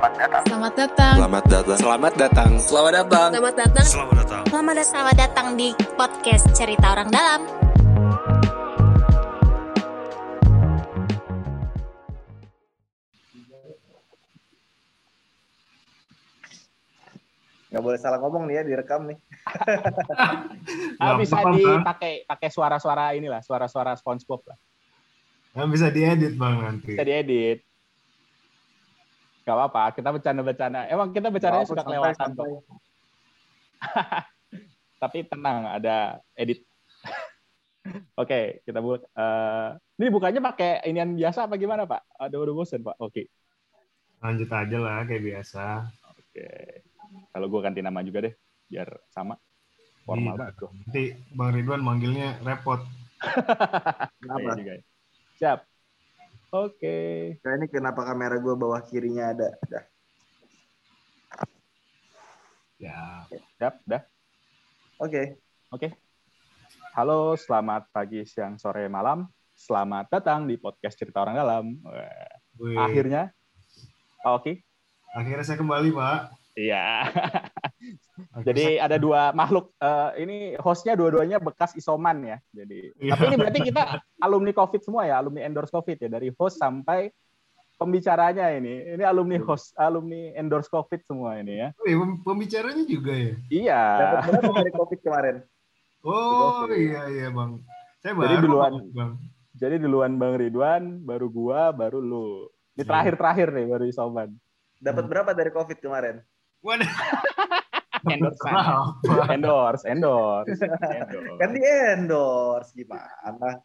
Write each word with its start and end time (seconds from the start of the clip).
Selamat 0.00 0.16
datang. 0.16 0.44
Selamat 0.48 0.72
datang. 0.80 1.14
Selamat 1.20 1.44
datang. 1.44 1.76
Selamat 1.76 2.12
datang. 2.16 2.50
Selamat 2.56 2.92
datang. 2.96 3.28
Selamat 3.28 3.52
datang. 3.52 3.84
Selamat 3.84 4.14
datang. 4.16 4.44
Selamat 4.48 4.72
datang. 4.72 4.88
Selamat 4.88 5.16
datang 5.20 5.46
di 5.60 5.68
podcast 5.92 6.44
Cerita 6.56 6.86
Orang 6.96 7.12
Dalam. 7.12 7.44
Nggak 17.68 17.82
boleh 17.84 17.98
salah 18.00 18.16
ngomong 18.24 18.48
nih 18.48 18.56
ya, 18.56 18.62
direkam 18.64 19.04
nih. 19.04 19.20
Ah, 20.96 21.20
bisa 21.20 21.44
dipakai 21.44 22.24
pakai 22.24 22.48
suara-suara 22.48 23.12
inilah, 23.20 23.44
suara-suara 23.44 23.92
SpongeBob 24.00 24.48
lah. 24.48 24.56
Kan 25.52 25.68
bisa 25.68 25.92
diedit 25.92 26.40
bang 26.40 26.56
nanti. 26.56 26.96
Bisa 26.96 27.04
diedit. 27.04 27.68
Gak 29.50 29.58
apa-apa, 29.58 29.82
kita 29.98 30.08
bercanda-bercanda. 30.14 30.86
Emang 30.86 31.10
kita 31.10 31.26
bercandanya 31.26 31.66
sudah 31.66 31.82
kelewatan 31.82 32.28
kok. 32.38 32.46
Tapi 35.02 35.18
tenang, 35.26 35.66
ada 35.66 36.22
edit. 36.38 36.62
Oke, 38.20 38.62
kita 38.62 38.78
buat. 38.78 39.02
eh, 39.02 39.68
ini 39.98 40.06
bukannya 40.06 40.38
pakai 40.38 40.86
inian 40.86 41.18
biasa 41.18 41.50
apa 41.50 41.58
gimana 41.58 41.82
Pak? 41.82 42.14
Ada 42.14 42.36
udah 42.38 42.54
bosen 42.54 42.86
Pak. 42.86 42.94
Oke, 43.02 43.26
Lanjut 44.20 44.52
aja 44.52 44.76
lah 44.78 45.02
kayak 45.02 45.24
biasa. 45.24 45.64
oke. 46.12 46.48
Kalau 47.32 47.46
gue 47.48 47.60
ganti 47.64 47.80
nama 47.80 48.04
juga 48.04 48.28
deh, 48.28 48.34
biar 48.68 48.86
sama. 49.10 49.34
Formal 50.06 50.36
Iya. 50.36 50.38
banget 50.38 50.54
tuh. 50.60 50.70
Nanti 50.76 51.02
Bang 51.32 51.50
Ridwan 51.50 51.82
manggilnya 51.82 52.38
repot. 52.44 52.84
Kenapa? 54.22 54.38
Iya 54.38 54.52
juga. 54.54 54.72
Siap. 55.40 55.58
Oke. 56.50 57.38
Kayak 57.38 57.56
ini 57.62 57.66
kenapa 57.70 58.02
kamera 58.02 58.34
gue 58.42 58.54
bawah 58.58 58.82
kirinya 58.82 59.30
ada? 59.30 59.54
Dah. 59.70 59.84
Ya. 62.74 63.22
Siap, 63.30 63.74
dah. 63.86 64.02
Oke. 64.98 65.38
Oke. 65.70 65.94
Halo, 66.90 67.38
selamat 67.38 67.86
pagi, 67.94 68.26
siang, 68.26 68.58
sore, 68.58 68.90
malam. 68.90 69.30
Selamat 69.54 70.10
datang 70.10 70.50
di 70.50 70.58
podcast 70.58 70.98
Cerita 70.98 71.22
Orang 71.22 71.38
Dalam. 71.38 71.78
Wah, 71.86 72.34
Wih. 72.58 72.74
Akhirnya. 72.82 73.30
Oh, 74.26 74.42
Oke. 74.42 74.66
Akhirnya 75.14 75.46
saya 75.46 75.62
kembali 75.62 75.94
Pak. 75.94 76.18
Iya. 76.58 77.06
Jadi 78.42 78.76
ada 78.76 78.96
dua 78.96 79.32
makhluk. 79.32 79.72
eh, 79.76 80.10
ini 80.20 80.36
hostnya 80.56 80.92
dua-duanya 80.92 81.40
bekas 81.40 81.72
isoman 81.74 82.22
ya. 82.22 82.36
Jadi. 82.52 82.92
Iya. 82.96 83.12
Tapi 83.16 83.24
ini 83.26 83.36
berarti 83.36 83.60
kita 83.64 83.82
alumni 84.18 84.52
COVID 84.52 84.80
semua 84.80 85.02
ya, 85.04 85.16
alumni 85.18 85.40
endorse 85.42 85.72
COVID 85.72 85.96
ya, 85.96 86.08
dari 86.08 86.28
host 86.34 86.60
sampai 86.60 87.08
pembicaranya 87.74 88.52
ini. 88.52 88.92
Ini 88.94 89.04
alumni 89.04 89.40
host, 89.40 89.72
alumni 89.74 90.36
endorse 90.36 90.68
COVID 90.68 91.00
semua 91.02 91.40
ini 91.40 91.64
ya. 91.64 91.68
Oh, 91.74 91.86
iya, 91.88 91.96
pem- 91.96 92.20
pembicaranya 92.20 92.84
juga 92.84 93.12
ya. 93.16 93.34
Iya. 93.48 93.82
Dapat 93.96 94.20
berapa 94.36 94.58
dari 94.60 94.72
COVID 94.76 94.98
kemarin? 95.00 95.36
Oh 96.00 96.64
iya 96.72 97.02
iya 97.08 97.28
bang. 97.28 97.60
Saya 98.00 98.12
Jadi 98.16 98.34
baru 98.36 98.44
duluan. 98.44 98.72
bang. 98.92 99.10
Jadi 99.52 99.76
duluan 99.76 100.12
Bang 100.16 100.40
Ridwan, 100.40 101.04
baru 101.04 101.28
gua, 101.28 101.68
baru 101.68 102.00
lu. 102.00 102.48
Ini 102.72 102.80
Iya. 102.80 102.88
terakhir-terakhir 102.88 103.48
nih 103.52 103.66
baru 103.68 103.84
isoman. 103.84 104.28
Dapat 104.80 105.04
berapa 105.04 105.30
dari 105.32 105.52
COVID 105.52 105.78
kemarin? 105.80 106.24
Waduh. 106.64 106.88
Endorse. 108.06 108.48
Endorse, 108.48 109.32
endorse, 109.34 109.84
endorse. 109.86 110.56
Kan 111.40 111.50
di 111.52 111.60
endorse 111.60 112.70
gimana? 112.72 113.60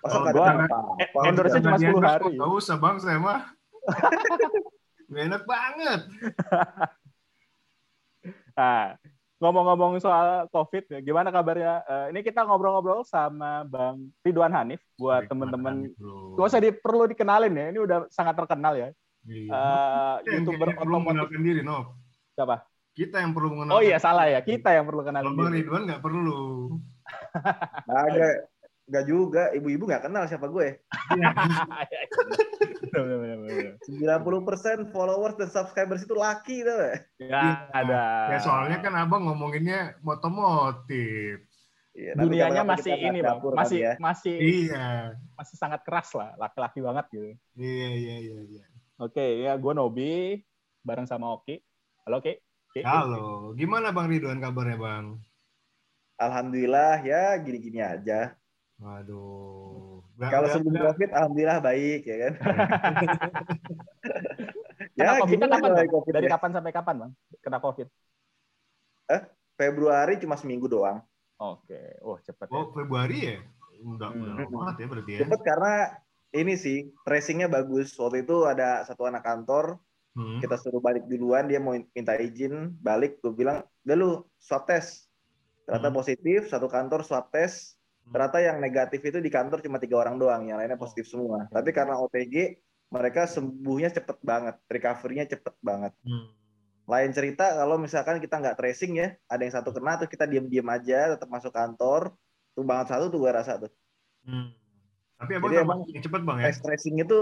Masa 0.00 0.16
Oh, 0.16 0.22
gua- 0.32 0.64
eh, 0.96 1.28
endorse-nya 1.28 1.60
cuma 1.60 1.76
Jangan 1.76 1.80
10 1.80 1.82
di-endorse, 1.82 2.08
hari. 2.08 2.32
Gak 2.38 2.50
usah 2.56 2.76
bang 2.78 2.96
saya 2.96 3.18
mah. 3.20 3.40
Gak 5.10 5.22
enak 5.26 5.42
banget. 5.44 6.00
Nah, 8.50 8.92
ngomong-ngomong 9.40 9.96
soal 10.04 10.44
COVID, 10.52 10.92
ya, 10.92 11.00
gimana 11.00 11.32
kabarnya? 11.32 11.80
Eh, 11.88 12.06
ini 12.12 12.20
kita 12.20 12.44
ngobrol-ngobrol 12.44 13.00
sama 13.08 13.64
Bang 13.64 14.12
Ridwan 14.20 14.52
Hanif 14.52 14.84
buat 15.00 15.24
teman-teman. 15.24 15.88
Gak 16.36 16.44
usah 16.44 16.60
di, 16.60 16.68
perlu 16.68 17.08
dikenalin 17.08 17.56
ya, 17.56 17.66
ini 17.72 17.78
udah 17.80 18.04
sangat 18.12 18.36
terkenal 18.36 18.76
ya. 18.76 18.88
Iya. 19.24 19.48
Eh, 19.48 20.16
yang 20.28 20.44
YouTuber 20.44 20.76
otomotif. 20.76 21.40
diri, 21.40 21.60
Nop. 21.64 21.96
Siapa? 22.36 22.68
Kita 22.94 23.22
yang 23.22 23.32
perlu 23.32 23.54
mengenalkan 23.54 23.78
Oh 23.78 23.82
iya, 23.82 23.98
salah 24.02 24.26
ya. 24.26 24.40
Kita 24.42 24.74
yang 24.74 24.84
perlu 24.84 25.02
kenalin 25.06 25.32
Kalau 25.32 25.46
Bang. 25.46 25.54
Ridwan 25.54 25.82
nggak 25.86 26.02
perlu. 26.02 26.40
Agak 27.90 28.50
Nggak 28.90 29.06
juga, 29.06 29.54
ibu-ibu 29.54 29.86
nggak 29.86 30.10
kenal 30.10 30.26
siapa 30.26 30.50
gue. 30.50 30.82
Bener, 32.90 33.38
bener. 33.38 33.78
90% 33.86 34.90
followers 34.90 35.38
dan 35.38 35.46
subscribers 35.46 36.02
itu 36.02 36.10
laki 36.18 36.66
tuh. 36.66 36.98
Ya, 37.22 37.70
ada. 37.70 38.34
Ya 38.34 38.38
soalnya 38.42 38.82
kan 38.82 38.98
abang 38.98 39.30
ngomonginnya 39.30 39.94
motomotif. 40.02 41.46
Iya, 41.94 42.18
dunianya 42.18 42.66
masih 42.66 42.94
ini 42.98 43.22
bang, 43.22 43.38
dapur 43.38 43.54
masih 43.54 43.78
ya. 43.82 43.92
masih 43.98 44.38
Iya. 44.38 45.14
masih 45.38 45.56
sangat 45.58 45.82
keras 45.86 46.10
lah, 46.14 46.34
laki-laki 46.38 46.82
banget 46.82 47.06
gitu. 47.14 47.30
Iya 47.58 47.88
iya 47.94 48.14
iya. 48.26 48.36
iya. 48.42 48.64
Oke, 48.98 49.42
ya 49.42 49.54
gue 49.54 49.72
Nobi 49.74 50.42
bareng 50.82 51.06
sama 51.06 51.30
Oki. 51.30 51.62
Halo 52.06 52.18
Oki. 52.18 52.34
Oki. 52.70 52.86
Halo, 52.86 53.50
gimana 53.58 53.90
Bang 53.90 54.06
Ridwan 54.06 54.38
kabarnya 54.38 54.78
Bang? 54.78 55.18
Alhamdulillah 56.22 57.02
ya 57.02 57.34
gini-gini 57.42 57.82
aja. 57.82 58.38
Waduh. 58.78 60.06
Kalau 60.14 60.46
sebelum 60.54 60.78
COVID, 60.78 61.10
alhamdulillah 61.10 61.58
baik 61.58 62.06
ya 62.06 62.16
kan. 62.22 62.32
Ya 64.96 65.18
COVID 65.18 65.34
gimana 65.34 65.58
kapan, 65.58 65.70
Bang? 65.74 65.88
COVID 65.90 66.12
Dari 66.14 66.26
ya? 66.30 66.32
kapan 66.38 66.50
sampai 66.54 66.72
kapan 66.72 66.94
bang? 67.02 67.12
Kena 67.42 67.58
COVID? 67.58 67.86
Februari 69.58 70.14
cuma 70.22 70.38
seminggu 70.38 70.70
doang. 70.70 71.02
Oke, 71.42 71.98
oh 72.06 72.22
cepet 72.22 72.46
ya. 72.48 72.54
Oh 72.54 72.70
Februari 72.70 73.18
ya? 73.34 73.36
Udah 73.82 74.14
Hmm. 74.14 74.22
udah 74.22 74.32
lama 74.46 74.46
banget 74.46 74.74
ya 74.78 74.86
berarti 74.86 75.10
ya. 75.10 75.18
Cepet 75.26 75.40
karena 75.42 75.74
ini 76.38 76.54
sih 76.54 76.78
tracingnya 77.02 77.50
bagus. 77.50 77.98
Waktu 77.98 78.22
itu 78.22 78.46
ada 78.46 78.86
satu 78.86 79.10
anak 79.10 79.26
kantor 79.26 79.82
Hmm. 80.20 80.36
kita 80.36 80.60
suruh 80.60 80.84
balik 80.84 81.08
duluan 81.08 81.48
dia 81.48 81.56
mau 81.56 81.72
minta 81.72 82.12
izin 82.12 82.76
balik 82.76 83.24
gue 83.24 83.32
bilang 83.32 83.64
udah 83.88 83.96
lu 83.96 84.10
swab 84.36 84.68
test 84.68 85.08
ternyata 85.64 85.88
Hmm. 85.88 85.96
positif 85.96 86.38
satu 86.46 86.68
kantor 86.68 87.00
swab 87.00 87.32
test 87.32 87.80
Hmm. 88.04 88.12
ternyata 88.12 88.38
yang 88.38 88.60
negatif 88.60 89.00
itu 89.00 89.16
di 89.16 89.32
kantor 89.32 89.64
cuma 89.64 89.80
tiga 89.80 89.96
orang 89.96 90.20
doang 90.20 90.44
yang 90.44 90.60
lainnya 90.60 90.76
positif 90.76 91.08
semua 91.08 91.48
tapi 91.48 91.72
karena 91.72 91.96
OTG 91.96 92.60
mereka 92.90 93.24
sembuhnya 93.24 93.88
cepet 93.88 94.18
banget 94.20 94.60
recovery-nya 94.68 95.24
cepet 95.26 95.54
banget 95.60 95.96
Hmm. 96.04 96.28
lain 96.84 97.10
cerita 97.14 97.56
kalau 97.56 97.80
misalkan 97.80 98.18
kita 98.18 98.36
nggak 98.36 98.56
tracing 98.56 98.92
ya 98.98 99.08
ada 99.24 99.40
yang 99.40 99.54
satu 99.54 99.72
kena 99.72 99.96
terus 99.96 100.10
kita 100.10 100.28
diem-diem 100.28 100.66
aja 100.66 101.16
tetap 101.16 101.28
masuk 101.30 101.54
kantor 101.54 102.12
tuh 102.52 102.64
banget 102.66 102.92
satu 102.92 103.08
tuh 103.08 103.24
gue 103.24 103.32
rasa 103.32 103.56
tuh 103.56 103.72
Hmm. 104.20 104.52
Tapi 105.16 105.32
abang 105.36 105.48
Jadi 105.48 105.64
emang 105.64 105.78
yang 105.88 106.04
cepet 106.04 106.20
bang 106.24 106.38
ya? 106.44 106.52
tracing 106.52 106.96
itu 107.00 107.18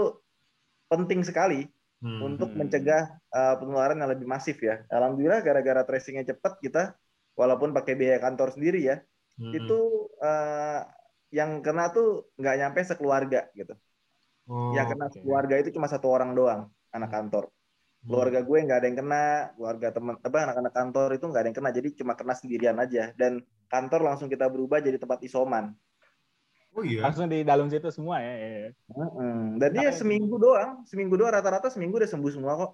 penting 0.87 1.23
sekali 1.23 1.67
Hmm. 1.99 2.23
untuk 2.23 2.55
Hmm. 2.55 2.63
mencegah 2.63 3.19
uh, 3.35 3.55
penularan 3.59 3.99
yang 3.99 4.07
lebih 4.07 4.23
masif 4.23 4.63
ya. 4.63 4.87
Alhamdulillah 4.87 5.43
gara-gara 5.43 5.83
tracingnya 5.83 6.23
cepat 6.31 6.63
kita 6.63 6.95
walaupun 7.35 7.75
pakai 7.75 7.99
biaya 7.99 8.19
kantor 8.23 8.55
sendiri 8.55 8.79
ya, 8.83 8.97
Hmm. 9.39 9.55
itu 9.55 9.79
uh, 10.19 10.83
yang 11.31 11.63
kena 11.63 11.91
tuh 11.95 12.27
nggak 12.35 12.55
nyampe 12.59 12.79
sekeluarga 12.83 13.47
gitu. 13.55 13.71
Oh, 14.51 14.73
yang 14.75 14.89
kena 14.91 15.07
oke. 15.07 15.15
sekeluarga 15.15 15.55
itu 15.61 15.69
cuma 15.75 15.87
satu 15.87 16.11
orang 16.11 16.35
doang, 16.35 16.67
anak 16.91 17.11
kantor. 17.11 17.47
Hmm. 17.47 18.07
Keluarga 18.11 18.39
gue 18.43 18.57
nggak 18.67 18.79
ada 18.79 18.87
yang 18.87 18.99
kena, 18.99 19.25
keluarga 19.55 19.87
teman 19.95 20.15
apa 20.19 20.37
anak-anak 20.43 20.73
kantor 20.75 21.09
itu 21.15 21.25
nggak 21.27 21.41
ada 21.43 21.47
yang 21.51 21.57
kena, 21.59 21.71
jadi 21.71 21.89
cuma 21.99 22.13
kena 22.19 22.33
sendirian 22.35 22.77
aja. 22.79 23.11
Dan 23.15 23.43
kantor 23.71 24.01
langsung 24.07 24.27
kita 24.27 24.47
berubah 24.47 24.79
jadi 24.83 24.97
tempat 24.99 25.19
isoman. 25.23 25.71
Oh 26.77 26.83
iya. 26.85 27.01
Langsung 27.01 27.25
di 27.27 27.41
dalam 27.41 27.67
situ 27.67 27.89
semua 27.89 28.21
ya. 28.21 28.33
ya, 28.33 28.49
ya. 28.67 28.69
Mm-mm. 28.93 29.57
Dan 29.57 29.69
dia 29.73 29.89
seminggu 29.89 30.35
doang, 30.37 30.85
seminggu 30.85 31.15
doang 31.17 31.33
rata-rata 31.33 31.67
seminggu 31.73 31.97
udah 31.97 32.09
sembuh 32.09 32.31
semua 32.31 32.53
kok. 32.55 32.71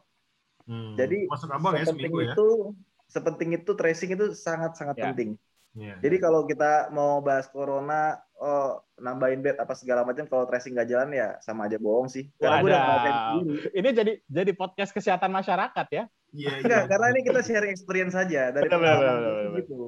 Hmm. 0.66 0.98
Jadi 0.98 1.30
masuk 1.30 1.50
abang 1.54 1.78
ya 1.78 1.86
seminggu 1.86 2.20
ya? 2.26 2.34
itu 2.34 2.74
sepenting 3.06 3.54
itu 3.54 3.72
tracing 3.78 4.18
itu 4.18 4.34
sangat-sangat 4.34 4.96
Ya. 4.98 5.04
penting. 5.12 5.30
Iya. 5.76 6.00
Jadi 6.00 6.16
kalau 6.24 6.48
kita 6.48 6.88
mau 6.96 7.20
bahas 7.20 7.52
corona, 7.52 8.16
oh, 8.40 8.80
nambahin 8.96 9.44
bed 9.44 9.60
apa 9.60 9.76
segala 9.76 10.08
macam, 10.08 10.24
kalau 10.24 10.48
tracing 10.48 10.72
nggak 10.72 10.88
jalan 10.88 11.12
ya 11.12 11.36
sama 11.44 11.68
aja 11.68 11.76
bohong 11.76 12.08
sih. 12.08 12.32
Karena 12.40 12.64
gue 12.64 12.72
udah. 12.72 12.84
Ini 13.76 13.90
jadi 13.92 14.14
jadi 14.24 14.52
podcast 14.56 14.96
kesehatan 14.96 15.36
masyarakat 15.36 15.88
ya. 15.92 16.04
Iya 16.32 16.52
iya. 16.60 16.64
Enggak, 16.64 16.84
karena 16.88 17.06
ini 17.12 17.22
kita 17.28 17.40
sharing 17.44 17.72
experience 17.76 18.16
saja 18.16 18.56
dari 18.56 18.72
betul, 18.72 18.80
kita 18.80 18.92
betul, 18.96 19.16
betul. 19.20 19.56
gitu. 19.60 19.80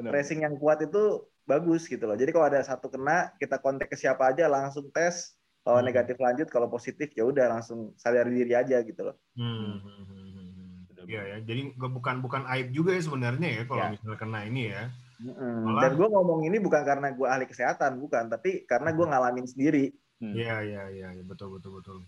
Benar. 0.00 0.10
Tracing 0.16 0.40
yang 0.48 0.54
kuat 0.56 0.78
itu 0.80 1.28
bagus 1.48 1.88
gitu 1.88 2.04
loh. 2.04 2.12
Jadi 2.12 2.28
kalau 2.28 2.46
ada 2.52 2.60
satu 2.60 2.92
kena, 2.92 3.32
kita 3.40 3.56
kontak 3.56 3.88
ke 3.88 3.96
siapa 3.96 4.28
aja 4.28 4.44
langsung 4.46 4.92
tes. 4.92 5.32
Kalau 5.64 5.80
Hmm. 5.80 5.88
negatif 5.88 6.16
lanjut, 6.20 6.48
kalau 6.48 6.68
positif 6.68 7.08
ya 7.16 7.24
udah 7.24 7.48
langsung 7.48 7.96
sadar 7.96 8.28
diri 8.28 8.52
aja 8.52 8.76
gitu 8.84 9.00
loh. 9.00 9.16
Hmm. 9.32 9.80
hmm, 9.80 10.02
hmm, 10.04 10.28
hmm. 10.36 11.08
Iya 11.08 11.22
ya. 11.24 11.36
Jadi 11.40 11.72
bukan 11.72 12.20
bukan 12.20 12.44
aib 12.52 12.68
juga 12.76 12.92
ya 12.92 13.00
sebenarnya 13.00 13.48
ya 13.48 13.62
kalau 13.64 13.80
Ya. 13.80 13.90
misalnya 13.96 14.18
kena 14.20 14.40
ini 14.44 14.62
ya. 14.68 14.92
Mm-mm. 15.18 15.56
Malah- 15.66 15.82
Dan 15.88 15.92
gue 15.98 16.08
ngomong 16.12 16.40
ini 16.46 16.56
bukan 16.60 16.82
karena 16.84 17.08
gue 17.10 17.26
ahli 17.26 17.48
kesehatan, 17.48 17.96
bukan, 17.98 18.28
tapi 18.28 18.68
karena 18.68 18.92
gue 18.92 19.06
ngalamin 19.08 19.46
sendiri. 19.48 19.90
Hmm. 20.20 20.34
Iya 20.36 20.56
iya 20.62 20.82
iya 20.92 21.08
iya, 21.16 21.22
betul 21.24 21.56
betul 21.56 21.80
betul. 21.80 21.98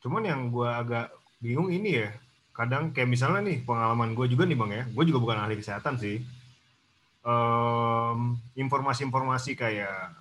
Cuman 0.00 0.24
yang 0.24 0.48
gua 0.48 0.80
agak 0.80 1.12
bingung 1.38 1.68
ini 1.68 2.04
ya 2.04 2.08
kadang 2.52 2.90
kayak 2.90 3.08
misalnya 3.08 3.40
nih 3.48 3.64
pengalaman 3.64 4.12
gue 4.12 4.26
juga 4.28 4.44
nih 4.44 4.56
bang 4.58 4.70
ya, 4.72 4.84
gue 4.92 5.04
juga 5.08 5.18
bukan 5.20 5.38
ahli 5.40 5.56
kesehatan 5.56 5.96
sih. 5.96 6.20
Em, 7.20 8.40
informasi-informasi 8.56 9.52
kayak 9.52 10.16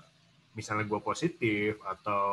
misalnya 0.51 0.83
gue 0.83 0.99
positif 0.99 1.79
atau 1.87 2.27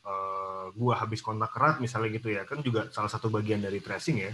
eh, 0.00 0.66
gue 0.72 0.92
habis 0.96 1.20
kontak 1.20 1.52
erat 1.60 1.76
misalnya 1.84 2.08
gitu 2.16 2.32
ya, 2.32 2.48
kan 2.48 2.64
juga 2.64 2.88
salah 2.88 3.12
satu 3.12 3.28
bagian 3.28 3.60
dari 3.60 3.84
tracing 3.84 4.16
ya. 4.24 4.32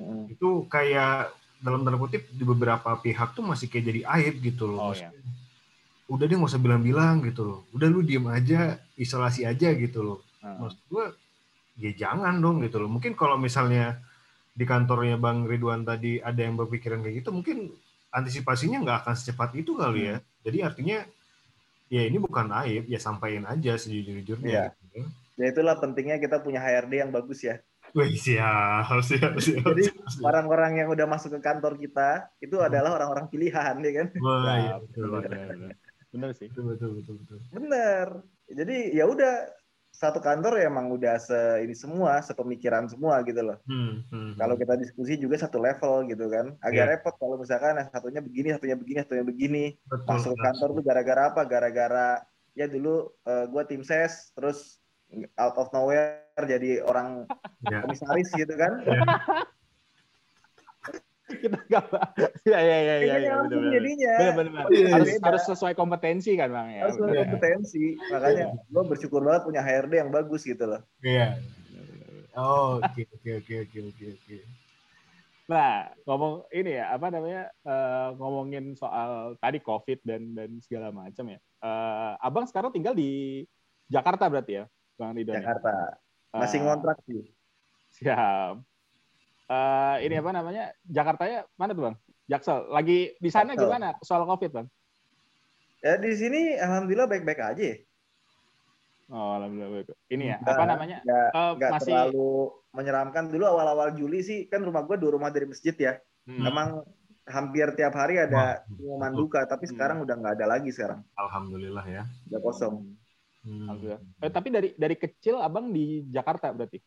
Mm. 0.00 0.32
Itu 0.32 0.64
kayak 0.72 1.36
dalam 1.60 1.84
tanda 1.84 2.00
kutip 2.00 2.28
di 2.32 2.44
beberapa 2.44 2.96
pihak 3.00 3.36
tuh 3.36 3.44
masih 3.44 3.68
kayak 3.68 3.84
jadi 3.92 4.00
aib 4.20 4.34
gitu 4.40 4.72
loh. 4.72 4.80
Oh, 4.80 4.88
Maksudnya, 4.92 5.12
Udah 6.04 6.24
dia 6.28 6.36
nggak 6.36 6.52
usah 6.52 6.60
bilang-bilang 6.60 7.24
gitu 7.24 7.42
loh. 7.44 7.60
Udah 7.72 7.88
lu 7.88 8.04
diem 8.04 8.24
aja, 8.28 8.76
isolasi 8.96 9.48
aja 9.48 9.72
gitu 9.72 10.04
loh. 10.04 10.18
Nah, 10.44 10.64
Maksud 10.64 10.80
gue, 10.92 11.04
ya 11.80 11.90
jangan 11.96 12.36
dong 12.40 12.60
gitu 12.60 12.80
loh. 12.80 12.88
Mungkin 12.92 13.16
kalau 13.16 13.40
misalnya 13.40 14.00
di 14.52 14.64
kantornya 14.68 15.16
Bang 15.16 15.48
Ridwan 15.48 15.84
tadi 15.88 16.20
ada 16.20 16.36
yang 16.36 16.60
berpikiran 16.60 17.00
kayak 17.00 17.24
gitu, 17.24 17.32
mungkin 17.32 17.72
antisipasinya 18.14 18.78
nggak 18.86 18.98
akan 19.02 19.14
secepat 19.18 19.50
itu 19.58 19.74
kali 19.74 20.14
ya. 20.14 20.16
Jadi 20.46 20.58
artinya, 20.62 20.98
ya 21.90 22.02
ini 22.06 22.16
bukan 22.22 22.46
aib, 22.64 22.86
ya 22.86 23.02
sampaikan 23.02 23.50
aja 23.50 23.74
Iya. 23.74 23.80
sejujur-jujurnya. 23.82 24.70
Gitu. 24.78 25.00
Ya 25.34 25.46
itulah 25.50 25.74
pentingnya 25.82 26.22
kita 26.22 26.38
punya 26.38 26.62
HRD 26.62 27.02
yang 27.02 27.10
bagus 27.10 27.42
ya. 27.42 27.58
Wih, 27.94 28.14
siap, 28.14 28.90
siap, 29.02 29.34
siap. 29.38 29.62
Jadi 29.66 29.82
siap, 29.90 30.06
siap. 30.06 30.22
orang-orang 30.26 30.82
yang 30.82 30.88
udah 30.90 31.06
masuk 31.06 31.38
ke 31.38 31.40
kantor 31.42 31.78
kita 31.78 32.30
itu 32.42 32.58
adalah 32.58 32.94
orang-orang 32.98 33.26
pilihan 33.30 33.74
ya 33.82 33.92
kan. 34.02 34.06
Wah, 34.18 34.38
iya, 34.42 34.54
ya, 34.54 34.74
betul, 34.82 35.02
bener, 35.10 35.22
betul, 35.22 35.30
bener, 35.30 35.46
bener. 35.50 35.76
Bener 36.14 36.30
sih. 36.38 36.46
betul, 36.50 36.64
betul, 36.74 36.90
betul, 36.98 37.14
betul. 37.22 37.38
Bener. 37.50 38.06
Jadi 38.50 38.76
ya 38.94 39.04
udah 39.10 39.34
satu 39.94 40.18
kantor 40.18 40.58
ya 40.58 40.66
emang 40.66 40.90
udah 40.90 41.14
se 41.16 41.38
ini 41.62 41.70
semua, 41.70 42.18
sepemikiran 42.18 42.90
semua 42.90 43.22
gitu 43.22 43.38
loh. 43.46 43.62
Hmm, 43.62 44.02
hmm, 44.10 44.34
Kalau 44.34 44.58
kita 44.58 44.74
diskusi 44.74 45.14
juga 45.14 45.38
satu 45.38 45.62
level 45.62 46.10
gitu 46.10 46.26
kan. 46.26 46.58
Agak 46.58 46.74
Iya. 46.82 46.90
repot 46.98 47.14
kalau 47.14 47.38
misalkan 47.38 47.78
yang 47.78 47.86
satunya 47.94 48.18
begini, 48.18 48.48
satunya 48.50 48.74
begini, 48.74 48.98
satunya 49.06 49.22
begini. 49.24 49.64
betul, 49.86 50.06
Masuk 50.10 50.30
ke 50.34 50.42
kantor 50.42 50.68
tuh 50.74 50.82
gara-gara 50.82 51.22
apa? 51.30 51.40
Gara-gara 51.46 52.08
ya 52.58 52.66
dulu 52.66 53.14
eh, 53.22 53.46
gua 53.46 53.62
tim 53.62 53.86
ses 53.86 54.34
terus 54.34 54.82
out 55.38 55.54
of 55.54 55.70
nowhere 55.70 56.26
jadi 56.42 56.82
orang 56.82 57.30
Ya. 57.62 57.78
komisaris 57.80 58.28
gitu 58.34 58.58
kan. 58.58 58.82
Kita 61.42 61.58
nggak 61.58 61.84
ya 62.46 62.60
ya 62.60 62.78
ya 62.78 62.94
ya, 63.02 63.16
ya 63.18 63.34
bener. 64.36 64.64
Iya, 64.70 64.86
harus 64.94 65.08
beda. 65.16 65.24
harus 65.26 65.42
sesuai 65.48 65.74
kompetensi 65.74 66.32
kan 66.38 66.50
bang 66.50 66.68
ya. 66.78 66.80
harus 66.86 66.96
ya. 66.98 67.24
kompetensi. 67.26 67.84
Makanya 68.10 68.46
gue 68.54 68.82
bersyukur 68.86 69.20
banget 69.24 69.42
punya 69.46 69.60
HRD 69.62 69.92
yang 70.04 70.10
bagus 70.12 70.42
gitu 70.46 70.64
loh. 70.64 70.80
Iya. 71.02 71.38
Oh, 72.34 72.82
oke, 72.82 73.06
oke, 73.14 73.30
oke, 73.38 73.54
oke, 73.62 73.78
oke, 73.94 74.04
oke. 74.18 74.36
Nah, 75.44 75.92
ngomong 76.08 76.48
ini 76.50 76.80
ya, 76.80 76.90
apa 76.96 77.06
namanya, 77.12 77.52
eh, 77.62 78.08
ngomongin 78.16 78.74
soal 78.74 79.38
tadi 79.38 79.62
COVID 79.62 80.02
dan 80.02 80.34
dan 80.34 80.50
segala 80.58 80.90
macam 80.90 81.30
ya. 81.30 81.38
Eh, 81.38 82.12
abang 82.18 82.48
sekarang 82.48 82.74
tinggal 82.74 82.96
di 82.96 83.44
Jakarta 83.86 84.26
berarti 84.26 84.58
ya, 84.58 84.64
Bang 84.98 85.14
Ridwan? 85.14 85.38
ya? 85.38 85.46
Jakarta. 85.46 85.74
Masih 86.34 86.58
Eh, 86.58 86.62
ngontrak 86.66 86.98
sih. 87.06 87.22
Siap. 87.94 88.73
Eh, 89.44 89.96
ini 90.08 90.14
apa 90.16 90.30
namanya, 90.32 90.72
Jakartanya 90.88 91.44
mana 91.60 91.76
tuh 91.76 91.84
Bang? 91.92 91.96
Jaksel. 92.24 92.72
Lagi 92.72 93.12
di 93.20 93.28
sana 93.28 93.52
Jaksel. 93.52 93.68
gimana 93.68 93.88
soal 94.00 94.24
COVID 94.24 94.50
Bang? 94.56 94.66
Ya 95.84 96.00
di 96.00 96.16
sini 96.16 96.56
alhamdulillah 96.56 97.04
baik-baik 97.04 97.40
aja. 97.44 97.60
ya. 97.60 97.76
Oh, 99.12 99.36
alhamdulillah. 99.36 99.84
baik. 99.84 99.92
Ini 100.08 100.24
ya, 100.32 100.36
apa 100.40 100.64
namanya? 100.64 100.98
nggak 101.04 101.28
eh, 101.28 101.50
nggak 101.60 101.70
masih 101.76 101.92
terlalu 101.92 102.32
menyeramkan. 102.72 103.24
Dulu 103.28 103.44
awal-awal 103.44 103.92
Juli 103.92 104.24
sih 104.24 104.48
kan 104.48 104.64
rumah 104.64 104.88
gue 104.88 104.96
dua 104.96 105.12
rumah 105.12 105.28
dari 105.28 105.44
masjid 105.44 105.76
ya. 105.76 106.00
Hmm. 106.24 106.48
Emang 106.48 106.68
hampir 107.28 107.68
tiap 107.76 107.92
hari 107.96 108.16
ada 108.16 108.64
pengumuman 108.64 109.12
duka, 109.12 109.44
tapi 109.44 109.68
sekarang 109.68 110.00
udah 110.04 110.16
nggak 110.16 110.34
ada 110.40 110.46
lagi 110.56 110.72
sekarang. 110.72 111.04
Alhamdulillah 111.20 111.84
ya. 111.84 112.02
Udah 112.32 112.40
kosong. 112.40 112.96
Hmm. 113.44 113.68
Alhamdulillah. 113.68 114.00
Eh, 114.24 114.32
tapi 114.32 114.48
dari 114.48 114.68
dari 114.72 114.96
kecil 114.96 115.36
abang 115.36 115.68
di 115.68 116.00
Jakarta 116.08 116.48
berarti? 116.48 116.80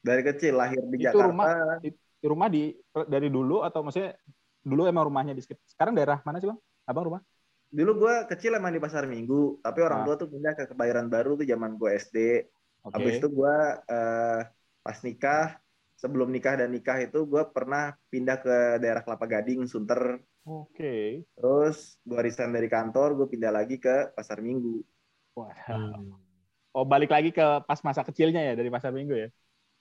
Dari 0.00 0.22
kecil 0.22 0.54
lahir 0.54 0.80
di 0.82 0.96
Itu 0.98 1.04
Jakarta. 1.10 1.26
rumah- 1.30 1.80
Di 2.16 2.26
rumah 2.26 2.48
di 2.48 2.72
dari 3.06 3.28
dulu 3.28 3.60
atau 3.60 3.84
maksudnya 3.84 4.16
dulu 4.64 4.88
emang 4.88 5.06
rumahnya 5.06 5.30
di 5.30 5.44
sekitar 5.44 5.62
sekarang 5.68 5.92
daerah 5.94 6.18
mana 6.24 6.40
sih 6.40 6.48
bang? 6.48 6.58
Abang 6.88 7.06
rumah? 7.12 7.22
Dulu 7.66 7.92
gue 8.02 8.14
kecil 8.30 8.56
emang 8.56 8.72
di 8.72 8.80
pasar 8.80 9.04
Minggu, 9.04 9.60
tapi 9.60 9.82
orang 9.82 10.02
Ah. 10.02 10.04
tua 10.06 10.14
tuh 10.16 10.28
pindah 10.30 10.54
ke 10.54 10.64
Kebayoran 10.70 11.06
Baru 11.06 11.36
tuh 11.36 11.44
zaman 11.44 11.76
gue 11.76 11.90
SD. 11.92 12.46
Oke. 12.82 12.94
Habis 12.94 13.18
itu 13.20 13.28
gue 13.28 13.56
eh, 13.90 14.40
pas 14.80 14.98
nikah, 15.02 15.58
sebelum 15.94 16.30
nikah 16.30 16.54
dan 16.56 16.70
nikah 16.70 16.98
itu 16.98 17.26
gue 17.26 17.42
pernah 17.50 17.90
pindah 18.08 18.38
ke 18.38 18.56
daerah 18.78 19.02
Kelapa 19.02 19.26
Gading, 19.26 19.66
Sunter. 19.66 20.22
Oke. 20.46 21.26
Terus 21.34 21.98
gue 22.00 22.20
resign 22.22 22.54
dari 22.54 22.70
kantor, 22.70 23.18
gue 23.18 23.26
pindah 23.28 23.50
lagi 23.50 23.76
ke 23.76 24.14
pasar 24.14 24.38
Minggu. 24.40 24.80
Wah. 25.36 25.52
Hmm. 25.68 26.16
Oh 26.72 26.84
balik 26.84 27.08
lagi 27.08 27.28
ke 27.28 27.44
pas 27.64 27.80
masa 27.82 28.04
kecilnya 28.04 28.40
ya 28.40 28.52
dari 28.52 28.68
pasar 28.68 28.92
minggu 28.92 29.16
ya? 29.16 29.28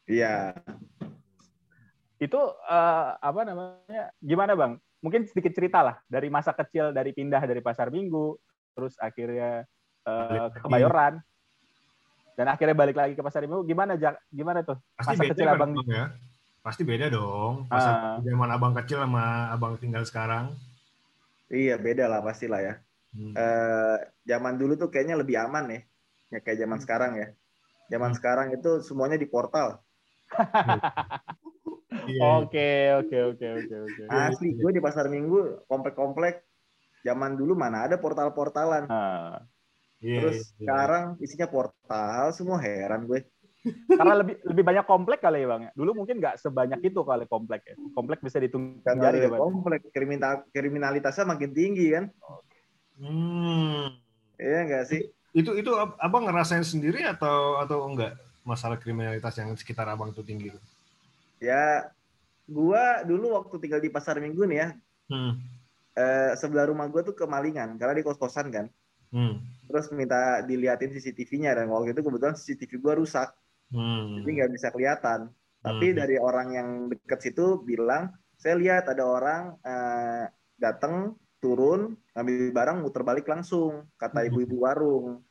Iya, 0.06 0.54
Itu 2.16 2.40
eh, 2.70 3.10
apa 3.20 3.42
namanya? 3.44 4.14
Gimana 4.22 4.54
bang? 4.56 4.78
Mungkin 5.04 5.28
sedikit 5.30 5.54
cerita 5.54 5.84
lah 5.86 5.96
dari 6.08 6.32
masa 6.32 6.56
kecil 6.56 6.90
dari 6.96 7.12
pindah 7.12 7.44
dari 7.44 7.60
pasar 7.62 7.92
minggu, 7.92 8.38
terus 8.74 8.96
akhirnya 8.98 9.66
eh, 10.06 10.10
Balik 10.10 10.30
ke 10.30 10.42
lagi. 10.42 10.62
Kebayoran, 10.64 11.14
dan 12.36 12.48
akhirnya 12.52 12.76
balik 12.76 12.98
lagi 12.98 13.14
ke 13.14 13.22
pasar 13.22 13.44
minggu. 13.46 13.64
Gimana 13.68 13.96
Jak? 14.00 14.18
Gimana 14.30 14.62
tuh? 14.64 14.78
Pasti 14.96 15.14
Masa 15.14 15.22
beda 15.24 15.34
kecil 15.36 15.46
kan, 15.48 15.56
abang 15.58 15.72
Bang, 15.76 15.88
ya? 15.90 16.06
Pasti 16.66 16.82
beda 16.82 17.06
dong. 17.14 17.54
Ah. 17.70 18.18
zaman 18.26 18.50
abang 18.50 18.74
kecil 18.74 18.98
sama 19.06 19.54
abang 19.54 19.78
tinggal 19.78 20.02
sekarang. 20.06 20.50
iya 21.46 21.78
beda 21.78 22.10
lah 22.10 22.26
pastilah 22.26 22.58
ya. 22.58 22.74
Hmm. 23.14 23.32
Eh, 23.38 23.98
zaman 24.26 24.58
dulu 24.58 24.74
tuh 24.76 24.90
kayaknya 24.90 25.14
lebih 25.22 25.38
aman 25.38 25.70
ya, 25.70 25.80
ya 26.34 26.40
kayak 26.42 26.58
zaman 26.66 26.80
sekarang 26.82 27.12
ya. 27.22 27.28
Zaman 27.94 28.12
Hmm. 28.12 28.18
sekarang 28.18 28.48
itu 28.58 28.82
semuanya 28.82 29.14
di 29.16 29.30
portal. 29.30 29.78
Iya, 32.06 32.22
Oke 32.44 32.92
oke 32.92 33.18
oke 33.34 33.48
oke 33.64 33.76
oke. 33.88 34.02
Asli, 34.12 34.54
gue 34.54 34.72
di 34.74 34.84
pasar 34.84 35.08
Minggu 35.08 35.64
komplek-komplek. 35.66 36.44
Zaman 37.06 37.38
dulu 37.38 37.54
mana 37.56 37.86
ada 37.86 37.96
portal-portalan. 38.02 38.90
Ah. 38.90 39.40
iya, 40.02 40.20
Terus 40.22 40.38
iya. 40.58 40.66
sekarang 40.66 41.04
isinya 41.22 41.48
portal, 41.48 42.34
semua 42.34 42.58
heran 42.60 43.06
gue. 43.06 43.26
Karena 43.90 44.22
lebih 44.22 44.38
lebih 44.46 44.62
banyak 44.62 44.86
komplek 44.86 45.22
kali 45.22 45.42
ya 45.42 45.48
bang 45.50 45.62
ya. 45.70 45.72
Dulu 45.74 46.04
mungkin 46.04 46.22
nggak 46.22 46.38
sebanyak 46.38 46.82
itu 46.86 47.02
kali 47.02 47.26
komplek 47.26 47.66
ya. 47.66 47.76
Komplek 47.98 48.22
bisa 48.22 48.38
dihitung 48.38 48.82
Karena 48.86 49.10
jari 49.10 49.26
ya 49.26 49.30
bang. 49.34 49.42
komplek 49.42 49.82
kriminal 49.90 50.34
kriminalitasnya 50.54 51.26
makin 51.26 51.50
tinggi 51.54 51.90
kan. 51.94 52.06
Hmm. 53.02 53.98
Iya 54.38 54.60
enggak 54.70 54.84
sih? 54.90 55.02
Itu 55.34 55.58
itu 55.58 55.74
ab- 55.74 55.98
abang 55.98 56.30
ngerasain 56.30 56.62
sendiri 56.66 57.02
atau 57.06 57.58
atau 57.62 57.86
enggak 57.90 58.14
masalah 58.46 58.78
kriminalitas 58.78 59.36
yang 59.42 59.52
sekitar 59.58 59.90
abang 59.90 60.14
itu 60.14 60.22
tinggi? 60.22 60.54
itu? 60.54 60.60
Ya, 61.42 61.90
gua 62.46 63.02
dulu 63.04 63.36
waktu 63.36 63.58
tinggal 63.60 63.82
di 63.82 63.90
pasar 63.92 64.22
Minggu 64.22 64.46
nih 64.46 64.58
ya, 64.62 64.70
Hmm. 65.12 65.34
eh, 65.98 66.32
sebelah 66.38 66.70
rumah 66.70 66.88
gua 66.88 67.02
tuh 67.02 67.18
kemalingan 67.18 67.76
karena 67.76 67.94
di 67.98 68.06
kos-kosan 68.06 68.54
kan. 68.54 68.66
Hmm. 69.10 69.42
Terus 69.66 69.90
minta 69.92 70.46
diliatin 70.46 70.94
CCTV-nya 70.94 71.58
dan 71.58 71.68
waktu 71.74 71.98
itu 71.98 72.06
kebetulan 72.06 72.38
CCTV 72.38 72.72
gua 72.80 72.94
rusak, 72.96 73.34
Hmm. 73.74 74.22
jadi 74.22 74.30
nggak 74.46 74.52
bisa 74.54 74.68
kelihatan. 74.70 75.34
Tapi 75.66 75.86
Hmm. 75.92 75.98
dari 75.98 76.16
orang 76.22 76.48
yang 76.54 76.70
deket 76.94 77.20
situ 77.26 77.58
bilang, 77.66 78.14
saya 78.38 78.54
lihat 78.56 78.86
ada 78.86 79.04
orang 79.04 79.58
eh, 79.66 80.26
datang 80.56 81.18
turun 81.42 81.94
ngambil 82.16 82.54
barang 82.54 82.78
muter 82.82 83.04
balik 83.04 83.26
langsung 83.28 83.86
kata 83.98 84.24
Hmm. 84.24 84.28
ibu-ibu 84.32 84.58
warung. 84.66 85.22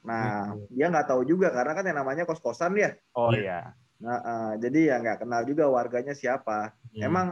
Nah, 0.00 0.56
dia 0.72 0.88
nggak 0.88 1.08
tahu 1.08 1.22
juga 1.24 1.52
karena 1.52 1.72
kan 1.76 1.84
yang 1.84 1.98
namanya 2.00 2.24
kos-kosan 2.24 2.72
dia. 2.72 2.96
Oh 3.12 3.28
Iya. 3.30 3.40
iya. 3.40 3.60
Nah, 4.00 4.18
eh, 4.20 4.52
jadi 4.64 4.80
ya 4.90 4.96
nggak 4.98 5.18
kenal 5.22 5.42
juga 5.44 5.68
warganya 5.68 6.16
siapa. 6.16 6.72
Hmm. 6.96 7.02
Emang 7.04 7.28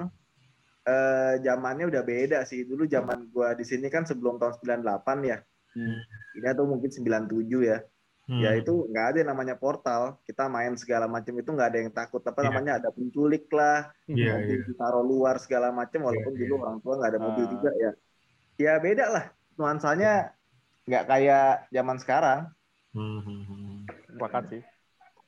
eh, 0.84 1.32
zamannya 1.40 1.88
udah 1.88 2.02
beda 2.04 2.38
sih. 2.44 2.64
Dulu 2.64 2.84
zaman 2.84 3.28
gua 3.28 3.52
di 3.52 3.64
sini 3.64 3.88
kan 3.88 4.04
sebelum 4.04 4.36
tahun 4.36 4.56
98 4.60 5.20
ya. 5.24 5.38
Hmm. 5.76 6.00
Ini 6.36 6.46
atau 6.48 6.64
mungkin 6.64 6.88
97 6.88 7.60
ya. 7.64 7.78
Hmm. 8.28 8.40
Ya 8.44 8.52
itu 8.52 8.84
nggak 8.88 9.04
ada 9.12 9.16
yang 9.24 9.30
namanya 9.32 9.56
portal. 9.56 10.20
Kita 10.24 10.48
main 10.48 10.76
segala 10.76 11.08
macam 11.08 11.32
itu 11.32 11.48
nggak 11.48 11.68
ada 11.72 11.78
yang 11.80 11.92
takut. 11.92 12.20
Apa 12.20 12.40
Iya. 12.40 12.46
namanya 12.52 12.72
ada 12.80 12.88
penculik 12.92 13.48
lah, 13.48 13.88
Iya, 14.04 14.36
mobil 14.36 14.60
iya. 14.60 14.64
ditaruh 14.68 15.04
luar 15.04 15.40
segala 15.40 15.72
macam. 15.72 16.04
Walaupun 16.04 16.32
Iya, 16.36 16.40
dulu 16.44 16.54
iya. 16.56 16.62
orang 16.68 16.78
tua 16.84 16.94
nggak 17.00 17.10
ada 17.16 17.20
mobil 17.20 17.44
Ah. 17.44 17.50
juga 17.52 17.70
ya. 17.80 17.90
Ya 18.60 18.72
beda 18.76 19.04
lah. 19.08 19.24
Nuansanya 19.56 20.12
nggak 20.84 21.04
kayak 21.04 21.48
zaman 21.72 21.96
sekarang. 22.00 22.40
Hmm, 22.98 23.20
hmm, 23.22 23.42
hmm. 23.46 23.76
Sepakat 24.18 24.44
sih. 24.50 24.62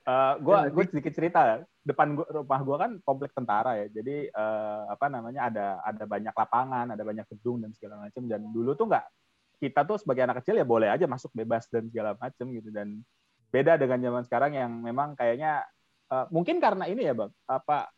Eh, 0.00 0.34
gua 0.42 0.66
gue 0.66 0.84
sedikit 0.90 1.12
cerita 1.12 1.60
depan 1.84 2.18
gua, 2.18 2.26
rumah 2.42 2.60
gua 2.64 2.76
kan 2.82 2.96
komplek 3.04 3.36
tentara 3.36 3.78
ya 3.84 3.86
jadi 3.92 4.32
eh, 4.32 4.82
apa 4.88 5.12
namanya 5.12 5.52
ada 5.52 5.66
ada 5.84 6.04
banyak 6.08 6.34
lapangan 6.34 6.86
ada 6.96 7.04
banyak 7.04 7.28
gedung 7.36 7.60
dan 7.60 7.70
segala 7.76 8.08
macam 8.08 8.24
dan 8.24 8.40
dulu 8.48 8.72
tuh 8.74 8.88
nggak 8.88 9.04
kita 9.60 9.84
tuh 9.84 10.00
sebagai 10.00 10.24
anak 10.24 10.40
kecil 10.40 10.56
ya 10.56 10.64
boleh 10.64 10.88
aja 10.88 11.04
masuk 11.04 11.28
bebas 11.36 11.68
dan 11.68 11.84
segala 11.92 12.16
macam 12.16 12.48
gitu 12.48 12.72
dan 12.72 13.04
beda 13.52 13.76
dengan 13.76 14.00
zaman 14.00 14.22
sekarang 14.24 14.52
yang 14.56 14.72
memang 14.80 15.12
kayaknya 15.14 15.68
eh, 16.08 16.26
mungkin 16.32 16.64
karena 16.64 16.88
ini 16.88 17.04
ya 17.04 17.12
bang 17.12 17.30
apa 17.44 17.92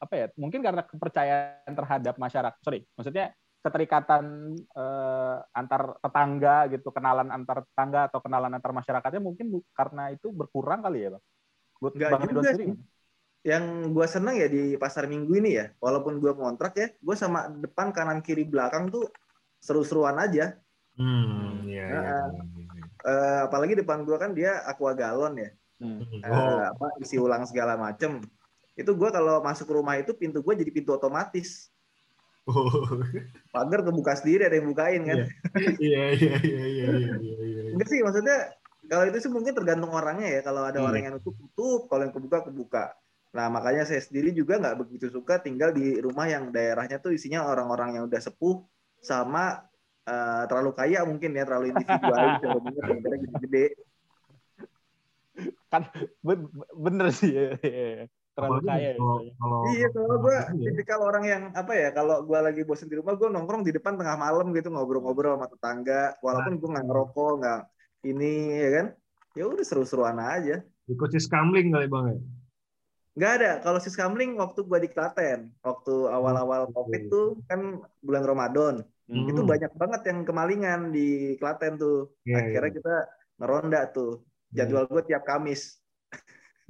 apa 0.00 0.14
ya? 0.16 0.26
Mungkin 0.40 0.64
karena 0.64 0.80
kepercayaan 0.80 1.72
terhadap 1.76 2.16
masyarakat. 2.16 2.58
Sorry, 2.64 2.88
maksudnya 2.96 3.36
keterikatan 3.60 4.24
eh, 4.56 5.36
antar 5.52 6.00
tetangga 6.00 6.56
gitu, 6.72 6.88
kenalan 6.92 7.28
antar 7.28 7.64
tetangga 7.68 8.00
atau 8.08 8.20
kenalan 8.24 8.52
antar 8.56 8.72
masyarakatnya 8.72 9.20
mungkin 9.20 9.46
bu- 9.52 9.68
karena 9.76 10.10
itu 10.12 10.32
berkurang 10.32 10.80
kali 10.80 11.06
ya, 11.06 11.08
Bang. 11.16 11.24
Buat 11.80 11.92
Nggak 11.96 12.10
Bang 12.10 12.22
juga 12.28 12.50
sendiri. 12.52 12.56
sih. 12.56 12.68
Yang 13.40 13.64
gue 13.96 14.06
seneng 14.08 14.34
ya 14.36 14.48
di 14.52 14.62
pasar 14.76 15.08
minggu 15.08 15.32
ini 15.40 15.50
ya, 15.56 15.66
walaupun 15.80 16.20
gue 16.20 16.32
kontrak 16.36 16.72
ya, 16.76 16.88
gue 16.92 17.16
sama 17.16 17.48
depan 17.48 17.88
kanan 17.88 18.20
kiri 18.20 18.44
belakang 18.44 18.92
tuh 18.92 19.08
seru-seruan 19.60 20.16
aja. 20.20 20.60
Hmm, 21.00 21.64
iya, 21.64 21.84
iya. 21.88 22.00
Nah, 22.04 22.36
iya, 22.36 22.64
iya. 22.76 22.84
Eh, 23.00 23.38
apalagi 23.48 23.72
depan 23.80 24.04
gue 24.04 24.16
kan 24.20 24.36
dia 24.36 24.60
aqua 24.68 24.92
galon 24.92 25.40
ya, 25.40 25.50
Hmm. 25.80 26.04
Oh, 26.28 26.60
apa 26.60 27.00
isi 27.00 27.16
ulang 27.16 27.48
segala 27.48 27.72
macem. 27.80 28.20
Itu 28.76 28.92
gue 28.92 29.08
kalau 29.08 29.40
masuk 29.40 29.72
rumah 29.72 29.96
itu 29.96 30.12
pintu 30.12 30.44
gue 30.44 30.54
jadi 30.60 30.68
pintu 30.68 30.92
otomatis. 30.92 31.72
Oh. 32.48 33.02
Pagar 33.54 33.80
kebuka 33.82 34.14
sendiri 34.16 34.46
ada 34.46 34.56
yang 34.56 34.70
bukain 34.70 35.02
kan. 35.04 35.16
Iya, 35.58 36.04
iya, 36.16 36.36
iya, 36.38 36.38
iya, 36.40 36.88
iya, 36.94 37.14
iya, 37.18 37.36
iya. 37.44 37.62
Enggak 37.74 37.88
sih 37.90 38.00
maksudnya 38.00 38.38
kalau 38.88 39.04
itu 39.10 39.18
sih 39.22 39.30
mungkin 39.30 39.52
tergantung 39.52 39.92
orangnya 39.92 40.28
ya. 40.38 40.40
Kalau 40.46 40.62
ada 40.64 40.78
Iya. 40.78 40.86
orang 40.86 41.00
yang 41.04 41.14
nutup 41.18 41.34
tutup, 41.36 41.90
kalau 41.90 42.06
yang 42.06 42.14
kebuka 42.14 42.38
kebuka. 42.46 42.84
Nah 43.30 43.46
makanya 43.46 43.86
saya 43.86 44.02
sendiri 44.02 44.34
juga 44.34 44.58
nggak 44.58 44.78
begitu 44.80 45.06
suka 45.10 45.38
tinggal 45.38 45.70
di 45.70 45.98
rumah 46.02 46.26
yang 46.26 46.50
daerahnya 46.50 46.98
tuh 46.98 47.14
isinya 47.14 47.46
orang-orang 47.46 47.98
yang 47.98 48.04
udah 48.10 48.18
sepuh 48.18 48.66
sama 48.98 49.62
eh, 50.06 50.42
terlalu 50.50 50.74
kaya 50.74 51.06
mungkin 51.06 51.34
ya 51.38 51.46
terlalu 51.46 51.70
individualis 51.74 52.38
terlalu 52.42 52.68
gede-gede. 53.02 53.66
Kan 55.70 55.86
ben- 56.26 56.50
bener 56.74 57.06
sih. 57.14 57.30
ya, 57.30 57.54
ya, 57.62 57.86
ya. 58.02 58.06
Terlalu 58.40 58.56
Apalagi 58.56 58.66
kaya. 58.66 58.80
ya, 58.80 58.92
kalau, 58.96 59.14
istilahnya. 59.14 59.32
kalau, 59.36 59.58
Iya 59.68 59.88
kalau 59.90 60.16
gue 60.16 60.36
Iya. 60.56 60.64
tipikal 60.66 61.00
orang 61.02 61.24
yang 61.24 61.42
apa 61.52 61.72
ya 61.74 61.88
kalau 61.90 62.16
gue 62.20 62.38
lagi 62.40 62.62
bosen 62.62 62.88
di 62.88 62.96
rumah 62.96 63.14
gue 63.14 63.28
nongkrong 63.28 63.62
di 63.62 63.72
depan 63.72 63.94
tengah 63.94 64.16
malam 64.16 64.46
gitu 64.50 64.68
ngobrol-ngobrol 64.68 65.34
sama 65.34 65.46
tetangga 65.46 66.02
walaupun 66.18 66.56
gue 66.56 66.68
nggak 66.70 66.86
ngerokok 66.86 67.32
nggak 67.38 67.60
ini 68.02 68.32
ya 68.56 68.70
kan 68.72 68.86
ya 69.30 69.44
udah 69.46 69.62
seru-seruan 69.62 70.16
aja. 70.16 70.64
ikut 70.86 71.08
si 71.08 71.20
Skamling 71.20 71.70
kali 71.70 71.86
bang 71.86 72.04
ya? 72.08 72.18
Nggak 73.10 73.32
ada. 73.36 73.50
Kalau 73.60 73.78
sis 73.78 73.92
kamling 73.92 74.34
waktu 74.34 74.62
gua 74.62 74.78
di 74.78 74.86
Klaten, 74.86 75.50
waktu 75.60 75.94
awal-awal 76.06 76.66
Hmm, 76.66 76.72
COVID 76.72 77.02
tuh 77.06 77.26
kan 77.44 77.60
bulan 78.00 78.22
Ramadan, 78.22 78.74
Hmm. 79.04 79.26
itu 79.26 79.42
banyak 79.42 79.70
banget 79.72 80.02
yang 80.06 80.18
kemalingan 80.22 80.80
di 80.88 81.08
Klaten 81.36 81.74
tuh. 81.74 82.14
Iya, 82.22 82.38
Akhirnya 82.38 82.70
iya. 82.70 82.76
kita 82.78 82.94
ngeronda 83.36 83.80
tuh. 83.90 84.22
Jadwal 84.48 84.86
gue 84.86 85.02
tiap 85.04 85.22
Kamis. 85.22 85.79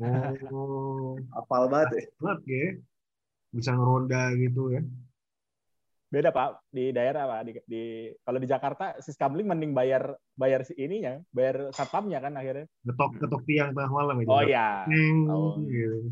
Oh, 0.00 1.14
Apal 1.38 1.68
banget. 1.68 1.88
ya. 1.92 2.04
banget 2.18 2.40
ya. 2.48 2.68
Bisa 3.50 3.70
ngeronda 3.74 4.32
gitu 4.34 4.72
ya. 4.72 4.82
Beda 6.10 6.34
Pak 6.34 6.66
di 6.74 6.90
daerah 6.90 7.22
Pak. 7.28 7.40
Di, 7.46 7.52
di 7.70 7.82
kalau 8.26 8.38
di 8.42 8.48
Jakarta 8.50 8.98
Siskamling 8.98 9.46
mending 9.46 9.70
bayar 9.70 10.18
bayar 10.34 10.66
si 10.66 10.74
ininya, 10.74 11.22
bayar 11.30 11.70
satpamnya 11.70 12.18
kan 12.18 12.34
akhirnya. 12.34 12.66
Ketok 12.82 13.10
ketok 13.22 13.42
tiang 13.46 13.70
tengah 13.70 13.92
malam 13.94 14.16
ya. 14.18 14.26
Oh 14.26 14.42
iya. 14.42 14.68
Oh. 15.30 15.54
gitu. 15.62 16.10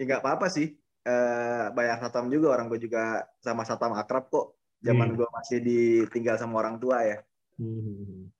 Ya 0.00 0.02
nggak 0.08 0.22
apa-apa 0.24 0.48
sih. 0.48 0.72
Eh, 1.00 1.64
bayar 1.72 1.96
satam 2.00 2.28
juga 2.28 2.52
orang 2.56 2.68
gue 2.68 2.80
juga 2.80 3.24
sama 3.40 3.64
satam 3.68 3.92
akrab 3.96 4.28
kok. 4.32 4.56
Zaman 4.80 5.12
Iya. 5.12 5.16
gue 5.16 5.28
masih 5.28 5.58
ditinggal 5.60 6.36
sama 6.40 6.64
orang 6.64 6.80
tua 6.80 7.04
ya. 7.04 7.20
Hmm. 7.60 8.32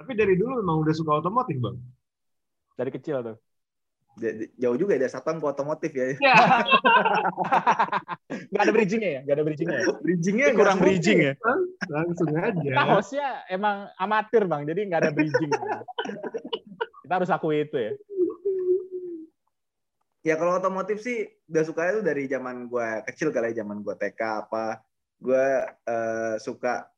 Tapi 0.00 0.12
dari 0.16 0.32
dulu 0.40 0.64
memang 0.64 0.80
udah 0.80 0.94
suka 0.96 1.20
otomotif 1.20 1.60
bang. 1.60 1.76
Dari 2.78 2.88
kecil 2.88 3.20
tuh. 3.20 3.36
Jauh 4.58 4.76
juga 4.76 4.98
ya 4.98 5.06
dari 5.06 5.12
satam 5.12 5.38
ke 5.38 5.46
otomotif 5.46 5.92
ya. 5.94 6.14
Nggak 8.50 8.62
ada 8.62 8.72
bridgingnya 8.74 9.10
ya? 9.10 9.20
Nggak 9.24 9.36
ada 9.36 9.44
bridgingnya 9.44 9.78
ya? 9.78 9.86
Bridgingnya 10.02 10.46
kurang 10.54 10.78
bridging 10.82 11.18
ya? 11.22 11.34
Langsung 11.88 12.28
aja. 12.34 12.58
Kita 12.58 12.82
hostnya 12.90 13.28
emang 13.48 13.88
amatir 13.96 14.42
bang, 14.44 14.62
jadi 14.66 14.80
nggak 14.90 15.00
ada 15.06 15.12
bridging. 15.14 15.50
Kita 17.06 17.12
harus 17.14 17.32
akui 17.32 17.64
itu 17.64 17.78
ya. 17.78 17.92
Ya 20.26 20.34
kalau 20.36 20.58
otomotif 20.58 21.00
sih 21.00 21.30
udah 21.48 21.64
suka 21.64 21.88
itu 21.94 22.00
dari 22.04 22.28
zaman 22.28 22.68
gua 22.68 23.00
kecil 23.06 23.32
kali 23.32 23.54
ya, 23.54 23.64
zaman 23.64 23.80
gua 23.80 23.96
TK 23.96 24.20
apa. 24.44 24.82
Gua 25.18 25.64
eh, 25.88 26.36
suka 26.42 26.90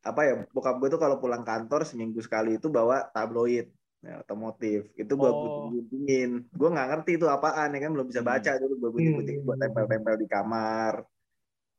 apa 0.00 0.20
ya 0.24 0.34
bokap 0.48 0.80
gue 0.80 0.88
tuh 0.96 1.00
kalau 1.00 1.20
pulang 1.20 1.44
kantor 1.44 1.84
seminggu 1.84 2.24
sekali 2.24 2.56
itu 2.56 2.72
bawa 2.72 3.12
tabloid 3.12 3.68
ya, 4.00 4.20
otomotif. 4.24 4.88
Itu 4.96 5.12
gue 5.16 5.30
Oh. 5.30 5.68
guntingin 5.70 6.48
gue 6.48 6.68
nggak 6.68 6.88
ngerti 6.92 7.10
itu 7.20 7.26
apaan 7.28 7.72
ya 7.76 7.80
kan 7.84 7.90
belum 7.92 8.06
bisa 8.08 8.20
baca 8.24 8.50
dulu 8.56 8.74
gue 8.76 8.90
gunting-gunting 8.96 9.38
buat 9.44 9.58
tempel-tempel 9.60 10.14
di 10.20 10.26
kamar. 10.28 11.04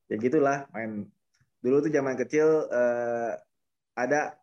Ya 0.10 0.16
gitulah 0.22 0.58
main. 0.74 1.10
Dulu 1.62 1.76
tuh 1.86 1.92
zaman 1.94 2.16
kecil 2.18 2.48
eh, 2.70 3.32
ada 3.98 4.38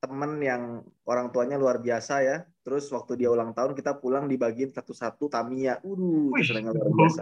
temen 0.00 0.40
yang 0.40 0.80
orang 1.04 1.28
tuanya 1.28 1.60
luar 1.60 1.78
biasa 1.78 2.14
ya. 2.24 2.36
Terus 2.64 2.88
waktu 2.92 3.20
dia 3.20 3.28
ulang 3.32 3.52
tahun 3.52 3.72
kita 3.76 3.98
pulang 4.00 4.28
dibagiin 4.30 4.70
satu-satu 4.72 5.28
Tamiya. 5.28 5.82
Uh 5.84 6.30
itu 6.38 6.50
senengnya 6.54 6.72
luar 6.76 6.90
biasa. 6.94 7.20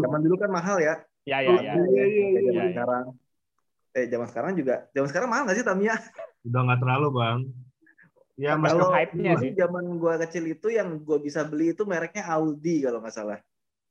Zaman 0.00 0.20
dulu 0.22 0.34
kan 0.40 0.50
mahal 0.50 0.78
ya. 0.80 0.94
Ya 1.26 1.42
ya 1.42 1.58
ya. 1.58 1.74
Iya, 1.74 1.84
iya, 1.84 2.04
iya, 2.06 2.24
Kayak 2.30 2.42
zaman 2.46 2.54
iya. 2.54 2.72
sekarang. 2.72 3.04
Eh 3.96 4.04
zaman 4.12 4.26
sekarang 4.28 4.52
juga 4.54 4.74
zaman 4.92 5.08
sekarang 5.08 5.28
mahal 5.32 5.42
nggak 5.48 5.56
sih 5.58 5.66
Tamiya? 5.66 5.96
Udah 6.46 6.60
nggak 6.68 6.80
terlalu 6.84 7.08
bang. 7.16 7.38
Ya 8.36 8.52
Kalau- 8.60 8.92
hype-nya 8.92 9.32
sih. 9.40 9.56
zaman 9.56 9.96
gua 9.96 10.20
kecil 10.20 10.44
itu 10.52 10.68
yang 10.68 11.00
gua 11.00 11.16
bisa 11.16 11.40
beli 11.48 11.72
itu 11.72 11.88
mereknya 11.88 12.28
Audi 12.36 12.84
kalau 12.84 13.00
nggak 13.00 13.16
salah 13.16 13.40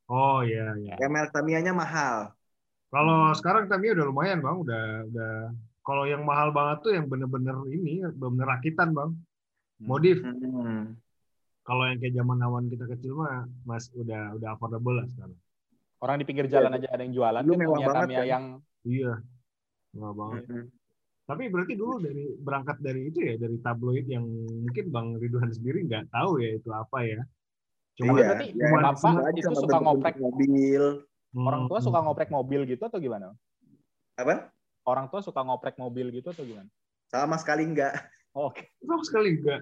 Oh 0.06 0.46
iya 0.46 0.78
iya. 0.78 1.02
yang 1.02 1.10
merek 1.10 1.34
Tamiya-nya 1.34 1.74
mahal 1.74 2.30
Kalau 2.94 3.34
sekarang 3.34 3.66
Tamiya 3.66 3.98
udah 3.98 4.06
lumayan 4.08 4.40
bang, 4.40 4.56
udah 4.56 4.84
udah. 5.10 5.36
Kalau 5.84 6.08
yang 6.08 6.24
mahal 6.24 6.54
banget 6.56 6.78
tuh 6.80 6.92
yang 6.96 7.06
bener-bener 7.06 7.58
ini, 7.68 8.06
bener 8.08 8.46
rakitan 8.48 8.96
bang. 8.96 9.12
Modif. 9.84 10.24
Hmm. 10.24 10.96
Kalau 11.66 11.84
yang 11.90 11.98
kayak 12.00 12.16
zaman 12.16 12.38
awan 12.40 12.70
kita 12.72 12.86
kecil 12.88 13.20
mah, 13.20 13.50
mas 13.68 13.90
udah 13.92 14.38
udah 14.40 14.56
affordable 14.56 14.96
lah 14.96 15.04
sekarang. 15.12 15.36
Orang 16.00 16.16
di 16.22 16.26
pinggir 16.30 16.48
jalan 16.48 16.72
aja 16.72 16.88
ada 16.88 17.04
yang 17.04 17.12
jualan. 17.12 17.42
Dulu 17.44 17.52
kan 17.52 17.60
mewah 17.60 17.76
punya 17.76 17.88
banget, 17.90 18.00
Tamiya 18.06 18.22
kan? 18.22 18.28
yang 18.30 18.46
Iya, 18.86 19.14
murah 19.92 20.14
banget. 20.16 20.44
Hmm. 20.46 20.66
Tapi 21.26 21.50
berarti 21.50 21.74
dulu 21.74 21.98
dari 22.06 22.38
berangkat 22.38 22.78
dari 22.86 23.10
itu 23.10 23.18
ya, 23.26 23.34
dari 23.42 23.58
tabloid 23.58 24.06
yang 24.06 24.26
mungkin 24.62 24.86
Bang 24.94 25.08
Ridwan 25.18 25.50
sendiri 25.50 25.82
nggak 25.90 26.14
tahu 26.14 26.38
ya 26.38 26.50
itu 26.54 26.70
apa 26.70 26.98
ya. 27.02 27.20
Cuma 27.98 28.14
iya, 28.14 28.30
berarti 28.30 28.46
ya, 28.54 28.68
cuma 28.70 28.78
bapak 28.94 29.34
itu 29.34 29.54
suka 29.58 29.78
ngoprek. 29.82 30.16
mobil 30.22 30.84
hmm, 31.34 31.46
orang 31.50 31.64
tua 31.66 31.80
suka 31.82 32.00
ngoprek 32.06 32.30
mobil 32.30 32.62
gitu 32.70 32.84
atau 32.86 33.00
gimana? 33.02 33.34
apa 34.16 34.54
Orang 34.86 35.10
tua 35.10 35.20
suka 35.26 35.42
ngoprek 35.42 35.76
mobil 35.82 36.14
gitu 36.14 36.30
atau 36.30 36.46
gimana? 36.46 36.70
sama 37.10 37.36
sekali 37.42 37.66
enggak 37.66 37.94
Oh, 38.36 38.52
Oke. 38.52 38.68
sama 38.84 39.02
sekali 39.08 39.30
enggak. 39.40 39.62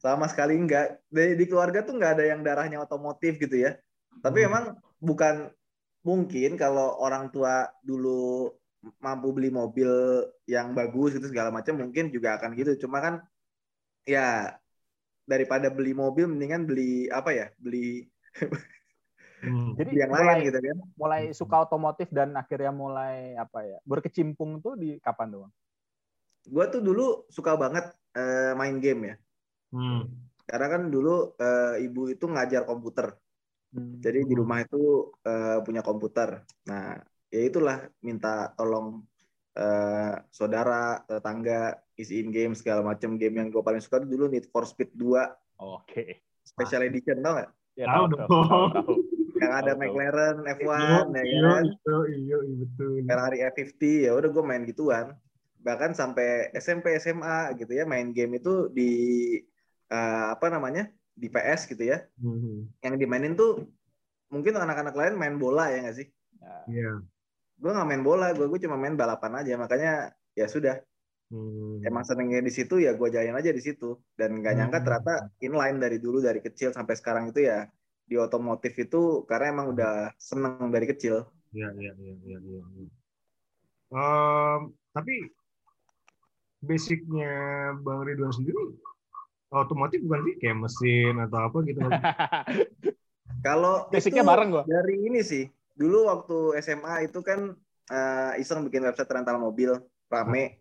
sama 0.00 0.24
sekali 0.26 0.54
enggak 0.56 0.98
di, 1.12 1.36
di 1.36 1.44
keluarga 1.46 1.84
tuh 1.84 1.94
nggak 2.00 2.12
ada 2.18 2.24
yang 2.32 2.40
darahnya 2.42 2.80
otomotif 2.82 3.36
gitu 3.38 3.56
ya 3.62 3.76
tapi 4.24 4.42
Hmm. 4.42 4.48
emang 4.48 4.64
bukan 4.98 5.52
mungkin 6.02 6.56
kalau 6.56 6.96
orang 6.98 7.28
tua 7.30 7.68
dulu 7.84 8.50
mampu 9.02 9.28
beli 9.34 9.50
mobil 9.50 9.90
yang 10.46 10.72
bagus 10.72 11.16
gitu 11.16 11.26
segala 11.30 11.50
macam 11.50 11.74
mungkin 11.78 12.10
juga 12.14 12.38
akan 12.38 12.54
gitu 12.58 12.86
cuma 12.86 12.98
kan 13.02 13.14
ya 14.06 14.54
daripada 15.26 15.66
beli 15.70 15.92
mobil 15.92 16.30
mendingan 16.30 16.64
beli 16.64 17.10
apa 17.10 17.30
ya 17.34 17.46
beli 17.58 18.06
Hmm. 19.36 19.72
Jadi 19.78 20.00
yang 20.00 20.10
mulai, 20.12 20.24
lain 20.24 20.48
gitu 20.48 20.58
kan 20.60 20.78
mulai 20.96 21.22
suka 21.36 21.56
otomotif 21.68 22.08
dan 22.08 22.32
akhirnya 22.36 22.72
mulai 22.72 23.36
apa 23.36 23.58
ya 23.64 23.78
berkecimpung 23.84 24.64
tuh 24.64 24.74
di 24.80 24.96
kapan 25.00 25.28
doang? 25.32 25.52
gue 26.46 26.64
tuh 26.72 26.80
dulu 26.80 27.26
suka 27.28 27.58
banget 27.58 27.84
eh, 28.16 28.52
main 28.56 28.78
game 28.80 29.02
ya 29.12 29.16
Hmm. 29.74 30.06
karena 30.46 30.66
kan 30.72 30.82
dulu 30.94 31.34
eh, 31.42 31.84
ibu 31.84 32.06
itu 32.06 32.24
ngajar 32.30 32.62
komputer 32.64 33.18
Jadi 33.76 34.24
di 34.24 34.34
rumah 34.38 34.62
itu 34.62 35.10
eh, 35.26 35.58
punya 35.60 35.82
komputer. 35.84 36.46
Nah, 36.70 36.96
ya 37.36 37.42
itulah 37.52 37.78
minta 38.00 38.50
tolong 38.56 39.04
eh, 39.56 40.14
saudara, 40.32 41.04
tetangga 41.04 41.76
isiin 41.96 42.28
game 42.32 42.52
segala 42.56 42.80
macam 42.84 43.16
game 43.16 43.40
yang 43.40 43.48
gue 43.48 43.60
paling 43.60 43.80
suka 43.80 44.00
dulu 44.00 44.28
Need 44.28 44.48
for 44.48 44.64
Speed 44.64 44.92
2 44.96 45.60
Oke. 45.60 46.20
Special 46.44 46.84
Edition 46.84 47.24
tau 47.24 47.32
nggak? 47.40 47.50
Ya, 47.76 47.86
Tahu 47.92 48.04
dong. 48.12 48.28
tahu. 48.28 48.64
Yang 49.36 49.52
ada 49.52 49.72
tahu. 49.72 49.80
McLaren 49.80 50.36
F1 50.48 50.64
Iya, 50.64 51.22
ya 51.24 51.40
kan, 51.44 51.64
iya, 51.68 51.96
iya, 52.08 52.36
iya, 52.40 52.56
betul. 52.64 52.88
Ferrari 53.04 53.38
F50 53.52 53.82
ya 54.08 54.12
udah 54.16 54.28
gue 54.32 54.44
main 54.44 54.64
gituan. 54.64 55.06
Bahkan 55.60 55.92
sampai 55.92 56.52
SMP 56.56 56.96
SMA 56.96 57.52
gitu 57.58 57.72
ya 57.72 57.84
main 57.84 58.12
game 58.16 58.38
itu 58.40 58.68
di 58.72 58.92
eh, 59.88 60.26
apa 60.32 60.46
namanya 60.48 60.88
di 61.16 61.28
PS 61.32 61.68
gitu 61.72 61.84
ya. 61.84 62.04
Hmm. 62.20 62.68
Yang 62.84 62.94
dimainin 63.00 63.34
tuh 63.36 63.64
mungkin 64.28 64.56
anak-anak 64.56 64.94
lain 64.96 65.14
main 65.16 65.36
bola 65.40 65.68
ya 65.72 65.84
nggak 65.88 65.96
sih? 65.96 66.08
Iya. 66.68 67.00
Gue 67.56 67.70
nggak 67.72 67.88
main 67.88 68.02
bola 68.04 68.32
gue 68.36 68.46
gue 68.46 68.60
cuma 68.64 68.76
main 68.76 68.94
balapan 68.94 69.32
aja 69.42 69.52
makanya 69.56 69.92
ya 70.36 70.46
sudah 70.48 70.76
Hmm. 71.26 71.82
emang 71.82 72.06
senengnya 72.06 72.38
di 72.38 72.54
situ 72.54 72.78
ya 72.78 72.94
gue 72.94 73.08
jalan 73.10 73.34
aja 73.34 73.50
di 73.50 73.58
situ 73.58 73.98
dan 74.14 74.38
nggak 74.38 74.54
nyangka 74.62 74.78
Hmm. 74.78 74.86
ternyata 74.86 75.14
inline 75.42 75.78
dari 75.82 75.98
dulu 75.98 76.22
dari 76.22 76.38
kecil 76.38 76.70
sampai 76.70 76.94
sekarang 76.94 77.34
itu 77.34 77.42
ya 77.50 77.66
di 78.06 78.14
otomotif 78.14 78.70
itu 78.78 79.26
karena 79.26 79.50
emang 79.50 79.74
udah 79.74 80.14
seneng 80.14 80.70
dari 80.70 80.86
kecil. 80.86 81.26
Iya, 81.50 81.74
iya, 81.82 81.92
iya, 81.98 82.14
iya, 82.30 82.38
iya. 82.38 82.62
iya. 82.62 82.90
Em, 83.90 84.60
tapi 84.94 85.14
basicnya 86.62 87.30
Bang 87.82 88.06
Ridwan 88.06 88.30
sendiri 88.30 88.78
otomotif 89.50 90.06
bukan 90.06 90.30
sih 90.30 90.34
kayak 90.38 90.58
mesin 90.62 91.14
atau 91.26 91.38
apa 91.42 91.58
gitu 91.66 91.78
Kalau 93.46 93.90
Basicnya 93.90 94.22
bareng 94.22 94.48
gua. 94.54 94.62
dari 94.62 95.10
ini 95.10 95.26
sih. 95.26 95.50
Dulu 95.76 96.08
waktu 96.08 96.38
SMA 96.64 97.04
itu 97.06 97.20
kan 97.20 97.52
eh, 97.92 98.32
iseng 98.40 98.64
bikin 98.64 98.82
website 98.88 99.12
rental 99.12 99.36
mobil 99.36 99.76
rame. 100.08 100.56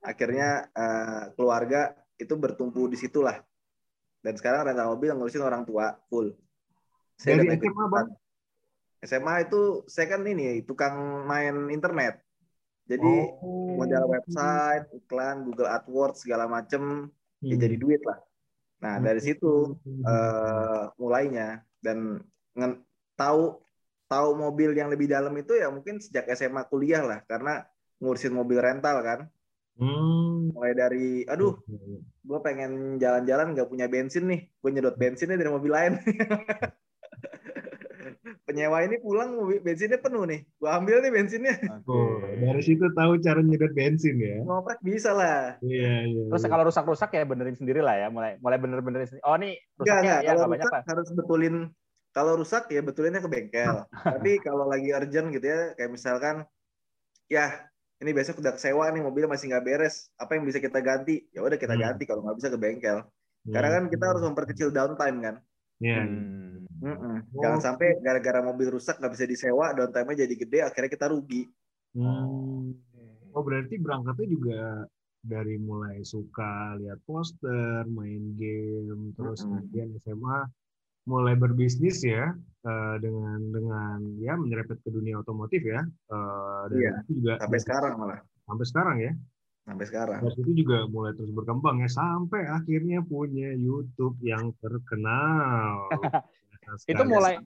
Akhirnya 0.00 0.70
eh, 0.70 1.34
keluarga 1.34 1.92
itu 2.16 2.32
bertumpu 2.38 2.86
di 2.86 2.94
situlah. 2.96 3.42
Dan 4.22 4.38
sekarang 4.38 4.70
rental 4.70 4.94
mobil 4.94 5.10
ngurusin 5.12 5.42
orang 5.42 5.66
tua 5.66 5.98
full. 6.06 6.32
Dari 7.20 7.36
udah 7.44 7.56
ikut 7.58 7.66
SMA, 7.68 7.84
Bang? 7.90 8.08
SMA 9.00 9.34
itu 9.48 9.60
saya 9.88 10.06
kan 10.16 10.22
ini 10.24 10.62
tukang 10.64 11.26
main 11.26 11.68
internet. 11.68 12.20
Jadi 12.90 13.14
Oh. 13.40 13.78
modal 13.78 14.10
website, 14.10 14.86
iklan, 14.92 15.46
Google 15.46 15.70
AdWords 15.70 16.26
segala 16.26 16.50
macem 16.50 17.06
ya 17.40 17.56
Hmm. 17.56 17.62
jadi 17.62 17.76
duit 17.80 18.02
lah. 18.04 18.18
Nah 18.80 18.94
dari 19.00 19.20
situ 19.24 19.76
eh, 19.84 20.82
mulainya 21.00 21.64
dan 21.80 22.20
tahu 23.16 23.56
tahu 24.10 24.34
mobil 24.34 24.74
yang 24.74 24.90
lebih 24.90 25.06
dalam 25.06 25.30
itu 25.38 25.54
ya 25.54 25.70
mungkin 25.70 26.02
sejak 26.02 26.26
SMA 26.34 26.66
kuliah 26.66 27.06
lah 27.06 27.22
karena 27.30 27.62
ngurusin 28.02 28.34
mobil 28.34 28.58
rental 28.58 28.98
kan. 29.06 29.30
Hmm. 29.78 30.50
Mulai 30.50 30.74
dari 30.74 31.22
aduh 31.24 31.56
gue 32.20 32.38
pengen 32.42 32.98
jalan-jalan 32.98 33.54
nggak 33.54 33.70
punya 33.70 33.86
bensin 33.86 34.26
nih, 34.26 34.50
gue 34.50 34.70
nyedot 34.74 34.98
bensinnya 34.98 35.38
dari 35.38 35.48
mobil 35.48 35.70
lain. 35.70 35.94
Penyewa 38.44 38.82
ini 38.82 38.98
pulang 38.98 39.38
mobil 39.38 39.62
bensinnya 39.62 40.02
penuh 40.02 40.26
nih, 40.26 40.42
gue 40.42 40.68
ambil 40.68 41.00
nih 41.06 41.12
bensinnya. 41.14 41.54
Oh, 41.86 42.18
dari 42.18 42.60
situ 42.66 42.82
tahu 42.92 43.22
cara 43.22 43.40
nyedot 43.40 43.72
bensin 43.72 44.18
ya. 44.18 44.42
Ngoprek 44.42 44.82
bisa 44.82 45.14
lah. 45.14 45.54
Iya, 45.62 46.10
iya. 46.10 46.22
Terus 46.34 46.44
iya. 46.44 46.50
kalau 46.50 46.66
rusak-rusak 46.66 47.14
ya 47.14 47.22
benerin 47.24 47.54
sendiri 47.54 47.78
lah 47.80 47.94
ya, 47.94 48.10
mulai 48.10 48.36
mulai 48.42 48.58
bener-benerin 48.58 49.06
sendiri. 49.06 49.24
Oh 49.24 49.38
nih 49.38 49.54
Enggak, 49.54 49.78
rusaknya 49.80 50.02
enggak. 50.02 50.20
ya 50.20 50.30
Kalau 50.34 50.50
banyak 50.50 50.66
rusak 50.66 50.82
harus 50.90 51.08
betulin. 51.14 51.56
Kalau 52.10 52.32
rusak 52.40 52.66
ya 52.74 52.82
betulinnya 52.82 53.22
ke 53.22 53.30
bengkel. 53.30 53.86
Tapi 53.90 54.30
kalau 54.46 54.66
lagi 54.66 54.90
urgent 54.90 55.30
gitu 55.30 55.46
ya, 55.46 55.60
kayak 55.78 55.90
misalkan, 55.94 56.36
ya 57.30 57.70
ini 58.00 58.10
besok 58.16 58.40
udah 58.42 58.56
sewa 58.56 58.88
nih 58.90 59.02
mobilnya 59.04 59.30
masih 59.30 59.46
nggak 59.52 59.64
beres. 59.66 60.10
Apa 60.18 60.34
yang 60.34 60.44
bisa 60.48 60.58
kita 60.58 60.80
ganti? 60.82 61.30
Ya 61.30 61.40
udah 61.46 61.58
kita 61.60 61.74
Hmm. 61.76 61.84
ganti. 61.86 62.02
Kalau 62.08 62.24
nggak 62.26 62.36
bisa 62.42 62.48
ke 62.50 62.58
bengkel. 62.58 62.98
Karena 63.46 63.68
kan 63.78 63.84
kita 63.88 64.04
harus 64.10 64.22
memperkecil 64.26 64.68
downtime 64.74 65.18
kan. 65.22 65.36
Iya. 65.80 66.02
Hmm. 66.04 66.50
Mm-mm. 66.80 67.16
Oh. 67.36 67.40
Jangan 67.44 67.60
sampai 67.60 68.00
gara-gara 68.00 68.40
mobil 68.40 68.72
rusak 68.72 68.96
nggak 68.96 69.12
bisa 69.12 69.26
disewa, 69.28 69.76
downtime-nya 69.76 70.24
jadi 70.24 70.34
gede, 70.34 70.58
akhirnya 70.64 70.90
kita 70.92 71.06
rugi. 71.12 71.44
Hmm. 71.92 72.72
Oh, 73.30 73.42
berarti 73.44 73.76
berangkatnya 73.78 74.26
juga 74.26 74.60
dari 75.20 75.60
mulai 75.60 76.00
suka 76.00 76.80
lihat 76.80 77.04
poster, 77.04 77.84
main 77.84 78.32
game, 78.40 79.12
terus 79.12 79.44
Mm-mm. 79.44 79.60
kemudian 79.60 79.88
SMA 80.00 80.38
mulai 81.10 81.34
berbisnis 81.34 81.98
ya 82.06 82.30
eh, 82.62 82.96
dengan 83.02 83.38
dengan 83.50 83.98
ya 84.22 84.38
menyerempet 84.38 84.78
ke 84.78 84.88
dunia 84.88 85.18
otomotif 85.18 85.66
ya. 85.66 85.82
Eh, 85.82 86.62
dan 86.70 86.78
Iya, 86.78 86.92
itu 87.02 87.12
juga 87.18 87.32
Sampai 87.42 87.58
sekarang 87.58 87.92
malah. 87.98 88.20
sampai 88.46 88.66
sekarang 88.66 88.96
ya. 89.02 89.12
Sampai 89.60 89.86
sekarang. 89.86 90.18
Dari 90.22 90.34
situ 90.34 90.52
juga 90.56 90.78
mulai 90.86 91.12
terus 91.14 91.30
berkembang 91.30 91.78
ya 91.78 91.90
sampai 91.90 92.42
akhirnya 92.46 93.02
punya 93.02 93.50
YouTube 93.52 94.14
yang 94.22 94.54
terkenal. 94.58 95.90
Itu 96.86 97.02
mulai 97.02 97.38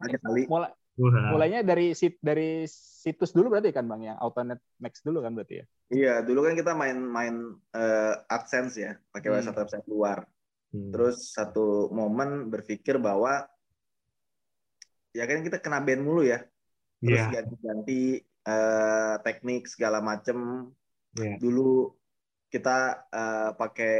mulai 0.48 0.70
Wah. 0.94 1.34
mulainya 1.34 1.66
dari 1.66 1.90
sit 1.90 2.22
dari 2.22 2.70
situs 2.70 3.34
dulu 3.34 3.50
berarti 3.50 3.74
kan 3.74 3.82
Bang 3.90 4.06
yang 4.06 4.14
Autonet 4.22 4.62
Max 4.78 5.02
dulu 5.02 5.26
kan 5.26 5.34
berarti 5.34 5.58
ya. 5.58 5.64
Iya, 5.90 6.14
dulu 6.22 6.46
kan 6.46 6.54
kita 6.54 6.70
main-main 6.72 7.34
eh, 7.74 8.14
AdSense 8.30 8.74
ya, 8.78 8.92
pakai 9.10 9.28
Hmm. 9.28 9.36
website-website 9.42 9.86
luar. 9.90 10.22
Hmm. 10.70 10.90
Terus 10.94 11.34
satu 11.34 11.90
momen 11.90 12.46
berpikir 12.46 13.02
bahwa 13.02 13.42
ya 15.14 15.24
kan 15.30 15.40
kita 15.46 15.62
kena 15.62 15.78
ban 15.80 16.02
mulu 16.02 16.26
ya. 16.26 16.42
Terus 16.98 17.22
Iya. 17.22 17.30
ganti-ganti 17.40 18.20
eh, 18.44 19.14
teknik 19.24 19.70
segala 19.70 20.04
macem. 20.04 20.68
Iya. 21.16 21.38
Dulu 21.40 21.94
kita 22.50 23.08
eh, 23.08 23.50
pakai 23.56 23.94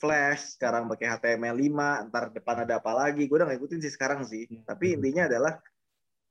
Flash, 0.00 0.56
sekarang 0.56 0.88
pakai 0.88 1.12
HTML5, 1.12 2.08
ntar 2.08 2.32
depan 2.32 2.64
ada 2.64 2.80
apa 2.80 2.92
lagi. 2.96 3.28
Gue 3.28 3.36
udah 3.36 3.52
ngikutin 3.52 3.84
sih 3.84 3.92
sekarang 3.92 4.24
sih. 4.24 4.48
Hmm. 4.48 4.64
Tapi 4.64 4.96
intinya 4.96 5.28
adalah 5.28 5.60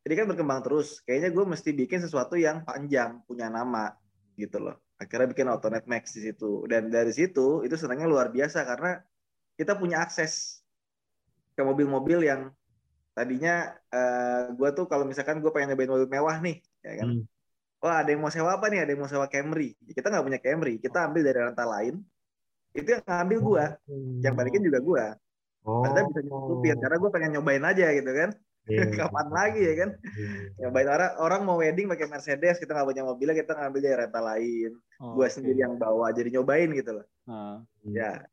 ini 0.01 0.13
kan 0.17 0.25
berkembang 0.25 0.65
terus. 0.65 1.05
Kayaknya 1.05 1.29
gue 1.29 1.45
mesti 1.45 1.69
bikin 1.77 2.01
sesuatu 2.01 2.33
yang 2.33 2.65
panjang, 2.65 3.21
punya 3.29 3.45
nama 3.45 3.93
gitu 4.33 4.57
loh. 4.57 4.81
Akhirnya 4.97 5.29
bikin 5.29 5.47
Autonet 5.53 5.85
Max 5.85 6.17
di 6.17 6.25
situ. 6.25 6.65
Dan 6.65 6.89
dari 6.89 7.13
situ 7.13 7.61
itu 7.61 7.75
senangnya 7.77 8.09
luar 8.09 8.33
biasa 8.33 8.65
karena 8.65 9.05
kita 9.53 9.77
punya 9.77 10.01
akses 10.01 10.65
ke 11.53 11.61
mobil-mobil 11.61 12.25
yang 12.25 12.49
tadinya 13.19 13.75
eh, 13.91 14.41
gue 14.55 14.69
tuh 14.71 14.87
kalau 14.87 15.03
misalkan 15.03 15.43
gue 15.43 15.51
pengen 15.51 15.75
nyobain 15.75 15.91
mobil 15.91 16.07
mewah 16.07 16.39
nih, 16.39 16.63
ya 16.79 16.93
kan? 17.03 17.07
Hmm. 17.19 17.23
Wah 17.83 17.95
ada 18.03 18.09
yang 18.11 18.23
mau 18.23 18.31
sewa 18.31 18.55
apa 18.55 18.71
nih? 18.71 18.87
Ada 18.87 18.91
yang 18.95 19.01
mau 19.03 19.11
sewa 19.11 19.27
Camry. 19.27 19.75
Ya, 19.83 19.91
kita 19.91 20.07
nggak 20.07 20.25
punya 20.27 20.39
Camry, 20.39 20.73
kita 20.79 20.97
ambil 21.11 21.21
dari 21.27 21.39
rental 21.43 21.67
lain. 21.67 21.95
Itu 22.71 22.87
yang 22.95 23.03
ngambil 23.03 23.39
gue, 23.43 23.65
yang 24.23 24.35
balikin 24.39 24.63
juga 24.63 24.79
gue. 24.79 25.05
Oh. 25.67 25.83
Anda 25.83 26.07
bisa 26.07 26.23
nyutupin 26.23 26.79
karena 26.79 26.97
gue 26.97 27.09
pengen 27.11 27.31
nyobain 27.35 27.63
aja 27.67 27.87
gitu 27.91 28.11
kan. 28.15 28.29
Iya. 28.69 28.83
Kapan 28.99 29.27
lagi 29.33 29.61
ya 29.63 29.73
kan? 29.75 29.89
Iya. 29.95 30.29
Nyobain 30.67 30.87
orang 30.87 31.11
orang 31.19 31.41
mau 31.43 31.57
wedding 31.59 31.87
pakai 31.91 32.07
Mercedes, 32.07 32.59
kita 32.59 32.71
nggak 32.75 32.87
punya 32.87 33.03
mobilnya, 33.03 33.35
kita 33.35 33.53
ngambil 33.57 33.79
dari 33.83 33.95
rental 33.95 34.23
lain. 34.23 34.71
Oh, 35.03 35.15
Gue 35.19 35.27
oke. 35.27 35.33
sendiri 35.35 35.59
yang 35.63 35.75
bawa, 35.75 36.11
jadi 36.15 36.29
nyobain 36.39 36.69
gitu 36.75 36.91
loh. 36.99 37.05
Nah, 37.27 37.63
Ya, 37.87 38.23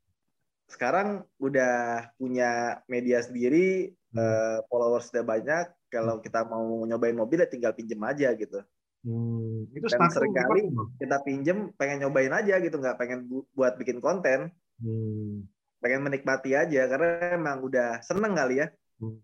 sekarang 0.66 1.22
udah 1.38 1.74
punya 2.14 2.82
media 2.86 3.22
sendiri, 3.22 3.90
eh, 3.92 4.58
followers 4.66 5.10
udah 5.10 5.24
banyak. 5.24 5.66
Kalau 5.86 6.18
kita 6.18 6.42
mau 6.44 6.82
nyobain 6.82 7.14
mobil 7.14 7.38
ya 7.38 7.48
tinggal 7.48 7.72
pinjem 7.72 8.02
aja 8.02 8.34
gitu. 8.34 8.60
Hmm, 9.06 9.70
itu 9.70 9.86
Dan 9.86 10.10
sering 10.10 10.34
kali? 10.34 10.66
Kita 10.98 11.22
pinjem, 11.22 11.70
pengen 11.78 12.02
nyobain 12.02 12.34
aja 12.34 12.58
gitu, 12.58 12.74
nggak 12.74 12.98
pengen 12.98 13.30
bu- 13.30 13.46
buat 13.54 13.78
bikin 13.78 14.02
konten, 14.02 14.50
Hmm. 14.82 15.46
pengen 15.78 16.02
menikmati 16.02 16.52
aja 16.52 16.90
karena 16.90 17.32
emang 17.32 17.62
udah 17.62 18.02
seneng 18.02 18.34
kali 18.34 18.60
ya 18.60 18.66
hmm. 18.98 19.16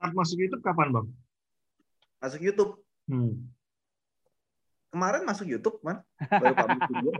Start 0.00 0.14
masuk 0.16 0.38
YouTube 0.40 0.62
kapan, 0.64 0.88
Bang? 0.90 1.06
masuk 2.18 2.40
YouTube. 2.40 2.72
Hmm. 3.06 3.52
Kemarin 4.88 5.22
masuk 5.22 5.46
YouTube, 5.46 5.76
man. 5.84 6.00
Baru 6.18 6.54
publish 6.56 6.82
video. 6.90 7.12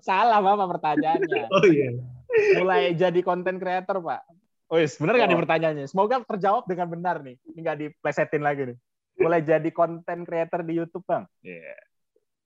salah 0.00 0.38
Bapak 0.40 0.66
pertanyaannya. 0.78 1.44
Oh 1.50 1.64
iya. 1.66 1.90
Mulai 2.56 2.92
jadi 2.92 3.20
konten 3.20 3.56
creator, 3.56 3.98
Pak. 3.98 4.22
Oh, 4.66 4.76
yes, 4.76 4.98
bener 4.98 5.14
nggak 5.14 5.28
Oh. 5.28 5.32
nih 5.32 5.40
pertanyaannya? 5.46 5.86
Semoga 5.86 6.14
terjawab 6.26 6.66
dengan 6.66 6.88
benar 6.90 7.16
nih. 7.22 7.38
Ini 7.46 7.58
nggak 7.62 7.78
diplesetin 7.78 8.42
lagi 8.42 8.62
nih. 8.74 8.78
Mulai 9.16 9.40
jadi 9.40 9.70
konten 9.70 10.18
creator 10.26 10.60
di 10.60 10.72
YouTube, 10.74 11.06
Bang. 11.06 11.24
Iya. 11.40 11.78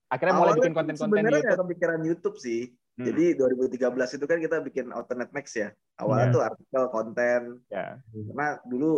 Akhirnya 0.07 0.35
mulai 0.37 0.53
Awalnya 0.53 0.59
bikin 0.61 0.71
tuh 0.71 0.79
konten-konten 0.79 1.07
di 1.09 1.17
Sebenarnya 1.17 1.31
nggak 1.33 1.49
YouTube. 1.49 1.63
kepikiran 1.67 2.01
YouTube 2.05 2.37
sih. 2.39 2.63
Hmm. 2.99 3.07
Jadi 3.09 3.25
2013 3.35 4.11
itu 4.13 4.25
kan 4.27 4.39
kita 4.39 4.57
bikin 4.61 4.87
Alternate 4.91 5.33
Max 5.33 5.47
ya. 5.57 5.69
Awalnya 5.97 6.27
Iya. 6.29 6.35
tuh 6.35 6.43
artikel, 6.45 6.83
konten. 6.91 7.41
Ya. 7.73 7.87
Karena 8.13 8.49
dulu 8.67 8.93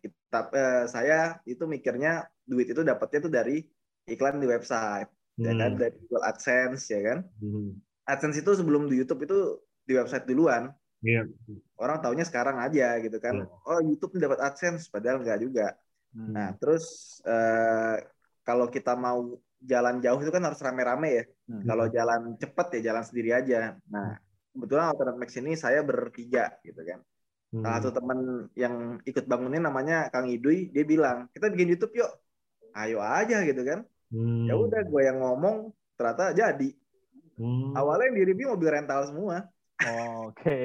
kita, 0.00 0.40
eh, 0.50 0.84
saya 0.88 1.18
itu 1.44 1.62
mikirnya 1.66 2.12
duit 2.42 2.66
itu 2.66 2.80
dapatnya 2.80 3.18
tuh 3.20 3.32
dari 3.32 3.62
iklan 4.04 4.40
di 4.40 4.48
website, 4.48 5.06
ya 5.36 5.52
kan, 5.52 5.70
Hmm. 5.74 5.78
dari 5.78 5.94
Google 6.00 6.24
AdSense, 6.24 6.88
ya 6.88 7.00
kan. 7.04 7.18
Hmm. 7.38 7.76
AdSense 8.02 8.40
itu 8.40 8.50
sebelum 8.56 8.88
di 8.88 8.98
YouTube 8.98 9.22
itu 9.22 9.38
di 9.92 9.96
website 10.00 10.24
duluan. 10.24 10.72
Iya. 11.04 11.28
Orang 11.76 12.00
taunya 12.00 12.24
sekarang 12.24 12.56
aja 12.62 12.96
gitu 13.04 13.20
kan. 13.20 13.44
Oh 13.68 13.80
YouTube 13.84 14.16
nih 14.16 14.24
dapat 14.30 14.40
AdSense, 14.40 14.88
padahal 14.88 15.20
nggak 15.20 15.40
juga. 15.44 15.76
Hmm. 16.16 16.32
Nah 16.32 16.48
terus 16.56 17.18
eh, 17.28 17.96
kalau 18.40 18.72
kita 18.72 18.96
mau 18.96 19.36
jalan 19.62 20.02
jauh 20.02 20.20
itu 20.22 20.32
kan 20.32 20.42
harus 20.48 20.60
rame-rame 20.64 21.08
ya. 21.10 21.24
Hmm. 21.50 21.64
Kalau 21.68 21.84
jalan 21.92 22.20
cepet 22.40 22.66
ya 22.80 22.80
jalan 22.92 23.04
sendiri 23.04 23.30
aja. 23.36 23.76
Nah 23.90 24.16
kebetulan 24.52 24.92
Alternate 24.92 25.18
Max 25.20 25.30
ini 25.36 25.52
saya 25.58 25.84
bertiga 25.84 26.54
gitu 26.64 26.80
kan. 26.80 27.00
Hmm. 27.52 27.62
Salah 27.66 27.78
satu 27.84 28.00
teman 28.00 28.48
yang 28.56 28.96
ikut 29.04 29.28
bangunin 29.28 29.60
namanya 29.60 30.08
Kang 30.08 30.24
Idui, 30.30 30.72
dia 30.72 30.88
bilang 30.88 31.28
kita 31.36 31.52
bikin 31.52 31.76
YouTube 31.76 32.00
yuk. 32.00 32.12
Ayo 32.72 33.04
aja 33.04 33.44
gitu 33.44 33.60
kan. 33.66 33.84
Hmm. 34.08 34.48
Ya 34.48 34.56
udah 34.56 34.80
gue 34.86 35.02
yang 35.04 35.20
ngomong 35.20 35.72
ternyata 35.98 36.32
jadi. 36.32 36.70
Hmm. 37.36 37.76
Awalnya 37.76 38.12
yang 38.12 38.16
di 38.16 38.24
review 38.28 38.48
mobil 38.56 38.70
rental 38.72 39.04
semua. 39.08 39.48
Oke. 39.86 40.56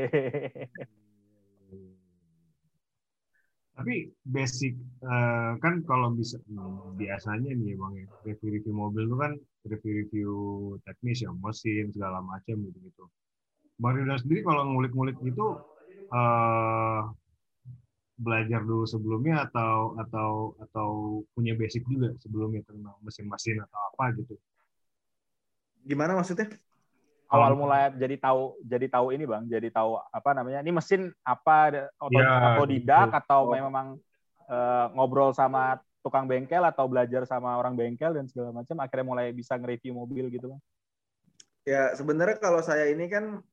Tapi 3.77 4.10
basic 4.25 4.73
eh, 5.06 5.51
kan 5.62 5.73
kalau 5.86 6.10
bisa 6.17 6.41
hmm, 6.49 6.97
biasanya 6.97 7.53
nih 7.53 7.77
bang 7.77 7.93
ya 8.01 8.08
review-review 8.25 8.73
mobil 8.73 9.06
itu 9.06 9.17
kan 9.21 9.32
review-review 9.69 10.32
teknis 10.82 11.21
ya 11.21 11.30
mesin 11.30 11.93
segala 11.93 12.19
macam 12.25 12.58
gitu 12.65 12.77
gitu. 12.89 13.03
Bang 13.77 13.93
Ridwan 13.97 14.17
sendiri 14.17 14.41
kalau 14.41 14.65
ngulik-ngulik 14.73 15.17
gitu 15.21 15.62
eh 16.17 17.01
belajar 18.17 18.65
dulu 18.65 18.84
sebelumnya 18.89 19.45
atau 19.45 19.93
atau 20.01 20.58
atau 20.58 20.89
punya 21.38 21.53
basic 21.53 21.86
juga 21.86 22.10
sebelumnya 22.17 22.65
tentang 22.65 22.97
mesin-mesin 23.06 23.62
atau 23.62 23.80
apa 23.93 24.17
gitu? 24.17 24.34
Gimana 25.86 26.17
maksudnya? 26.17 26.66
Awal 27.27 27.53
mulai 27.55 27.91
jadi 27.91 28.15
tahu 28.17 28.55
jadi 28.63 28.87
tahu 28.87 29.11
ini 29.11 29.27
bang 29.27 29.43
jadi 29.45 29.67
tahu 29.67 29.99
apa 29.99 30.29
namanya 30.31 30.63
ini 30.63 30.71
mesin 30.71 31.11
apa 31.21 31.87
atau 31.99 32.07
Ya, 32.11 32.55
otodidak 32.55 33.11
gitu. 33.11 33.19
atau 33.19 33.39
Oh. 33.45 33.51
memang 33.51 33.87
eh, 34.47 34.85
ngobrol 34.95 35.35
sama 35.35 35.75
tukang 35.99 36.23
bengkel 36.23 36.63
atau 36.63 36.87
belajar 36.87 37.27
sama 37.27 37.59
orang 37.59 37.75
bengkel 37.75 38.15
dan 38.15 38.31
segala 38.31 38.55
macam 38.55 38.79
akhirnya 38.79 39.03
mulai 39.03 39.25
bisa 39.35 39.59
nge-review 39.59 39.91
mobil 39.91 40.31
gitu 40.31 40.55
bang 40.55 40.61
Ya 41.67 41.91
sebenarnya 41.99 42.39
kalau 42.39 42.63
saya 42.63 42.87
ini 42.87 43.11
kan 43.11 43.43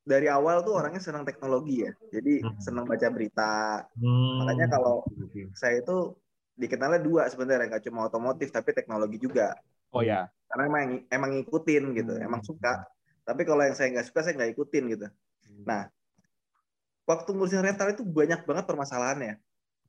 dari 0.00 0.24
awal 0.24 0.64
tuh 0.64 0.80
orangnya 0.80 1.04
senang 1.04 1.28
teknologi 1.28 1.84
ya. 1.84 1.92
Jadi 2.08 2.40
Hmm. 2.40 2.56
senang 2.56 2.88
baca 2.88 3.12
berita. 3.12 3.84
Hmm. 3.92 4.40
Makanya 4.40 4.72
kalau-. 4.72 5.04
Saya 5.52 5.84
itu 5.84 6.16
dikenalnya 6.56 7.04
dua 7.04 7.28
sebenarnya 7.28 7.68
nggak 7.68 7.84
cuma 7.84 8.08
otomotif 8.08 8.48
tapi 8.48 8.72
teknologi 8.72 9.20
juga. 9.20 9.52
oh 9.92 10.00
ya 10.00 10.32
Karena 10.48 10.64
emang 10.64 11.04
emang 11.12 11.30
ngikutin 11.36 11.84
gitu, 11.92 12.16
Hmm. 12.16 12.24
emang 12.24 12.40
suka. 12.40 12.88
Tapi 13.28 13.44
kalau 13.44 13.60
yang 13.60 13.76
saya 13.76 13.92
nggak 13.92 14.08
suka 14.08 14.24
saya 14.24 14.40
nggak 14.40 14.56
ikutin 14.56 14.84
gitu. 14.88 15.06
Nah, 15.68 15.92
waktu 17.04 17.28
ngurusin 17.36 17.60
rental 17.60 17.92
itu 17.92 18.04
banyak 18.08 18.48
banget 18.48 18.64
permasalahannya. 18.64 19.36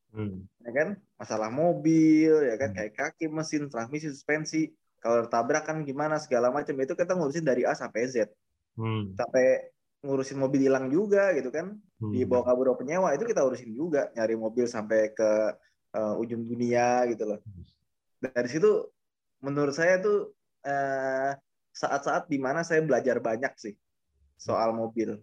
Hmm. 0.10 0.42
ya 0.66 0.74
kan 0.74 0.98
masalah 1.22 1.54
mobil 1.54 2.34
ya 2.42 2.58
kan 2.58 2.74
Hmm. 2.74 2.78
kayak 2.82 2.94
kaki 2.98 3.30
mesin 3.30 3.70
transmisi 3.70 4.10
suspensi 4.10 4.74
kalau 4.98 5.22
tertabrak 5.22 5.70
kan 5.70 5.86
gimana 5.86 6.18
segala 6.18 6.50
macam 6.50 6.74
itu 6.82 6.98
kita 6.98 7.14
ngurusin 7.14 7.46
dari 7.46 7.62
A 7.62 7.78
sampai 7.78 8.10
Z 8.10 8.26
Hmm. 8.74 9.14
sampai 9.14 9.70
ngurusin 10.02 10.42
mobil 10.42 10.66
hilang 10.66 10.90
juga 10.90 11.30
gitu 11.38 11.54
kan 11.54 11.78
Hmm. 12.02 12.10
dibawa 12.10 12.42
kabur 12.42 12.74
penyewa 12.74 13.14
itu 13.14 13.22
kita 13.22 13.46
urusin 13.46 13.70
juga 13.70 14.10
nyari 14.18 14.34
mobil 14.34 14.66
sampai 14.66 15.14
ke 15.14 15.30
eh, 15.94 16.22
ujung 16.26 16.42
dunia 16.42 17.06
gitu 17.06 17.30
loh 17.30 17.40
dari 18.18 18.50
situ 18.50 18.90
menurut 19.46 19.78
saya 19.78 20.02
tuh 20.02 20.34
eh, 20.66 21.38
saat-saat 21.72 22.28
di 22.28 22.38
mana 22.42 22.66
saya 22.66 22.82
belajar 22.84 23.22
banyak 23.22 23.54
sih 23.56 23.76
soal 24.40 24.74
mobil 24.74 25.20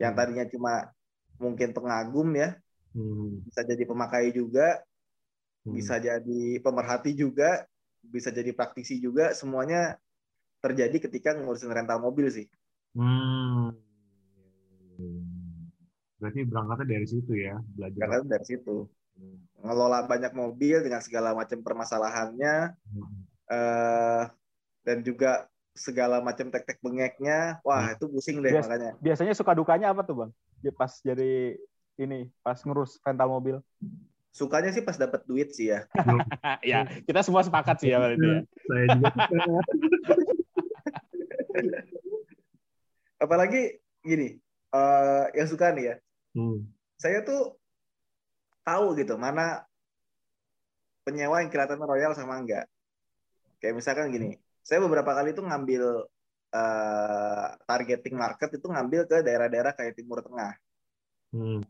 yang 0.00 0.16
tadinya 0.16 0.46
cuma 0.48 0.88
mungkin 1.40 1.72
pengagum 1.72 2.30
ya 2.36 2.56
Hmm. 2.90 3.46
bisa 3.46 3.62
jadi 3.62 3.86
pemakai 3.86 4.34
juga 4.34 4.82
Hmm. 5.60 5.76
bisa 5.76 6.00
jadi 6.00 6.56
pemerhati 6.64 7.12
juga, 7.12 7.68
bisa 8.00 8.32
jadi 8.32 8.48
praktisi 8.56 8.96
juga, 8.96 9.36
semuanya 9.36 10.00
terjadi 10.64 11.04
ketika 11.04 11.36
ngurusin 11.36 11.68
rental 11.68 12.00
mobil 12.00 12.32
sih. 12.32 12.48
Hmm. 12.96 13.76
Berarti 16.16 16.48
berangkatnya 16.48 16.86
dari 16.96 17.06
situ 17.06 17.32
ya, 17.36 17.60
belajar. 17.76 18.00
Karena 18.08 18.24
dari 18.24 18.46
situ 18.48 18.88
ngelola 19.60 20.08
banyak 20.08 20.32
mobil 20.32 20.80
dengan 20.80 21.04
segala 21.04 21.36
macam 21.36 21.60
permasalahannya 21.60 22.56
Hmm. 22.90 23.20
eh, 23.52 24.24
dan 24.90 25.06
juga 25.06 25.46
segala 25.70 26.18
macam 26.18 26.50
tek-tek 26.50 26.82
bengeknya, 26.82 27.62
wah 27.62 27.94
itu 27.94 28.10
pusing 28.10 28.42
deh 28.42 28.50
Bias- 28.50 28.66
makanya. 28.66 28.90
biasanya 28.98 29.34
suka 29.38 29.54
dukanya 29.54 29.94
apa 29.94 30.02
tuh 30.02 30.18
bang 30.18 30.30
pas 30.74 30.90
jadi 30.98 31.54
ini 31.94 32.26
pas 32.42 32.58
ngurus 32.66 32.98
rental 33.06 33.30
mobil 33.30 33.62
Sukanya 34.30 34.70
sih 34.70 34.82
pas 34.82 34.94
dapat 34.94 35.22
duit 35.26 35.50
sih 35.50 35.70
ya. 35.70 35.86
ya 36.66 36.86
kita 37.06 37.22
semua 37.22 37.42
sepakat 37.42 37.82
sih 37.82 37.90
ya 37.90 38.02
berarti 38.02 38.18
ya 38.22 38.40
Saya 38.66 38.84
juga. 38.94 39.10
Apalagi 43.20 43.78
gini, 44.00 44.38
eh, 44.72 45.24
yang 45.36 45.46
suka 45.46 45.70
nih 45.70 45.84
ya, 45.86 45.96
Hmm. 46.30 46.62
saya 46.96 47.22
tuh 47.22 47.58
tahu 48.62 48.94
gitu 48.96 49.18
mana 49.18 49.66
penyewa 51.02 51.42
yang 51.42 51.50
kelihatan 51.50 51.78
royal 51.78 52.14
sama 52.14 52.38
enggak. 52.38 52.70
Kayak 53.58 53.76
misalkan 53.76 54.08
gini, 54.08 54.38
saya 54.60 54.78
beberapa 54.84 55.10
kali 55.12 55.32
tuh 55.32 55.44
ngambil 55.46 55.84
eh, 56.50 57.46
targeting 57.62 58.16
market 58.18 58.50
itu 58.58 58.66
ngambil 58.66 59.06
ke 59.06 59.22
daerah-daerah 59.22 59.72
kayak 59.74 59.94
Timur 59.94 60.20
Tengah 60.20 60.54
Hmm. 61.30 61.62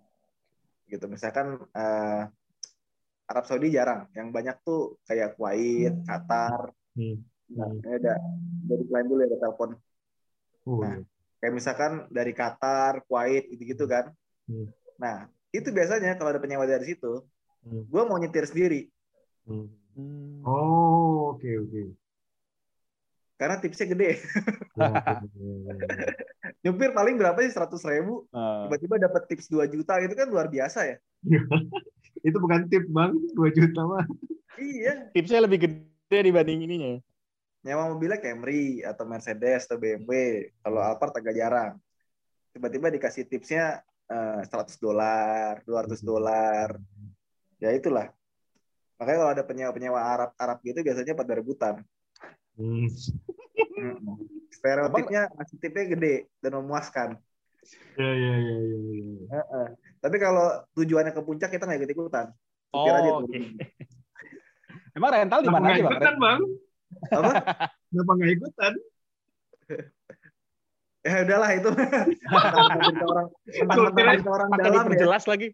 gitu. 0.88 1.04
Misalkan 1.04 1.60
eh, 1.76 2.22
Arab 3.28 3.44
Saudi 3.46 3.70
jarang, 3.70 4.08
yang 4.16 4.32
banyak 4.34 4.56
tuh 4.64 4.98
kayak 5.06 5.36
Kuwait, 5.38 6.02
Qatar. 6.02 6.72
Hmm. 6.96 7.20
Nah, 7.52 7.70
ini 7.70 7.92
ada 7.94 8.14
dari 8.66 8.82
klien 8.88 9.06
dulu 9.06 9.20
ya 9.22 9.28
ada 9.30 9.38
telepon. 9.38 9.70
Oh, 10.66 10.80
Nah. 10.82 10.98
iya. 10.98 11.04
Kayak 11.38 11.54
misalkan 11.54 11.92
dari 12.10 12.32
Qatar, 12.34 13.04
Kuwait 13.06 13.52
gitu-gitu 13.52 13.84
kan. 13.86 14.10
Hmm. 14.48 14.66
Nah, 14.98 15.28
itu 15.54 15.68
biasanya 15.70 16.16
kalau 16.18 16.32
ada 16.34 16.40
penyewa 16.42 16.64
dari 16.66 16.88
situ, 16.88 17.22
Hmm. 17.62 17.84
gue 17.84 18.02
mau 18.08 18.16
nyetir 18.16 18.48
sendiri. 18.48 18.88
Hmm. 19.44 19.68
Hmm. 19.94 20.40
Oh, 20.42 21.36
oke 21.36 21.50
oke. 21.68 21.82
Karena 23.40 23.56
tipsnya 23.56 23.88
gede. 23.88 24.20
Ya, 24.76 24.92
oke. 25.72 25.86
Nyupir 26.60 26.92
paling 26.92 27.16
berapa 27.16 27.40
sih? 27.40 27.56
100 27.56 27.72
ribu. 27.88 28.28
Ah. 28.36 28.68
Tiba-tiba 28.68 29.00
dapat 29.00 29.24
tips 29.32 29.48
2 29.48 29.64
juta 29.64 29.96
itu 29.96 30.12
kan 30.12 30.28
luar 30.28 30.52
biasa 30.52 30.84
ya. 30.84 30.96
Itu 32.28 32.36
bukan 32.36 32.68
tip 32.68 32.84
bang, 32.92 33.16
2 33.32 33.56
juta 33.56 33.80
mah. 33.88 34.04
Iya. 34.60 35.08
tipsnya 35.16 35.40
lebih 35.40 35.64
gede 35.64 36.18
dibanding 36.20 36.68
ininya 36.68 37.00
Nyawa 37.64 37.96
mobilnya 37.96 38.20
Camry 38.20 38.84
atau 38.84 39.08
Mercedes 39.08 39.64
atau 39.64 39.80
BMW. 39.80 40.12
Kalau 40.60 40.80
Alphard 40.84 41.16
agak 41.16 41.32
jarang. 41.32 41.72
Tiba-tiba 42.52 42.92
dikasih 42.92 43.24
tipsnya 43.24 43.80
eh, 44.04 44.44
100 44.44 44.76
dolar, 44.76 45.64
200 45.64 46.04
dolar. 46.04 46.76
Ya 47.56 47.72
itulah. 47.72 48.12
Makanya 49.00 49.18
kalau 49.24 49.32
ada 49.32 49.44
penyewa-penyewa 49.48 49.96
Arab 49.96 50.30
Arab 50.36 50.60
gitu 50.60 50.84
biasanya 50.84 51.16
pada 51.16 51.32
rebutan. 51.32 51.80
Hmm. 52.60 52.88
Stereotipnya 54.60 55.32
tipnya 55.56 55.84
gede 55.96 56.14
dan 56.44 56.52
memuaskan. 56.60 57.08
Ya 57.96 58.10
ya 58.12 58.34
ya 58.36 58.56
ya. 58.60 58.78
ya. 58.84 59.08
Heeh. 59.32 59.66
Tapi 60.00 60.16
kalau 60.20 60.60
tujuannya 60.76 61.12
ke 61.16 61.22
puncak 61.24 61.48
kita 61.48 61.64
nggak 61.64 61.80
ikut-ikutan. 61.84 62.36
Supir 62.68 62.92
aja 62.92 63.10
Oh, 63.16 63.24
tuh. 63.24 63.32
oke. 63.32 63.38
emang 64.96 65.10
rental 65.16 65.40
di 65.40 65.48
mana 65.48 65.66
aja 65.70 65.80
bang 65.80 65.92
ikutan 65.96 66.14
bang? 66.20 66.40
Apa? 67.14 67.32
Kenapa 67.88 68.12
nggak 68.20 68.32
ikutan? 68.36 68.72
Ya 71.00 71.16
udahlah 71.24 71.50
itu. 71.56 71.68
Orang 73.00 73.26
tentang 73.48 74.28
orang 74.28 74.48
pakai 74.52 74.64
dalam 74.68 74.76
ya. 74.76 74.84
diperjelas 74.92 75.24
lagi 75.24 75.48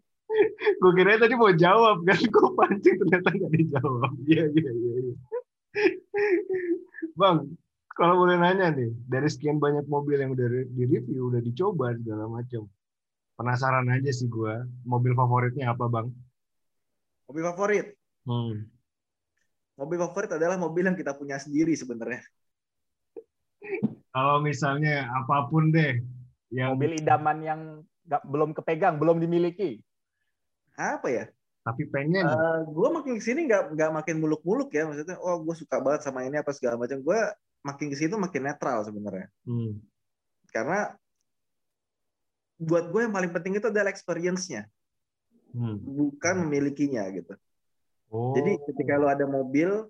Gue 0.83 0.91
kira 0.91 1.15
tadi 1.15 1.33
mau 1.39 1.49
jawab 1.55 2.03
kan, 2.03 2.19
gue 2.19 2.49
pancing 2.59 2.95
ternyata 2.99 3.29
nggak 3.31 3.51
dijawab. 3.55 4.11
Iya 4.27 4.43
iya 4.51 4.71
iya. 4.75 5.15
Bang, 7.17 7.57
kalau 7.97 8.21
boleh 8.21 8.37
nanya 8.37 8.69
nih, 8.69 8.93
dari 9.09 9.25
sekian 9.25 9.57
banyak 9.57 9.89
mobil 9.89 10.21
yang 10.21 10.37
udah 10.37 10.69
di 10.69 10.83
review, 10.85 11.33
udah 11.33 11.41
dicoba 11.41 11.97
segala 11.97 12.29
macam, 12.29 12.69
penasaran 13.33 13.89
aja 13.89 14.13
sih 14.13 14.29
gue, 14.29 14.53
mobil 14.85 15.17
favoritnya 15.17 15.73
apa 15.73 15.89
bang? 15.89 16.07
Mobil 17.25 17.43
favorit. 17.49 17.87
Hmm. 18.29 18.69
Mobil 19.81 19.97
favorit 19.97 20.29
adalah 20.37 20.61
mobil 20.61 20.85
yang 20.85 20.93
kita 20.93 21.17
punya 21.17 21.41
sendiri 21.41 21.73
sebenarnya. 21.73 22.21
Kalau 24.13 24.37
misalnya 24.37 25.09
apa 25.09 25.49
pun 25.49 25.73
deh, 25.73 25.97
yang 26.53 26.77
mobil 26.77 27.01
idaman 27.01 27.37
yang 27.41 27.61
nggak 28.07 28.23
belum 28.23 28.55
kepegang 28.55 28.95
belum 28.95 29.19
dimiliki 29.19 29.83
Apa 30.79 31.11
ya? 31.11 31.25
Tapi 31.67 31.83
pengen, 31.91 32.23
Eh 32.23 32.59
gue 32.63 32.89
makin 32.95 33.13
ke 33.19 33.23
sini 33.23 33.43
nggak 33.43 33.75
nggak 33.75 33.91
makin 33.91 34.15
muluk-muluk 34.23 34.71
ya 34.71 34.87
maksudnya. 34.87 35.19
Oh 35.19 35.43
gue 35.43 35.55
suka 35.55 35.83
banget 35.83 36.07
sama 36.07 36.23
ini 36.23 36.39
apa 36.39 36.55
segala 36.55 36.79
macam. 36.79 37.03
Gue 37.03 37.19
makin 37.67 37.91
ke 37.91 37.95
sini 37.99 38.07
tuh 38.15 38.21
makin 38.23 38.41
netral 38.47 38.87
sebenarnya. 38.87 39.27
hmm. 39.43 39.75
Karena 40.47 40.95
buat 42.57 42.89
gue 42.89 43.01
yang 43.05 43.13
paling 43.13 43.31
penting 43.35 43.59
itu 43.59 43.67
adalah 43.69 43.91
experience-nya, 43.91 44.65
Hmm. 45.53 45.77
bukan 45.79 46.47
memilikinya 46.47 47.05
gitu. 47.11 47.35
Oh. 48.09 48.33
Jadi 48.33 48.57
ketika 48.71 48.95
lo 48.95 49.11
ada 49.11 49.27
mobil, 49.27 49.85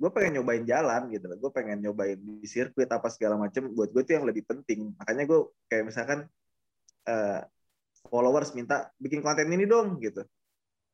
gue 0.00 0.10
pengen 0.10 0.40
nyobain 0.40 0.64
jalan 0.64 1.12
gitu. 1.12 1.28
Gue 1.36 1.50
pengen 1.52 1.84
nyobain 1.84 2.16
di 2.16 2.48
sirkuit 2.48 2.88
apa 2.88 3.12
segala 3.12 3.36
macam. 3.36 3.68
Buat 3.76 3.92
gue 3.92 4.02
itu 4.02 4.12
yang 4.16 4.24
lebih 4.24 4.48
penting. 4.48 4.96
Makanya 4.96 5.24
gue 5.28 5.40
kayak 5.68 5.84
misalkan 5.84 6.18
eh, 7.04 7.40
followers 8.08 8.56
minta 8.56 8.88
bikin 8.96 9.20
konten 9.20 9.52
ini 9.52 9.68
dong 9.68 10.00
gitu. 10.00 10.24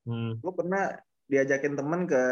Hmm. 0.06 0.38
Gue 0.38 0.52
pernah 0.54 0.94
diajakin 1.26 1.74
temen 1.74 2.06
ke 2.06 2.22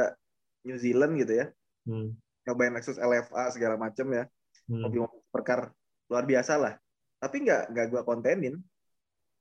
New 0.64 0.78
Zealand 0.78 1.18
gitu 1.18 1.34
ya, 1.34 1.46
Hmm. 1.84 2.14
nyobain 2.42 2.72
Lexus 2.72 2.96
LFA 2.96 3.50
segala 3.50 3.74
macam 3.74 4.06
ya, 4.08 4.24
Hmm. 4.64 4.88
supercar 4.88 5.74
luar 6.06 6.24
biasa 6.24 6.56
lah. 6.56 6.74
Tapi 7.18 7.42
nggak 7.42 7.62
nggak 7.68 7.86
gue 7.90 8.02
kontenin. 8.02 8.54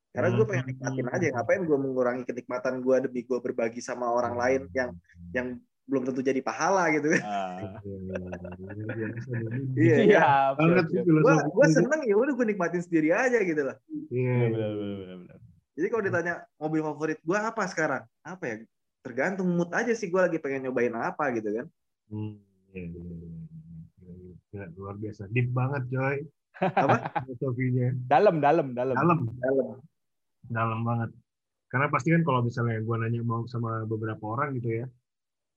Karena 0.10 0.30
gue 0.32 0.46
pengen 0.46 0.66
nikmatin 0.68 1.08
aja. 1.10 1.26
Ngapain 1.32 1.62
gue 1.62 1.74
mengurangi 1.76 2.24
kenikmatan 2.24 2.80
gue 2.80 2.96
demi 3.02 3.22
gue 3.22 3.40
berbagi 3.40 3.80
sama 3.80 4.06
orang 4.08 4.36
lain 4.36 4.62
yang 4.72 4.90
yang 5.32 5.48
belum 5.84 6.06
tentu 6.06 6.22
jadi 6.22 6.38
pahala 6.40 6.88
gitu 6.92 7.12
kan. 7.12 7.22
Ah. 7.24 7.82
Iya, 9.76 9.96
Iya, 9.96 9.96
siap. 10.06 10.54
gue 10.56 11.04
filosofi. 11.04 11.50
gue 11.50 11.68
seneng 11.72 12.02
ya 12.06 12.16
udah 12.16 12.34
gue 12.34 12.46
nikmatin 12.46 12.82
sendiri 12.82 13.10
aja 13.12 13.40
gitu 13.42 13.62
lah 13.64 13.76
Iya, 14.08 14.34
iya. 14.38 14.48
benar, 14.54 14.72
benar, 14.72 15.18
benar. 15.18 15.33
Jadi 15.74 15.88
kalau 15.90 16.04
ditanya 16.06 16.46
mobil 16.62 16.82
favorit 16.86 17.20
gue 17.22 17.38
apa 17.38 17.64
sekarang? 17.66 18.04
Apa 18.22 18.44
ya? 18.46 18.56
Tergantung 19.04 19.50
mood 19.52 19.74
aja 19.74 19.92
sih 19.98 20.08
gue 20.08 20.22
lagi 20.22 20.38
pengen 20.38 20.70
nyobain 20.70 20.94
apa 20.94 21.34
gitu 21.34 21.50
kan. 21.50 21.66
Hmm, 22.14 22.40
iya, 22.72 22.82
iya, 22.88 23.02
iya. 23.02 23.30
Gila, 24.00 24.14
gila, 24.54 24.66
luar 24.78 24.96
biasa. 25.02 25.28
Deep 25.34 25.50
banget, 25.52 25.84
coy. 25.90 26.18
Apa? 26.62 26.98
Filosofinya. 27.26 27.90
Dalam, 28.06 28.38
dalam, 28.40 28.78
dalam. 28.78 28.96
Dalam, 28.96 29.20
Dalam. 29.42 29.68
dalam 30.48 30.80
banget. 30.86 31.10
Karena 31.74 31.90
pasti 31.90 32.14
kan 32.14 32.22
kalau 32.22 32.46
misalnya 32.46 32.78
gue 32.86 32.96
nanya 33.02 33.26
mau 33.26 33.50
sama 33.50 33.82
beberapa 33.90 34.22
orang 34.38 34.62
gitu 34.62 34.86
ya, 34.86 34.86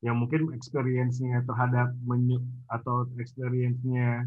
yang 0.01 0.17
mungkin 0.17 0.53
experience-nya 0.57 1.45
terhadap 1.45 1.93
menyu 2.09 2.41
atau 2.73 3.05
experience-nya 3.21 4.25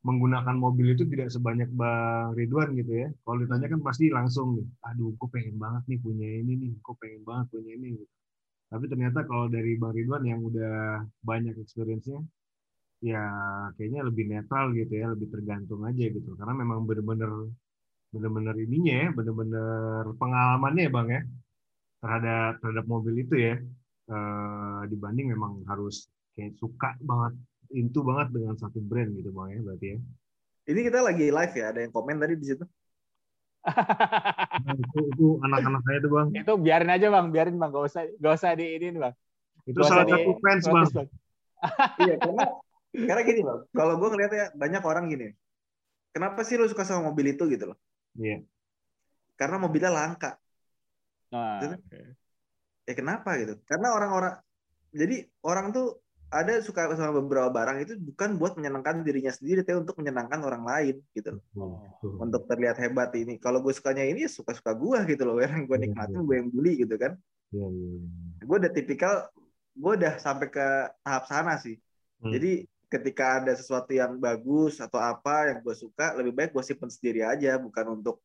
menggunakan 0.00 0.56
mobil 0.56 0.96
itu 0.96 1.04
tidak 1.12 1.28
sebanyak 1.28 1.68
Bang 1.76 2.32
Ridwan 2.38 2.72
gitu 2.80 2.92
ya. 3.04 3.08
Kalau 3.24 3.36
ditanya 3.42 3.66
kan 3.68 3.80
pasti 3.84 4.04
langsung 4.08 4.56
nih, 4.56 4.68
aduh 4.88 5.12
gue 5.12 5.28
pengen 5.28 5.56
banget 5.60 5.82
nih 5.92 5.98
punya 6.00 6.28
ini 6.40 6.52
nih, 6.56 6.72
gue 6.80 6.94
pengen 6.96 7.22
banget 7.28 7.46
punya 7.52 7.70
ini. 7.76 7.88
Gitu. 8.00 8.06
Tapi 8.70 8.84
ternyata 8.88 9.18
kalau 9.28 9.46
dari 9.52 9.76
Bang 9.76 9.92
Ridwan 9.92 10.24
yang 10.24 10.40
udah 10.40 11.04
banyak 11.20 11.54
experience-nya, 11.60 12.20
ya 13.04 13.22
kayaknya 13.76 14.00
lebih 14.08 14.24
netral 14.32 14.72
gitu 14.72 14.92
ya, 14.94 15.06
lebih 15.12 15.28
tergantung 15.34 15.84
aja 15.84 16.04
gitu. 16.08 16.30
Karena 16.38 16.54
memang 16.56 16.88
bener-bener 16.88 17.30
bener-bener 18.10 18.54
ininya 18.56 18.94
ya, 19.04 19.08
bener-bener 19.14 20.04
pengalamannya 20.16 20.82
ya 20.88 20.92
Bang 20.96 21.08
ya, 21.12 21.20
terhadap 22.00 22.50
terhadap 22.64 22.86
mobil 22.88 23.14
itu 23.20 23.34
ya, 23.36 23.54
eh, 24.12 24.80
dibanding 24.90 25.26
memang 25.34 25.60
harus 25.70 26.08
kayak 26.34 26.56
suka 26.56 26.96
banget 27.04 27.34
into 27.70 28.00
banget 28.02 28.34
dengan 28.34 28.54
satu 28.58 28.78
brand 28.82 29.10
gitu 29.14 29.30
bang 29.30 29.48
ya 29.54 29.60
berarti 29.62 29.86
ya. 29.94 29.98
Ini 30.70 30.80
kita 30.86 30.98
lagi 31.02 31.26
live 31.32 31.54
ya, 31.56 31.64
ada 31.74 31.80
yang 31.82 31.92
komen 31.94 32.16
tadi 32.20 32.34
di 32.38 32.46
situ. 32.46 32.64
Nah, 33.60 34.74
itu 34.76 34.98
itu 35.12 35.26
anak-anak 35.44 35.80
saya 35.84 35.98
tuh 36.00 36.10
bang. 36.14 36.26
itu 36.32 36.52
biarin 36.56 36.90
aja 36.90 37.06
bang, 37.12 37.26
biarin 37.28 37.56
bang, 37.60 37.70
gak 37.74 37.84
usah 37.90 38.02
gak 38.16 38.32
usah 38.38 38.50
di 38.56 38.66
ini 38.78 38.96
bang. 38.96 39.14
Itu 39.68 39.78
Gak 39.82 39.88
salah 39.88 40.04
di- 40.06 40.12
satu 40.16 40.32
fans 40.40 40.64
bang. 40.64 41.08
iya, 42.06 42.14
karena 42.16 42.44
karena 42.90 43.22
gini 43.22 43.40
bang, 43.44 43.60
kalau 43.76 43.94
gue 44.00 44.08
ngeliatnya 44.14 44.44
banyak 44.56 44.82
orang 44.82 45.04
gini. 45.12 45.28
Kenapa 46.10 46.42
sih 46.42 46.58
lu 46.58 46.66
suka 46.66 46.82
sama 46.82 47.12
mobil 47.12 47.38
itu 47.38 47.46
gitu 47.46 47.70
loh? 47.70 47.78
Iya. 48.18 48.42
Karena 49.38 49.56
mobilnya 49.62 49.92
langka. 49.94 50.40
Nah, 51.30 51.62
Itu- 51.62 51.78
oke. 51.78 52.00
Ya 52.88 52.94
kenapa 52.98 53.38
gitu? 53.38 53.54
Karena 53.68 53.94
orang-orang 53.94 54.34
jadi 54.90 55.22
orang 55.46 55.70
tuh 55.70 56.02
ada 56.30 56.62
suka 56.62 56.94
sama 56.94 57.18
beberapa 57.18 57.50
barang 57.50 57.82
itu 57.82 57.98
bukan 57.98 58.38
buat 58.38 58.54
menyenangkan 58.54 59.02
dirinya 59.02 59.34
sendiri, 59.34 59.66
tapi 59.66 59.82
untuk 59.82 59.98
menyenangkan 59.98 60.38
orang 60.46 60.62
lain 60.62 60.96
gitu 61.10 61.34
loh. 61.34 61.42
Betul. 61.98 62.12
Untuk 62.22 62.42
terlihat 62.46 62.78
hebat 62.78 63.10
ini. 63.18 63.34
Kalau 63.42 63.58
gue 63.58 63.74
sukanya 63.74 64.06
ini 64.06 64.22
ya 64.24 64.30
suka-suka 64.30 64.70
gue 64.78 64.98
gitu 65.10 65.26
loh. 65.26 65.36
Yang 65.42 65.66
gue 65.66 65.76
Iya, 65.76 65.84
nikmatin 65.90 66.14
iya. 66.14 66.22
gue 66.22 66.36
yang 66.38 66.48
beli 66.54 66.72
gitu 66.86 66.94
kan. 66.94 67.12
Iya, 67.50 67.66
iya. 67.66 67.98
Gue 68.46 68.56
udah 68.62 68.72
tipikal, 68.72 69.14
gue 69.74 69.92
udah 69.98 70.14
sampai 70.22 70.46
ke 70.54 70.66
tahap 71.02 71.24
sana 71.26 71.58
sih. 71.58 71.76
Hmm. 72.22 72.30
Jadi 72.30 72.70
ketika 72.86 73.42
ada 73.42 73.52
sesuatu 73.58 73.90
yang 73.90 74.14
bagus 74.22 74.78
atau 74.78 75.02
apa 75.02 75.50
yang 75.50 75.58
gue 75.66 75.74
suka, 75.74 76.14
lebih 76.14 76.30
baik 76.30 76.50
gue 76.54 76.62
simpen 76.62 76.90
sendiri 76.94 77.26
aja, 77.26 77.58
bukan 77.58 77.98
untuk 77.98 78.22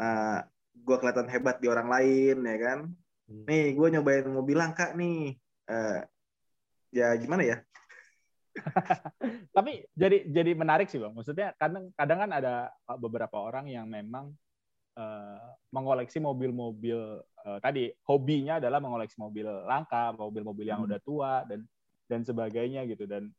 uh, 0.00 0.40
gue 0.72 0.96
kelihatan 0.96 1.28
hebat 1.28 1.60
di 1.60 1.68
orang 1.68 1.92
lain 1.92 2.36
ya 2.48 2.56
kan. 2.64 2.78
Hmm. 3.28 3.44
Nih 3.44 3.76
gue 3.76 3.88
nyobain 3.92 4.24
mobil 4.24 4.56
langka 4.56 4.96
nih. 4.96 5.36
Eh, 5.62 6.00
ya 6.92 7.16
gimana 7.16 7.42
ya? 7.42 7.56
Tapi 9.56 9.88
jadi 9.96 10.28
jadi 10.28 10.52
menarik 10.52 10.92
sih 10.92 11.00
bang. 11.00 11.16
Maksudnya 11.16 11.56
kadang 11.56 11.88
kadang 11.96 12.18
kan 12.20 12.30
ada 12.36 12.54
beberapa 13.00 13.40
orang 13.40 13.64
yang 13.72 13.88
memang 13.88 14.36
eh, 14.92 15.46
mengoleksi 15.72 16.20
mobil-mobil 16.20 17.00
eh, 17.48 17.58
tadi 17.64 17.88
hobinya 18.04 18.60
adalah 18.60 18.78
mengoleksi 18.78 19.16
mobil 19.16 19.48
langka, 19.48 20.12
mobil-mobil 20.12 20.68
yang 20.68 20.84
Hmm. 20.84 20.88
udah 20.92 21.00
tua 21.00 21.32
dan 21.48 21.64
dan 22.12 22.20
sebagainya 22.28 22.84
gitu 22.92 23.08
dan 23.08 23.32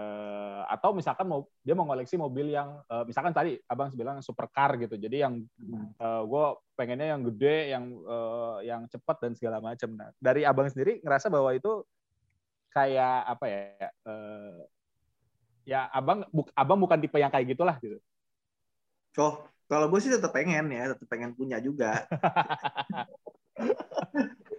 eh, 0.00 0.62
atau 0.72 0.96
misalkan 0.96 1.28
mau 1.28 1.44
dia 1.60 1.76
mengoleksi 1.76 2.16
mobil 2.16 2.48
yang 2.56 2.80
eh, 2.88 3.04
misalkan 3.04 3.36
tadi 3.36 3.60
abang 3.68 3.92
bilang 3.92 4.24
supercar 4.24 4.80
gitu. 4.80 4.96
Jadi 4.96 5.20
yang 5.20 5.44
gue 6.24 6.46
pengennya 6.72 7.16
yang 7.16 7.22
gede, 7.28 7.58
yang 7.68 7.84
eh, 8.00 8.58
yang 8.72 8.82
cepat 8.88 9.28
dan 9.28 9.32
segala 9.36 9.60
macam. 9.60 9.92
Nah, 9.92 10.08
dari 10.16 10.48
abang 10.48 10.72
sendiri 10.72 11.04
ngerasa 11.04 11.28
bahwa 11.28 11.52
itu 11.52 11.84
kayak 12.74 13.16
apa 13.30 13.44
ya? 13.46 13.62
eh, 13.88 14.58
ya 15.64 15.80
abang 15.88 16.26
buk, 16.28 16.50
abang 16.52 16.76
bukan 16.76 16.98
tipe 17.00 17.16
yang 17.16 17.30
kayak 17.30 17.54
gitulah 17.54 17.78
gitu. 17.80 17.96
Oh, 19.16 19.46
kalau 19.70 19.86
gue 19.88 20.00
sih 20.02 20.10
tetap 20.10 20.34
pengen 20.34 20.68
ya, 20.68 20.92
tetap 20.92 21.06
pengen 21.06 21.32
punya 21.32 21.62
juga. 21.62 22.04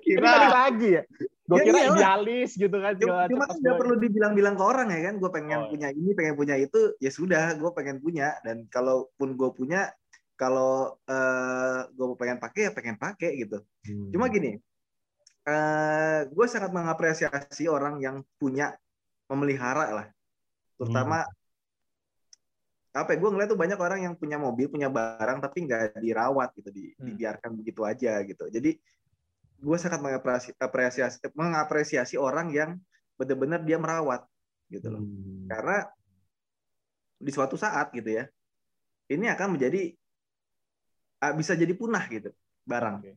Ini 0.06 0.22
balik 0.22 0.54
lagi 0.54 0.90
ya. 1.02 1.04
Gue 1.46 1.62
Ya 1.62 1.64
kira 1.70 1.78
iyalah. 1.78 1.98
idealis 1.98 2.52
gitu 2.58 2.78
kan. 2.78 2.94
Cuma, 2.98 3.30
cuma 3.30 3.44
kan 3.46 3.58
nggak 3.62 3.78
perlu 3.78 3.96
dibilang-bilang 4.02 4.56
ke 4.58 4.64
orang 4.66 4.88
ya 4.90 5.02
kan. 5.12 5.16
Gue 5.22 5.30
pengen 5.30 5.60
Oh, 5.60 5.64
iya. 5.66 5.70
punya 5.70 5.90
ini, 5.94 6.12
pengen 6.18 6.36
punya 6.38 6.56
itu. 6.58 6.82
Ya 6.98 7.12
sudah, 7.14 7.54
gue 7.54 7.72
pengen 7.76 7.98
punya. 8.02 8.34
Dan 8.42 8.66
kalaupun 8.70 9.38
gue 9.38 9.50
punya, 9.54 9.94
kalau 10.38 10.98
eh, 11.06 11.80
gue 11.94 12.06
pengen 12.18 12.38
pakai 12.42 12.62
ya 12.70 12.72
pengen 12.74 12.98
pakai 12.98 13.30
gitu. 13.46 13.62
Hmm. 13.86 14.10
Cuma 14.10 14.26
gini, 14.30 14.58
eh 15.46 16.20
gue 16.26 16.46
sangat 16.50 16.74
mengapresiasi 16.74 17.70
orang 17.70 18.02
yang 18.02 18.26
punya 18.42 18.74
memelihara 19.30 19.86
lah, 19.94 20.08
terutama 20.78 21.26
apa 22.96 23.12
ya, 23.12 23.18
gue 23.20 23.30
ngeliat 23.30 23.50
tuh 23.52 23.60
banyak 23.60 23.76
orang 23.76 24.00
yang 24.08 24.16
punya 24.16 24.40
mobil, 24.40 24.72
punya 24.72 24.88
barang 24.88 25.44
tapi 25.44 25.68
nggak 25.68 26.00
dirawat 26.00 26.50
gitu, 26.56 26.70
di, 26.72 26.96
Hmm. 26.96 27.12
dibiarkan 27.12 27.52
begitu 27.60 27.84
aja 27.84 28.24
gitu. 28.24 28.48
Jadi 28.48 28.72
gue 29.56 29.78
sangat 29.80 30.00
mengapresiasi, 30.00 30.56
apresiasi, 30.56 31.18
mengapresiasi 31.36 32.16
orang 32.16 32.56
yang 32.56 32.80
benar-benar 33.20 33.62
dia 33.68 33.76
merawat 33.76 34.24
gitu 34.72 34.88
loh. 34.96 35.04
Hmm. 35.04 35.48
Karena 35.52 35.78
di 37.20 37.32
suatu 37.36 37.60
saat 37.60 37.92
gitu 37.92 38.08
ya, 38.16 38.24
ini 39.12 39.28
akan 39.28 39.60
menjadi 39.60 39.92
ah, 41.20 41.36
bisa 41.36 41.52
jadi 41.56 41.76
punah 41.76 42.08
gitu 42.08 42.32
barang. 42.64 42.96
Oke. 43.04 43.12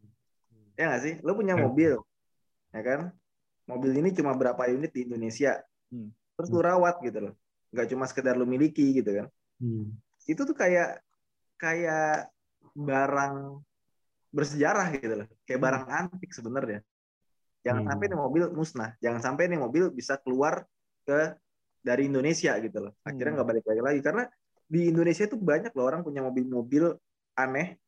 Ya 0.75 0.91
nggak 0.91 1.03
sih? 1.03 1.15
Lo 1.23 1.39
punya 1.39 1.55
Ya. 1.55 1.63
mobil, 1.67 2.03
ya 2.75 2.83
kan? 2.85 3.01
Mobil 3.69 3.93
ini 4.01 4.11
cuma 4.17 4.33
berapa 4.33 4.65
unit 4.73 4.93
di 4.93 5.05
Indonesia. 5.05 5.61
Hmm. 5.93 6.09
Terus 6.37 6.49
lu 6.49 6.61
rawat 6.65 7.01
gitu 7.05 7.19
loh. 7.31 7.35
Nggak 7.75 7.87
cuma 7.93 8.05
sekedar 8.09 8.35
lu 8.39 8.49
miliki 8.49 8.97
gitu 8.97 9.11
kan. 9.13 9.27
Hmm. 9.61 9.93
Itu 10.25 10.49
tuh 10.49 10.57
kayak 10.57 11.05
kayak 11.61 12.33
barang 12.73 13.61
bersejarah 14.33 14.89
gitu 14.97 15.15
loh. 15.25 15.27
Kayak 15.45 15.61
barang 15.61 15.85
antik 15.89 16.31
sebenarnya. 16.33 16.81
Jangan 17.67 17.83
Hmm. 17.85 17.91
sampai 17.93 18.05
nih 18.09 18.19
mobil 18.19 18.43
musnah. 18.55 18.91
Jangan 19.03 19.21
sampai 19.21 19.45
nih 19.51 19.61
mobil 19.61 19.91
bisa 19.93 20.17
keluar 20.21 20.65
ke 21.05 21.37
dari 21.85 22.09
Indonesia 22.09 22.57
gitu 22.61 22.79
loh. 22.89 22.93
Akhirnya 23.05 23.35
Hmm. 23.35 23.37
nggak 23.43 23.49
balik 23.49 23.65
lagi 23.69 23.83
lagi 23.85 24.01
karena 24.01 24.25
di 24.69 24.93
Indonesia 24.93 25.25
itu 25.25 25.37
banyak 25.41 25.73
loh 25.73 25.85
orang 25.89 26.05
punya 26.05 26.21
mobil-mobil 26.21 26.93
aneh, 27.37 27.81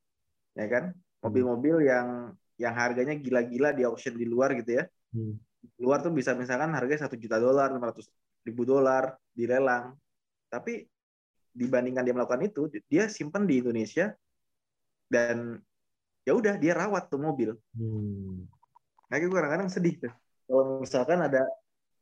ya 0.57 0.67
kan? 0.69 0.97
Mobil-mobil 1.21 1.85
yang 1.85 2.33
yang 2.61 2.77
harganya 2.77 3.17
gila-gila 3.17 3.73
di 3.73 3.89
auction 3.89 4.13
di 4.13 4.29
luar 4.29 4.53
gitu 4.53 4.77
ya. 4.77 4.85
Hmm. 5.17 5.41
Di 5.65 5.81
luar 5.81 6.05
tuh 6.05 6.13
bisa 6.13 6.37
misalkan 6.37 6.77
harganya 6.77 7.09
satu 7.09 7.17
juta 7.17 7.41
dolar, 7.41 7.73
500 7.73 8.05
ribu 8.45 8.69
dolar 8.69 9.17
dilelang. 9.33 9.97
Tapi 10.53 10.85
dibandingkan 11.51 12.05
dia 12.05 12.15
melakukan 12.15 12.45
itu, 12.45 12.69
dia 12.87 13.09
simpan 13.09 13.49
di 13.49 13.65
Indonesia 13.65 14.13
dan 15.11 15.59
ya 16.23 16.33
udah 16.37 16.55
dia 16.61 16.77
rawat 16.77 17.09
tuh 17.09 17.19
mobil. 17.19 17.57
Hmm. 17.75 18.45
Nah, 19.11 19.17
gue 19.17 19.27
kadang-kadang 19.33 19.73
sedih 19.73 19.97
tuh. 20.07 20.13
Kalau 20.47 20.85
misalkan 20.85 21.19
ada 21.19 21.43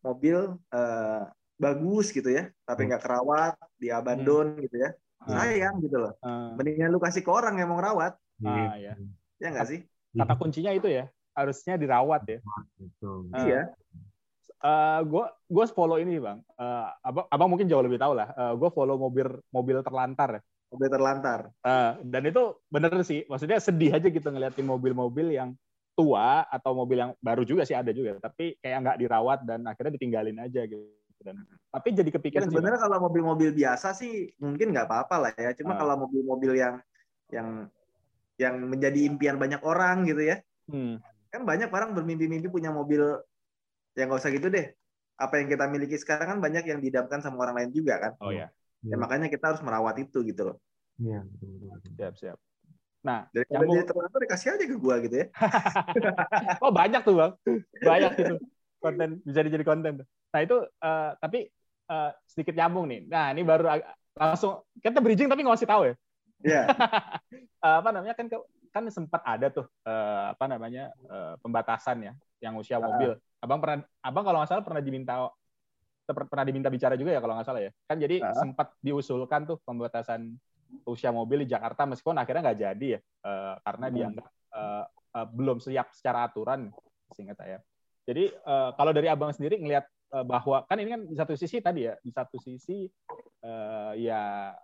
mobil 0.04 0.58
eh, 0.74 1.22
bagus 1.58 2.10
gitu 2.12 2.28
ya, 2.30 2.50
tapi 2.66 2.86
Hmm. 2.86 2.88
nggak 2.92 3.02
kerawat, 3.02 3.54
diabandon 3.78 4.58
gitu 4.62 4.76
ya. 4.78 4.90
Ah, 5.18 5.42
Sayang 5.50 5.82
gitu 5.82 5.96
loh. 5.98 6.12
ah, 6.22 6.54
Mendingan 6.54 6.94
lu 6.94 7.02
kasih 7.02 7.26
ke 7.26 7.30
orang 7.32 7.58
yang 7.58 7.68
mau 7.72 7.82
rawat, 7.82 8.14
ah, 8.46 8.76
ya. 8.78 8.94
ya 9.42 9.48
nggak 9.50 9.66
sih? 9.66 9.80
Kata 10.10 10.34
kuncinya 10.34 10.72
itu 10.72 10.88
ya, 10.88 11.04
harusnya 11.34 11.76
dirawat 11.76 12.22
ya. 12.26 12.38
Betul. 12.76 13.28
Ah. 13.32 13.44
Iya. 13.44 13.62
gue 15.04 15.24
gue 15.46 15.64
follow 15.70 15.96
ini 15.96 16.18
bang. 16.18 16.42
Eh, 16.58 16.86
abang 17.04 17.26
abang 17.30 17.48
mungkin 17.48 17.70
jauh 17.70 17.84
lebih 17.84 18.00
tahu 18.00 18.18
lah. 18.18 18.28
gue 18.54 18.70
follow 18.72 18.98
mobil 18.98 19.38
mobil 19.50 19.78
terlantar. 19.80 20.42
Mobil 20.68 20.88
terlantar. 20.90 21.40
Eh, 21.62 21.90
dan 22.04 22.22
itu 22.26 22.42
bener 22.66 22.90
sih. 23.02 23.22
Maksudnya 23.24 23.62
sedih 23.62 23.94
aja 23.94 24.08
gitu 24.10 24.26
ngeliatin 24.26 24.66
mobil-mobil 24.66 25.30
yang 25.30 25.54
tua 25.94 26.46
atau 26.46 26.74
mobil 26.74 26.98
yang 26.98 27.10
baru 27.18 27.42
juga 27.42 27.62
sih 27.62 27.74
ada 27.74 27.90
juga. 27.90 28.18
Tapi 28.18 28.58
kayak 28.58 28.78
nggak 28.82 28.98
dirawat 28.98 29.38
dan 29.46 29.66
akhirnya 29.66 29.94
ditinggalin 29.94 30.38
aja 30.38 30.66
gitu. 30.66 30.82
Dan, 31.18 31.42
tapi 31.74 31.88
jadi 31.98 32.10
Ya, 32.10 32.14
kepikiran. 32.14 32.46
Bang. 32.46 32.54
sebenarnya 32.54 32.80
kalau 32.82 32.98
mobil-mobil 33.02 33.50
biasa 33.50 33.90
sih 33.90 34.30
mungkin 34.38 34.70
nggak 34.70 34.86
apa-apa 34.86 35.14
lah 35.18 35.32
ya. 35.34 35.50
Cuma 35.54 35.74
Ah. 35.74 35.78
kalau 35.82 35.94
mobil-mobil 36.06 36.54
yang 36.54 36.78
yang 37.30 37.66
yang 38.38 38.54
menjadi 38.64 39.04
impian 39.04 39.36
banyak 39.36 39.60
orang 39.66 40.06
gitu 40.06 40.22
ya. 40.22 40.36
Hmm. 40.70 41.02
Kan 41.28 41.42
banyak 41.44 41.68
orang 41.68 41.92
bermimpi-mimpi 41.92 42.48
punya 42.48 42.70
mobil 42.70 43.02
yang 43.98 44.06
nggak 44.08 44.22
usah 44.22 44.32
gitu 44.32 44.48
deh. 44.48 44.72
Apa 45.18 45.42
yang 45.42 45.50
kita 45.50 45.66
miliki 45.66 45.98
sekarang 45.98 46.38
kan 46.38 46.38
banyak 46.38 46.64
yang 46.70 46.78
didamkan 46.78 47.18
sama 47.18 47.42
orang 47.42 47.58
lain 47.62 47.70
juga 47.74 47.98
kan. 47.98 48.12
Oh 48.22 48.30
ya, 48.30 48.46
Ya 48.86 48.94
makanya 48.94 49.26
kita 49.26 49.50
harus 49.50 49.62
merawat 49.66 49.98
itu 49.98 50.22
gitu 50.22 50.54
loh. 50.54 50.56
Iya, 51.02 51.26
betul. 51.26 51.50
siap 51.98 52.14
siap. 52.14 52.38
Nah, 53.02 53.26
Dari 53.30 53.46
nyambung. 53.50 53.74
jadi 53.78 53.86
terlalu 53.86 54.16
dikasih 54.26 54.48
aja 54.54 54.64
ke 54.66 54.76
gua 54.78 54.94
gitu 55.02 55.16
ya. 55.22 55.26
oh 56.64 56.70
banyak 56.70 57.00
tuh 57.02 57.14
bang, 57.14 57.32
banyak 57.82 58.12
itu 58.18 58.34
konten 58.78 59.08
bisa 59.22 59.40
dijadi 59.42 59.64
konten. 59.66 59.92
tuh. 60.02 60.06
Nah 60.34 60.40
itu 60.42 60.56
eh, 60.62 61.10
tapi 61.18 61.38
eh, 61.90 62.10
sedikit 62.26 62.54
nyambung 62.58 62.86
nih. 62.86 63.00
Nah 63.10 63.26
ini 63.34 63.42
baru 63.42 63.82
langsung 64.18 64.66
kita 64.82 64.98
bridging 64.98 65.30
tapi 65.30 65.42
nggak 65.46 65.56
kasih 65.58 65.70
tahu 65.70 65.82
ya. 65.90 65.94
Iya. 66.42 66.62
Eh, 67.58 67.76
apa 67.82 67.90
namanya 67.90 68.14
kan 68.14 68.30
kan 68.70 68.86
sempat 68.86 69.18
ada 69.26 69.50
tuh 69.50 69.66
eh, 69.82 70.24
apa 70.30 70.46
namanya 70.46 70.94
eh, 71.10 71.34
pembatasan 71.42 72.06
ya 72.06 72.12
yang 72.38 72.54
usia 72.54 72.78
mobil. 72.78 73.18
Abang 73.42 73.58
pernah 73.58 73.82
abang 73.98 74.22
kalau 74.22 74.38
nggak 74.38 74.50
salah 74.54 74.62
pernah 74.62 74.78
diminta 74.78 75.26
per- 76.06 76.30
pernah 76.30 76.46
diminta 76.46 76.70
bicara 76.70 76.94
juga 76.94 77.18
ya 77.18 77.20
kalau 77.20 77.34
nggak 77.34 77.48
salah 77.50 77.62
ya. 77.66 77.74
Kan 77.90 77.98
jadi 77.98 78.22
Ah. 78.22 78.30
sempat 78.38 78.70
diusulkan 78.78 79.50
tuh 79.50 79.58
pembatasan 79.66 80.38
usia 80.86 81.10
mobil 81.10 81.42
di 81.42 81.50
Jakarta 81.50 81.82
meskipun 81.82 82.14
akhirnya 82.14 82.46
nggak 82.46 82.60
jadi 82.62 82.86
ya 82.94 83.00
eh, 83.02 83.54
karena 83.66 83.86
Hmm. 83.90 83.94
dianggap 83.98 84.26
eh, 84.30 84.84
eh, 85.18 85.26
belum 85.34 85.58
siap 85.58 85.86
secara 85.98 86.30
aturan 86.30 86.70
singkat 87.10 87.36
saya. 87.42 87.58
Jadi 88.06 88.30
eh, 88.30 88.70
kalau 88.78 88.94
dari 88.94 89.10
abang 89.10 89.34
sendiri 89.34 89.58
ngelihat 89.58 89.82
eh, 90.14 90.22
bahwa 90.24 90.62
kan 90.62 90.78
ini 90.78 90.94
kan 90.94 91.02
di 91.10 91.16
satu 91.18 91.34
sisi 91.34 91.58
tadi 91.58 91.90
ya 91.90 91.98
di 91.98 92.14
satu 92.14 92.38
sisi 92.38 92.86
eh, 93.42 93.92
ya 93.98 94.54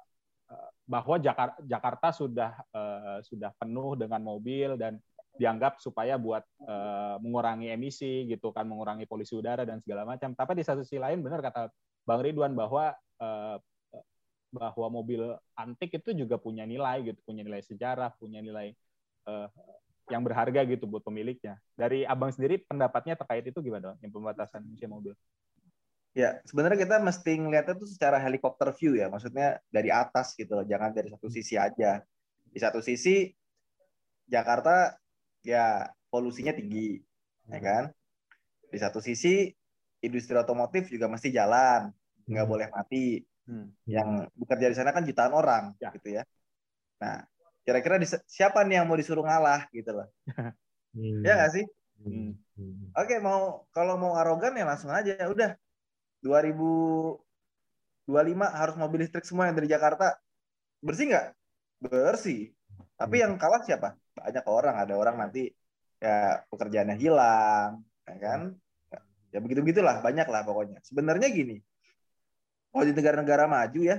bahwa 0.84 1.16
Jakarta 1.64 2.12
sudah 2.12 2.52
eh, 2.72 3.18
sudah 3.24 3.50
penuh 3.56 3.96
dengan 3.96 4.20
mobil 4.20 4.76
dan 4.76 5.00
dianggap 5.34 5.80
supaya 5.80 6.20
buat 6.20 6.44
eh, 6.62 7.16
mengurangi 7.24 7.72
emisi 7.72 8.28
gitu 8.28 8.52
kan 8.52 8.68
mengurangi 8.68 9.08
polusi 9.08 9.34
udara 9.34 9.64
dan 9.64 9.80
segala 9.80 10.04
macam. 10.04 10.36
Tapi 10.36 10.60
di 10.60 10.64
satu 10.64 10.84
sisi 10.84 11.00
lain 11.00 11.24
benar 11.24 11.40
kata 11.40 11.72
Bang 12.04 12.20
Ridwan 12.20 12.52
bahwa 12.52 12.92
eh, 13.20 13.56
bahwa 14.54 14.86
mobil 14.86 15.34
antik 15.58 15.98
itu 15.98 16.14
juga 16.14 16.38
punya 16.38 16.62
nilai 16.62 17.02
gitu, 17.02 17.18
punya 17.26 17.42
nilai 17.42 17.58
sejarah, 17.66 18.14
punya 18.22 18.38
nilai 18.38 18.70
yang 20.12 20.20
berharga 20.20 20.68
gitu 20.68 20.84
buat 20.84 21.00
pemiliknya. 21.00 21.56
Dari 21.72 22.04
abang 22.04 22.28
sendiri 22.28 22.60
pendapatnya 22.60 23.16
terkait 23.16 23.42
itu 23.48 23.56
gimana, 23.64 23.96
Bang? 23.96 23.98
Yang 24.04 24.12
pembatasan 24.20 24.60
usia 24.70 24.86
mobil? 24.86 25.16
Ya, 26.14 26.38
sebenarnya 26.46 26.78
kita 26.86 26.96
mesti 27.02 27.32
ngeliatnya 27.42 27.74
tuh 27.74 27.90
secara 27.90 28.22
helikopter 28.22 28.70
view 28.78 28.94
ya, 28.94 29.10
maksudnya 29.10 29.58
dari 29.66 29.90
atas 29.90 30.38
gitu 30.38 30.62
loh, 30.62 30.66
jangan 30.66 30.94
dari 30.94 31.10
satu 31.10 31.26
sisi 31.26 31.58
aja. 31.58 31.98
Di 32.54 32.58
satu 32.62 32.78
sisi 32.78 33.34
Jakarta 34.24 34.94
ya 35.44 35.90
polusinya 36.08 36.54
tinggi, 36.54 37.02
ya 37.50 37.58
kan? 37.60 37.84
Di 38.70 38.78
satu 38.80 39.02
sisi 39.02 39.50
industri 40.06 40.38
otomotif 40.38 40.88
juga 40.88 41.10
mesti 41.10 41.28
jalan, 41.34 41.90
nggak 42.30 42.44
Hmm. 42.46 42.52
boleh 42.52 42.66
mati. 42.70 43.06
Hmm. 43.44 43.68
Yang 43.84 44.08
bekerja 44.38 44.66
di 44.72 44.76
sana 44.78 44.90
kan 44.96 45.02
jutaan 45.04 45.34
orang, 45.34 45.64
Ya. 45.82 45.90
gitu 45.92 46.08
ya. 46.16 46.22
Nah, 47.02 47.26
kira-kira 47.66 47.98
di- 48.00 48.08
siapa 48.30 48.64
nih 48.64 48.80
yang 48.80 48.86
mau 48.88 48.96
disuruh 48.96 49.24
ngalah 49.26 49.66
gitu 49.74 49.90
loh? 49.92 50.08
Hmm. 50.94 51.26
Ya 51.26 51.34
nggak 51.34 51.50
sih? 51.58 51.64
Hmm. 52.06 52.38
Hmm. 52.54 52.86
Oke, 52.94 53.18
mau 53.18 53.66
kalau 53.74 53.98
mau 53.98 54.14
arogan 54.14 54.54
ya 54.54 54.62
langsung 54.62 54.94
aja. 54.94 55.18
Udah 55.26 55.58
2025 56.24 57.20
harus 58.48 58.74
mobil 58.80 59.04
listrik 59.04 59.28
semua 59.28 59.52
yang 59.52 59.56
dari 59.60 59.68
Jakarta. 59.68 60.16
Bersih 60.80 61.12
nggak? 61.12 61.26
Bersih. 61.84 62.56
Tapi 62.96 63.20
yang 63.20 63.36
kalah 63.36 63.60
siapa? 63.60 63.92
Banyak 64.16 64.44
orang. 64.48 64.80
Ada 64.80 64.96
orang 64.96 65.20
nanti 65.20 65.52
ya 66.00 66.40
pekerjaannya 66.48 66.96
hilang, 66.96 67.84
ya 68.08 68.16
kan? 68.16 68.40
Ya 69.34 69.42
begitu-begitulah, 69.42 69.98
banyak 69.98 70.30
lah 70.30 70.46
pokoknya. 70.46 70.78
Sebenarnya 70.86 71.26
gini, 71.26 71.58
kalau 72.70 72.86
di 72.86 72.94
negara-negara 72.94 73.50
maju 73.50 73.80
ya, 73.82 73.98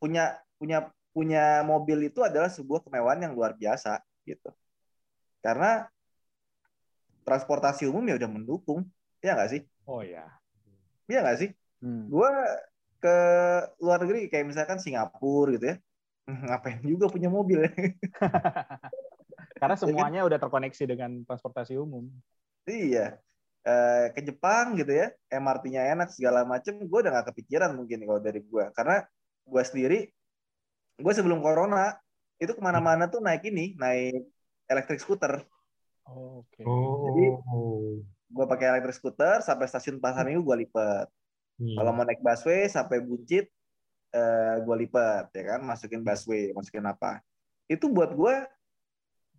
punya 0.00 0.40
punya 0.56 0.88
punya 1.12 1.66
mobil 1.66 2.08
itu 2.08 2.22
adalah 2.22 2.48
sebuah 2.48 2.86
kemewahan 2.86 3.28
yang 3.28 3.34
luar 3.34 3.58
biasa 3.58 3.98
gitu. 4.24 4.54
Karena 5.42 5.90
transportasi 7.26 7.90
umum 7.90 8.06
ya 8.06 8.16
udah 8.16 8.30
mendukung, 8.30 8.88
ya 9.20 9.36
nggak 9.36 9.50
sih? 9.52 9.62
Oh 9.84 10.00
ya. 10.00 10.37
Iya 11.08 11.18
nggak 11.24 11.38
sih? 11.40 11.50
Hmm. 11.80 12.06
Gue 12.12 12.30
ke 12.98 13.16
luar 13.80 13.98
negeri 14.04 14.28
kayak 14.28 14.46
misalkan 14.46 14.78
Singapura 14.78 15.56
gitu 15.56 15.66
ya, 15.74 15.76
ngapain 16.46 16.84
juga 16.84 17.08
punya 17.08 17.32
mobil 17.32 17.66
ya? 17.66 17.72
Karena 19.60 19.74
semuanya 19.74 20.22
udah 20.22 20.38
terkoneksi 20.38 20.84
dengan 20.86 21.26
transportasi 21.26 21.74
umum. 21.74 22.06
iya. 22.68 23.18
Eh, 23.66 24.06
ke 24.14 24.22
Jepang 24.24 24.78
gitu 24.78 24.88
ya, 24.94 25.12
MRT-nya 25.28 25.92
enak 25.92 26.08
segala 26.14 26.46
macem, 26.46 26.78
gue 26.78 26.98
udah 27.04 27.10
nggak 27.10 27.34
kepikiran 27.34 27.74
mungkin 27.74 28.00
kalau 28.06 28.22
dari 28.22 28.40
gue, 28.40 28.64
karena 28.72 29.04
gue 29.44 29.62
sendiri, 29.66 29.98
gue 30.96 31.12
sebelum 31.12 31.44
corona 31.44 31.92
itu 32.38 32.54
ke 32.54 32.62
mana-mana 32.64 33.10
tuh 33.10 33.20
naik 33.20 33.44
ini, 33.44 33.76
naik 33.76 34.24
elektrik 34.70 35.02
skuter. 35.02 35.42
Oh, 36.08 36.46
Oke. 36.46 36.64
Oh. 36.64 38.00
Gue 38.28 38.44
pakai 38.44 38.76
elektrik 38.76 38.96
skuter 38.96 39.40
sampai 39.40 39.64
stasiun 39.66 39.98
Pasar 39.98 40.28
Minggu 40.28 40.44
gue 40.44 40.68
lipet. 40.68 41.08
Hmm. 41.58 41.76
Kalau 41.80 41.90
mau 41.90 42.04
naik 42.06 42.22
busway 42.22 42.70
sampai 42.70 43.02
Buncit, 43.02 43.50
eh, 44.14 44.56
gue 44.62 44.76
lipat 44.86 45.32
ya 45.34 45.56
kan, 45.56 45.60
masukin 45.64 46.00
busway, 46.04 46.54
masukin 46.54 46.84
apa. 46.86 47.24
Itu 47.66 47.90
buat 47.90 48.14
gue 48.14 48.34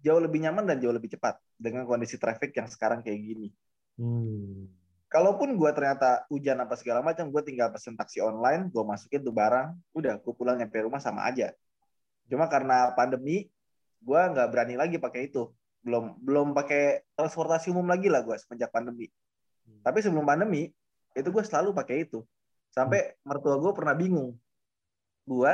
jauh 0.03 0.21
lebih 0.21 0.43
nyaman 0.43 0.67
dan 0.67 0.77
jauh 0.79 0.95
lebih 0.95 1.11
cepat 1.11 1.39
dengan 1.59 1.83
kondisi 1.83 2.15
traffic 2.19 2.55
yang 2.55 2.67
sekarang 2.67 2.99
kayak 3.03 3.19
gini. 3.19 3.47
Hmm. 3.99 4.67
Kalaupun 5.09 5.57
gue 5.57 5.71
ternyata 5.73 6.29
hujan 6.29 6.61
apa 6.61 6.77
segala 6.77 7.01
macam, 7.01 7.33
gue 7.33 7.41
tinggal 7.41 7.73
pesen 7.73 7.97
taksi 7.97 8.21
online, 8.21 8.69
gue 8.69 8.83
masukin 8.85 9.25
tuh 9.25 9.33
barang, 9.33 9.73
udah 9.97 10.21
gue 10.21 10.33
pulang 10.37 10.53
nyampe 10.61 10.77
rumah 10.85 11.01
sama 11.01 11.25
aja. 11.25 11.49
Cuma 12.29 12.45
karena 12.45 12.93
pandemi, 12.93 13.49
gue 13.99 14.21
nggak 14.21 14.47
berani 14.53 14.77
lagi 14.77 15.01
pakai 15.01 15.33
itu. 15.33 15.49
Belum 15.79 16.15
belum 16.19 16.51
pakai 16.51 17.07
transportasi 17.15 17.71
umum 17.71 17.87
lagi 17.87 18.11
lah 18.11 18.21
gue 18.23 18.35
semenjak 18.35 18.69
pandemi. 18.69 19.07
Tapi 19.79 20.03
sebelum 20.03 20.27
pandemi, 20.27 20.67
itu 21.15 21.29
gue 21.31 21.43
selalu 21.45 21.71
pakai 21.71 22.03
itu. 22.03 22.19
Sampai 22.69 23.15
mertua 23.23 23.55
gue 23.57 23.71
pernah 23.73 23.95
bingung. 23.95 24.35
Gue, 25.23 25.53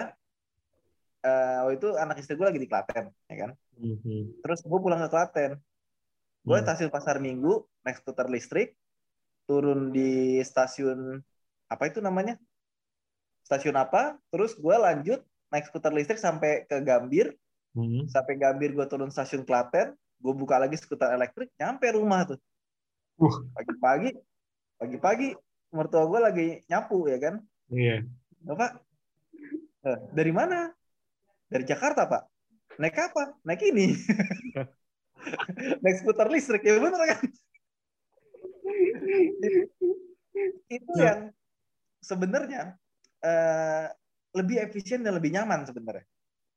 eh, 1.21 1.57
waktu 1.61 1.77
itu 1.77 1.88
anak 1.95 2.17
istri 2.19 2.33
gue 2.33 2.47
lagi 2.47 2.59
di 2.59 2.67
Klaten, 2.67 3.11
ya 3.29 3.35
kan? 3.47 3.51
Hmm. 3.77 4.33
Terus 4.41 4.59
gue 4.65 4.79
pulang 4.81 4.99
ke 5.03 5.09
Klaten. 5.11 5.61
Gue 6.45 6.57
Hmm. 6.61 6.65
stasiun 6.65 6.89
Pasar 6.93 7.17
Minggu, 7.17 7.65
naik 7.81 8.01
skuter 8.01 8.29
listrik, 8.29 8.77
turun 9.49 9.89
di 9.93 10.41
stasiun, 10.41 11.21
apa 11.69 11.83
itu 11.89 12.01
namanya? 12.01 12.38
Stasiun 13.45 13.77
apa? 13.77 14.17
Terus 14.33 14.57
gue 14.57 14.75
lanjut 14.77 15.21
naik 15.53 15.69
skuter 15.69 15.93
listrik 15.93 16.17
sampai 16.17 16.65
ke 16.65 16.81
Gambir. 16.81 17.33
Hmm. 17.77 18.07
Sampai 18.09 18.38
Gambir 18.38 18.73
gue 18.73 18.85
turun 18.89 19.13
stasiun 19.13 19.45
Klaten. 19.45 19.93
Gue 20.25 20.33
buka 20.33 20.57
lagi 20.57 20.73
skuter 20.73 21.13
elektrik, 21.13 21.53
nyampe 21.61 21.85
rumah 21.93 22.25
tuh. 22.25 22.41
Uh. 23.21 23.45
Pagi-pagi, 23.53 24.09
pagi-pagi 24.81 25.38
mertua 25.69 26.09
gue 26.09 26.17
lagi 26.17 26.47
nyapu 26.65 27.05
ya 27.05 27.21
kan? 27.21 27.35
Iya. 27.69 28.09
Bapak, 28.41 28.81
"Eh, 29.85 29.99
dari 30.17 30.33
mana? 30.33 30.73
Dari 31.45 31.61
Jakarta, 31.61 32.09
Pak. 32.09 32.25
Naik 32.81 32.97
apa? 32.97 33.38
Naik 33.45 33.61
ini. 33.69 33.93
Naik 35.85 36.01
skuter 36.01 36.25
listrik, 36.33 36.65
ya 36.65 36.73
bener 36.81 36.97
kan? 37.05 37.21
Itu 40.65 40.91
Ya. 40.97 41.05
yang 41.05 41.19
sebenarnya 42.01 42.61
eh, 43.21 43.88
lebih 44.33 44.57
efisien 44.57 45.05
dan 45.05 45.21
lebih 45.21 45.38
nyaman 45.38 45.69
sebenarnya. 45.69 46.05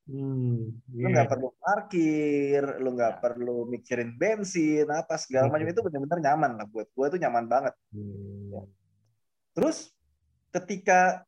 Hmm. 0.09 0.73
Lu 0.89 1.05
Iya. 1.05 1.13
nggak 1.13 1.29
perlu 1.29 1.53
parkir, 1.61 2.63
lu 2.81 2.89
nggak 2.97 3.13
Ya. 3.13 3.19
perlu 3.21 3.69
mikirin 3.69 4.17
bensin, 4.17 4.89
apa 4.89 5.21
segala 5.21 5.53
macam 5.53 5.69
itu 5.69 5.81
benar-benar 5.85 6.17
nyaman 6.17 6.51
lah 6.57 6.65
buat 6.65 6.89
gue 6.89 7.05
tuh 7.13 7.19
nyaman 7.21 7.45
banget. 7.45 7.77
Hmm. 7.93 8.65
Terus 9.53 9.93
ketika 10.49 11.21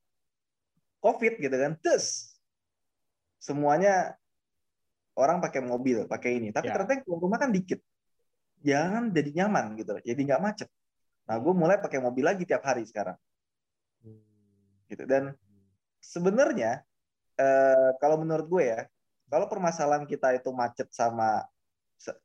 COVID 0.98 1.38
gitu 1.38 1.54
kan, 1.54 1.78
terus 1.78 2.34
semuanya 3.38 4.18
orang 5.14 5.38
pakai 5.46 5.62
mobil, 5.62 6.10
pakai 6.10 6.42
ini. 6.42 6.50
Tapi 6.50 6.70
Ya. 6.70 6.74
ternyata 6.74 6.94
yang 6.98 7.04
keluar 7.06 7.22
rumah 7.22 7.38
kan 7.38 7.54
dikit. 7.54 7.78
Jangan 8.66 9.14
jadi 9.14 9.30
nyaman 9.46 9.78
gitu, 9.78 9.94
jadi 10.02 10.22
nggak 10.26 10.42
macet. 10.42 10.70
Nah, 11.30 11.38
gue 11.38 11.54
mulai 11.54 11.78
pakai 11.78 12.02
mobil 12.02 12.26
lagi 12.26 12.50
tiap 12.50 12.66
hari 12.66 12.82
sekarang. 12.86 13.18
Gitu. 14.90 15.06
Dan 15.06 15.38
sebenarnya 16.02 16.82
eh, 17.42 17.90
kalau 17.98 18.22
menurut 18.22 18.46
gue 18.46 18.64
ya, 18.70 18.82
kalau 19.32 19.50
permasalahan 19.50 20.06
kita 20.06 20.38
itu 20.38 20.54
macet 20.54 20.94
sama 20.94 21.42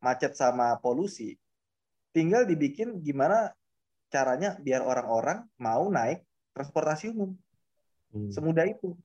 macet 0.01 0.33
sama 0.37 0.77
polusi, 0.81 1.37
tinggal 2.13 2.45
dibikin 2.45 3.01
gimana 3.01 3.53
caranya 4.09 4.57
biar 4.61 4.81
orang-orang 4.85 5.45
mau 5.61 5.89
naik 5.89 6.25
transportasi 6.57 7.13
umum. 7.13 7.37
Hmm. 8.13 8.33
Semudah 8.33 8.65
itu, 8.65 8.97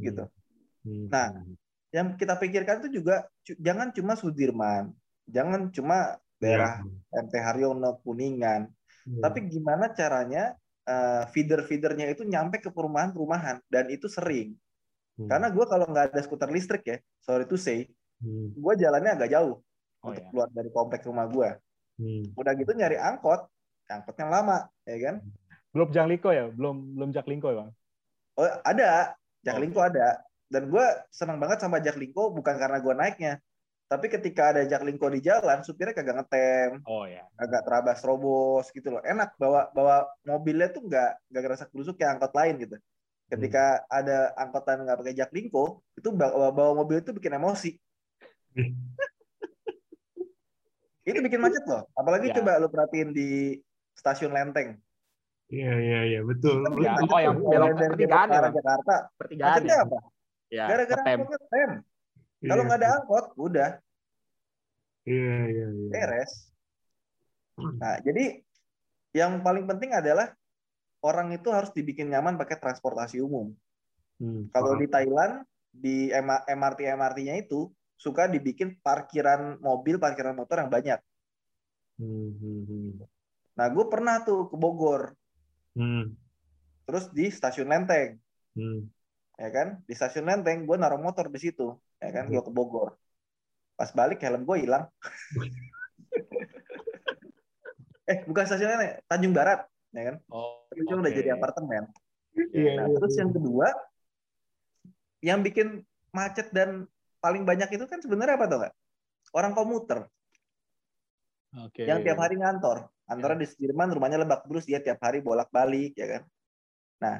gitu. 0.00 0.24
Hmm. 0.84 1.08
Nah, 1.08 1.28
Yang 1.94 2.26
kita 2.26 2.34
pikirkan 2.42 2.82
itu 2.82 2.98
juga 2.98 3.22
jangan 3.46 3.94
cuma 3.94 4.18
Sudirman, 4.18 4.90
jangan 5.30 5.70
cuma 5.70 6.18
daerah 6.42 6.82
Iya. 6.82 7.22
MT 7.22 7.34
Haryono, 7.38 8.02
Kuningan, 8.02 8.66
Iya. 9.06 9.22
tapi 9.22 9.46
gimana 9.46 9.94
caranya 9.94 10.58
eh, 10.84 11.24
feeder-feedernya 11.32 12.10
itu 12.12 12.26
nyampe 12.26 12.60
ke 12.60 12.68
perumahan-perumahan 12.68 13.62
dan 13.70 13.88
itu 13.94 14.04
sering. 14.10 14.52
Hmm. 15.14 15.28
Karena 15.30 15.46
gue 15.48 15.64
kalau 15.64 15.86
nggak 15.86 16.10
ada 16.10 16.20
skuter 16.20 16.50
listrik 16.50 16.82
ya, 16.84 16.96
sorry 17.22 17.46
to 17.46 17.54
say, 17.54 17.86
Hmm. 18.18 18.50
gue 18.56 18.74
jalannya 18.78 19.10
agak 19.14 19.30
jauh 19.30 19.60
Oh 20.00 20.08
untuk 20.08 20.22
ya. 20.22 20.28
keluar 20.32 20.48
dari 20.50 20.70
kompleks 20.70 21.04
rumah 21.04 21.26
gue. 21.28 21.48
Hmm. 21.98 22.24
Udah 22.34 22.52
gitu 22.56 22.72
nyari 22.72 22.96
angkot, 22.96 23.46
angkotnya 23.86 24.26
lama, 24.26 24.58
ya 24.82 24.96
kan? 24.98 25.14
Belum 25.70 25.88
Jaklingko 25.90 26.30
ya? 26.30 26.44
Belum 26.50 26.76
belum 26.94 27.10
Jaklingko 27.10 27.48
ya, 27.50 27.56
Bang? 27.62 27.70
Oh 28.34 28.48
ada, 28.62 29.14
Oh. 29.14 29.42
Jaklingko 29.44 29.80
ada. 29.82 30.22
Dan 30.46 30.70
gue 30.70 30.86
seneng 31.10 31.38
banget 31.38 31.58
sama 31.60 31.78
Jaklingko 31.78 32.32
bukan 32.32 32.54
karena 32.56 32.78
gue 32.80 32.94
naiknya, 32.94 33.32
tapi 33.84 34.06
ketika 34.08 34.54
ada 34.54 34.62
Jaklingko 34.64 35.06
di 35.10 35.20
jalan, 35.20 35.60
supirnya 35.62 35.92
kagak 35.92 36.16
ngetem, 36.24 36.80
Oh 36.86 37.04
ya. 37.04 37.26
agak 37.36 37.62
terabas 37.62 37.98
terobos 38.00 38.66
gitu 38.70 38.88
loh. 38.88 39.02
Enak 39.04 39.36
bawa 39.36 39.68
bawa 39.70 40.08
mobilnya 40.24 40.70
tuh 40.70 40.82
nggak 40.82 41.28
nggak 41.30 41.42
kerasa 41.44 41.64
kerusuk 41.68 41.98
kayak 41.98 42.18
angkot 42.18 42.32
lain 42.32 42.54
gitu. 42.58 42.76
Ketika 43.24 43.82
ada 43.88 44.30
angkotan 44.36 44.84
nggak 44.84 45.00
pakai 45.00 45.14
Jaklingko, 45.16 45.80
itu 45.96 46.08
bawa, 46.12 46.52
bawa 46.52 46.72
mobil 46.76 47.00
itu 47.00 47.10
bikin 47.10 47.34
emosi. 47.34 47.72
itu 51.04 51.18
bikin 51.20 51.40
macet 51.40 51.64
loh. 51.64 51.84
Apalagi 51.92 52.30
Ya. 52.30 52.34
coba 52.40 52.56
lu 52.56 52.68
perhatiin 52.68 53.12
di 53.12 53.60
stasiun 53.94 54.32
Lenteng. 54.32 54.76
Iya 55.48 55.72
iya 55.76 55.98
iya 56.08 56.20
betul. 56.24 56.64
Ya, 56.80 56.96
oh, 56.96 57.20
yang 57.20 57.36
belok 57.36 57.76
Dari 57.76 57.90
pertigaan 57.92 58.28
ya? 58.28 58.48
Jakarta. 58.48 58.94
Pertigaan 59.14 59.50
Macetnya 59.52 59.76
ya. 59.76 59.84
apa? 59.84 59.98
Ya, 60.48 60.64
Gara-gara 60.66 61.00
ngetem. 61.02 61.18
angkot 61.20 61.30
ngetem. 61.34 61.70
Kalau 62.44 62.60
Iya. 62.60 62.66
nggak 62.68 62.80
ada 62.80 62.88
angkot, 62.96 63.24
udah 63.36 63.70
Iya 65.04 65.36
iya 65.46 65.66
iya. 65.68 65.88
beres. 65.92 66.32
Nah, 67.56 68.00
jadi 68.00 68.40
yang 69.12 69.44
paling 69.44 69.68
penting 69.68 69.92
adalah 69.92 70.32
orang 71.04 71.36
itu 71.36 71.52
harus 71.52 71.70
dibikin 71.76 72.08
nyaman 72.08 72.40
pakai 72.40 72.56
transportasi 72.56 73.20
umum. 73.20 73.52
Hmm. 74.16 74.48
Kalau 74.48 74.80
di 74.80 74.88
Thailand 74.88 75.44
di 75.68 76.08
MRT 76.48 76.88
MRT-nya 76.88 77.44
itu 77.44 77.68
suka 77.94 78.26
dibikin 78.26 78.80
parkiran 78.80 79.60
mobil, 79.60 80.00
parkiran 80.00 80.32
motor 80.32 80.64
yang 80.64 80.72
banyak. 80.72 80.98
Hmm, 82.00 82.30
hmm, 82.40 82.62
hmm. 82.66 82.90
Nah, 83.54 83.66
gue 83.70 83.86
pernah 83.86 84.18
tuh 84.26 84.50
ke 84.50 84.56
Bogor, 84.58 85.14
Hmm, 85.74 86.14
terus 86.86 87.10
di 87.10 87.34
stasiun 87.34 87.66
Lenteng, 87.66 88.14
hmm. 88.54 88.86
ya 89.34 89.50
kan? 89.50 89.82
Di 89.82 89.94
stasiun 89.98 90.30
Lenteng 90.30 90.70
gue 90.70 90.76
naruh 90.78 91.02
motor 91.02 91.26
di 91.26 91.42
situ, 91.42 91.74
ya 91.98 92.14
kan? 92.14 92.30
Gue 92.30 92.38
ke 92.38 92.54
Bogor. 92.54 92.94
Pas 93.74 93.90
balik 93.90 94.22
helm 94.22 94.46
gue 94.46 94.62
hilang. 94.62 94.86
eh, 98.10 98.22
bukan 98.22 98.46
stasiun 98.46 98.70
Lenteng, 98.70 99.02
Tanjung 99.10 99.34
Barat, 99.34 99.66
ya 99.94 100.02
kan? 100.12 100.16
Oh, 100.28 100.66
Itu 100.74 100.98
udah 100.98 101.10
oke. 101.10 101.16
jadi 101.16 101.30
apartemen. 101.38 101.86
Iya, 102.34 102.72
Nah, 102.82 102.86
iya, 102.90 102.94
terus 102.98 103.14
iya. 103.14 103.20
yang 103.22 103.30
kedua, 103.30 103.66
yang 105.22 105.40
bikin 105.46 105.68
macet 106.10 106.50
dan 106.50 106.84
paling 107.22 107.46
banyak 107.46 107.70
itu 107.72 107.84
kan 107.86 108.02
sebenarnya 108.02 108.34
apa 108.36 108.46
tuh 108.50 108.58
nggak? 108.60 108.74
Orang 109.32 109.52
komuter 109.56 110.10
Oke. 111.64 111.86
yang 111.86 112.02
tiap 112.02 112.18
hari 112.20 112.36
ngantor. 112.36 112.90
Antara 113.04 113.36
di 113.36 113.44
Sudirman 113.44 113.92
rumahnya 113.92 114.20
Lebak 114.24 114.48
Bulus 114.48 114.64
dia 114.64 114.80
tiap 114.80 115.00
hari 115.04 115.20
bolak-balik 115.20 115.92
ya 115.96 116.18
kan. 116.18 116.22
Nah, 117.04 117.16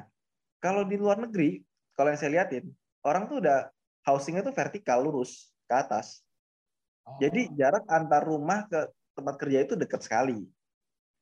kalau 0.57 0.81
di 0.81 0.97
luar 0.97 1.21
negeri, 1.21 1.61
kalau 1.93 2.09
yang 2.09 2.19
saya 2.19 2.41
liatin, 2.41 2.69
orang 3.05 3.29
tuh 3.29 3.37
udah 3.41 3.69
housingnya 4.09 4.41
tuh 4.41 4.53
vertikal 4.53 5.01
lurus 5.01 5.53
ke 5.69 5.73
atas. 5.77 6.25
Oh. 7.05 7.17
Jadi 7.21 7.53
jarak 7.53 7.85
antar 7.85 8.25
rumah 8.25 8.65
ke 8.65 8.89
tempat 9.13 9.35
kerja 9.37 9.61
itu 9.61 9.73
dekat 9.77 10.01
sekali. 10.01 10.41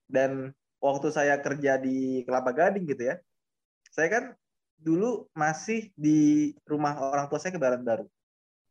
Dan 0.07 0.51
waktu 0.83 1.07
saya 1.15 1.39
kerja 1.39 1.79
di 1.79 2.27
Kelapa 2.27 2.51
Gading 2.51 2.83
gitu 2.83 3.07
ya, 3.07 3.15
saya 3.87 4.11
kan 4.11 4.23
dulu 4.75 5.31
masih 5.31 5.95
di 5.95 6.51
rumah 6.67 6.99
orang 6.99 7.31
tua 7.31 7.39
saya 7.39 7.55
ke 7.55 7.61
Baru. 7.63 8.11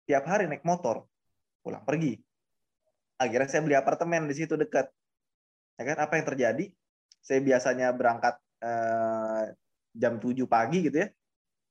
Tiap 0.04 0.24
hari 0.28 0.44
naik 0.44 0.60
motor, 0.60 1.08
pulang 1.64 1.80
pergi. 1.88 2.20
Akhirnya 3.16 3.48
saya 3.48 3.64
beli 3.64 3.78
apartemen 3.78 4.28
di 4.28 4.36
situ 4.36 4.60
dekat. 4.60 4.92
Ya 5.80 5.82
kan, 5.88 5.96
apa 6.04 6.20
yang 6.20 6.26
terjadi? 6.28 6.64
Saya 7.24 7.40
biasanya 7.40 7.94
berangkat 7.96 8.34
eh, 8.60 9.56
jam 9.96 10.20
7 10.20 10.36
pagi 10.44 10.84
gitu 10.84 11.00
ya, 11.00 11.08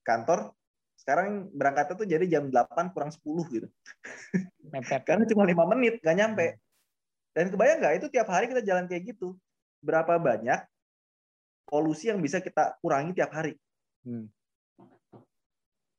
kantor. 0.02 0.56
Sekarang 0.98 1.52
berangkatnya 1.54 1.96
tuh 1.98 2.08
jadi 2.08 2.26
jam 2.26 2.50
8 2.50 2.96
kurang 2.96 3.12
10 3.14 3.22
gitu. 3.52 3.68
mepet. 4.74 5.02
Karena 5.08 5.28
cuma 5.28 5.44
lima 5.46 5.68
menit, 5.76 6.00
nggak 6.02 6.18
nyampe. 6.18 6.48
Dan 7.36 7.52
kebayang 7.52 7.78
nggak 7.84 7.96
itu 8.00 8.08
tiap 8.10 8.32
hari 8.32 8.48
kita 8.48 8.64
jalan 8.64 8.88
kayak 8.88 9.12
gitu. 9.12 9.36
Berapa 9.82 10.22
banyak 10.22 10.62
polusi 11.66 12.14
yang 12.14 12.22
bisa 12.22 12.38
kita 12.40 12.78
kurangi 12.80 13.18
tiap 13.18 13.34
hari? 13.34 13.58
Hmm. 14.06 14.30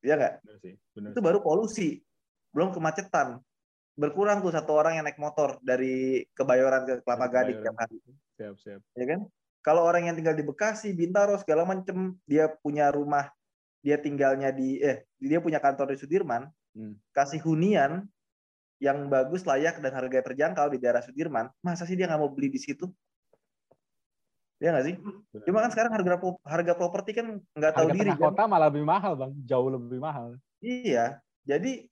Iya 0.03 0.19
nggak? 0.19 0.33
Itu 1.11 1.21
baru 1.23 1.39
polusi. 1.39 1.99
Belum 2.51 2.71
kemacetan. 2.71 3.39
Berkurang 3.93 4.41
tuh 4.41 4.49
satu 4.49 4.73
orang 4.73 4.97
yang 4.97 5.05
naik 5.05 5.21
motor 5.21 5.61
dari 5.61 6.25
Kebayoran 6.33 6.83
ke 6.89 6.93
Kelapa 7.05 7.29
Gading 7.29 7.61
tiap 7.61 7.77
hari. 7.77 7.97
Siap, 8.41 8.55
siap. 8.57 8.81
Ya 8.97 9.05
kan? 9.05 9.29
Kalau 9.63 9.85
orang 9.87 10.11
yang 10.11 10.15
tinggal 10.17 10.35
di 10.35 10.43
Bekasi, 10.43 10.91
Bintaro, 10.91 11.39
segala 11.39 11.63
macem, 11.63 12.19
dia 12.27 12.51
punya 12.51 12.91
rumah, 12.91 13.31
dia 13.79 13.95
tinggalnya 13.95 14.51
di, 14.51 14.81
eh, 14.83 15.07
dia 15.21 15.39
punya 15.39 15.63
kantor 15.63 15.95
di 15.95 15.97
Sudirman, 16.03 16.51
Hmm. 16.73 16.97
kasih 17.13 17.37
hunian 17.45 18.09
yang 18.81 19.07
bagus, 19.07 19.45
layak, 19.45 19.77
dan 19.79 19.93
harga 19.93 20.19
terjangkau 20.25 20.73
di 20.73 20.81
daerah 20.81 21.05
Sudirman, 21.05 21.47
masa 21.63 21.85
sih 21.85 21.95
dia 21.95 22.09
nggak 22.09 22.19
mau 22.19 22.33
beli 22.33 22.49
di 22.51 22.59
situ? 22.59 22.89
Ya 24.63 24.71
nggak 24.71 24.85
sih? 24.87 24.95
Cuma 25.43 25.59
kan 25.59 25.71
sekarang 25.75 25.91
harga 25.91 26.15
harga 26.47 26.73
properti 26.79 27.11
kan 27.11 27.43
nggak 27.51 27.73
tahu 27.75 27.91
Harga 27.91 27.97
diri 27.99 28.11
kan? 28.15 28.31
kota 28.31 28.41
malah 28.47 28.71
lebih 28.71 28.87
mahal, 28.87 29.19
Bang. 29.19 29.35
Jauh 29.43 29.67
lebih 29.67 29.99
mahal. 29.99 30.39
Iya. 30.63 31.19
Jadi 31.43 31.91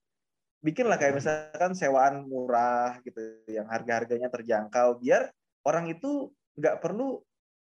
bikinlah 0.64 0.96
kayak 0.96 1.20
misalkan 1.20 1.76
sewaan 1.76 2.24
murah 2.32 3.04
gitu, 3.04 3.20
yang 3.52 3.68
harga-harganya 3.68 4.32
terjangkau, 4.32 5.04
biar 5.04 5.36
orang 5.68 5.92
itu 5.92 6.32
nggak 6.56 6.80
perlu 6.80 7.20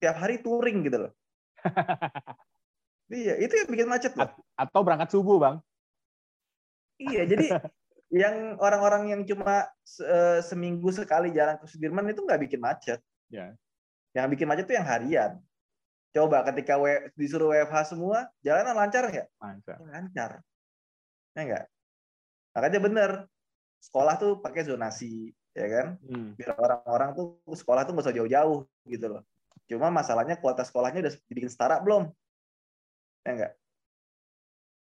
tiap 0.01 0.17
hari 0.17 0.41
touring 0.41 0.89
gitu 0.89 1.05
loh. 1.05 1.13
iya, 3.13 3.37
itu 3.37 3.53
yang 3.53 3.69
bikin 3.69 3.89
macet 3.93 4.17
loh. 4.17 4.33
Atau 4.57 4.81
berangkat 4.81 5.13
subuh, 5.13 5.37
Bang. 5.37 5.57
Iya, 6.97 7.29
jadi 7.29 7.53
yang 8.25 8.57
orang-orang 8.65 9.13
yang 9.13 9.23
cuma 9.29 9.69
se- 9.85 10.09
eh, 10.09 10.41
seminggu 10.41 10.89
sekali 10.89 11.37
jalan 11.37 11.61
ke 11.61 11.69
Sudirman 11.69 12.09
itu 12.09 12.25
nggak 12.25 12.41
bikin 12.49 12.65
macet. 12.65 13.05
Ya. 13.29 13.53
Yang 14.17 14.27
bikin 14.33 14.47
macet 14.49 14.64
itu 14.64 14.75
yang 14.81 14.89
harian. 14.89 15.33
Coba 16.17 16.41
ketika 16.49 16.81
W- 16.81 17.12
disuruh 17.12 17.53
WFH 17.53 17.93
semua, 17.93 18.33
jalanan 18.41 18.73
lancar 18.73 19.05
nggak? 19.12 19.29
Masa. 19.37 19.77
Ya, 19.77 19.89
lancar. 19.93 20.31
Ya 21.37 21.41
nggak? 21.45 21.64
Makanya 22.57 22.81
bener. 22.81 23.11
Sekolah 23.85 24.17
tuh 24.17 24.41
pakai 24.41 24.64
zonasi, 24.64 25.37
ya 25.53 25.69
kan? 25.69 25.87
Hmm. 26.01 26.33
Biar 26.33 26.57
orang-orang 26.57 27.12
tuh 27.12 27.37
sekolah 27.53 27.85
tuh 27.85 27.93
nggak 27.93 28.09
usah 28.09 28.17
jauh-jauh 28.17 28.64
gitu 28.89 29.07
loh. 29.12 29.23
Cuma 29.69 29.93
masalahnya 29.93 30.41
kualitas 30.41 30.73
sekolahnya 30.73 31.05
udah 31.05 31.12
dibikin 31.29 31.53
setara 31.53 31.77
belum? 31.85 32.09
Ya 33.29 33.31
nggak? 33.37 33.53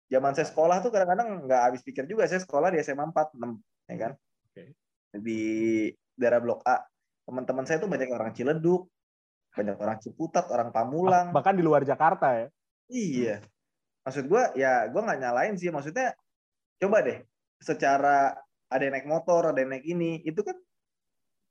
Zaman 0.08 0.32
saya 0.32 0.48
sekolah 0.48 0.80
tuh 0.80 0.88
kadang-kadang 0.88 1.44
nggak 1.44 1.60
habis 1.60 1.84
pikir 1.84 2.08
juga. 2.08 2.24
Saya 2.24 2.40
sekolah 2.40 2.72
di 2.72 2.80
SMA 2.80 3.04
4, 3.12 3.36
6, 3.36 3.60
ya 3.92 3.96
kan? 4.00 4.12
Oke. 4.48 4.72
Di 5.20 5.40
daerah 6.16 6.40
Blok 6.40 6.64
A. 6.64 6.80
Teman-teman 7.28 7.68
saya 7.68 7.82
tuh 7.82 7.90
banyak 7.90 8.08
orang 8.08 8.32
Ciledug, 8.32 8.88
banyak 9.56 9.76
orang 9.80 9.98
Ciputat, 10.04 10.46
orang 10.52 10.68
Pamulang. 10.68 11.32
Bahkan 11.32 11.56
di 11.56 11.64
luar 11.64 11.82
Jakarta 11.82 12.36
ya. 12.36 12.46
Iya. 12.92 13.34
Maksud 14.04 14.28
gue, 14.28 14.42
ya 14.60 14.86
gue 14.86 15.00
nggak 15.00 15.18
nyalain 15.18 15.56
sih. 15.56 15.72
Maksudnya, 15.72 16.12
coba 16.78 17.00
deh, 17.02 17.24
secara 17.58 18.36
ada 18.68 18.82
yang 18.84 18.94
naik 18.94 19.08
motor, 19.08 19.50
ada 19.50 19.58
yang 19.58 19.72
naik 19.72 19.86
ini, 19.88 20.20
itu 20.22 20.44
kan 20.44 20.54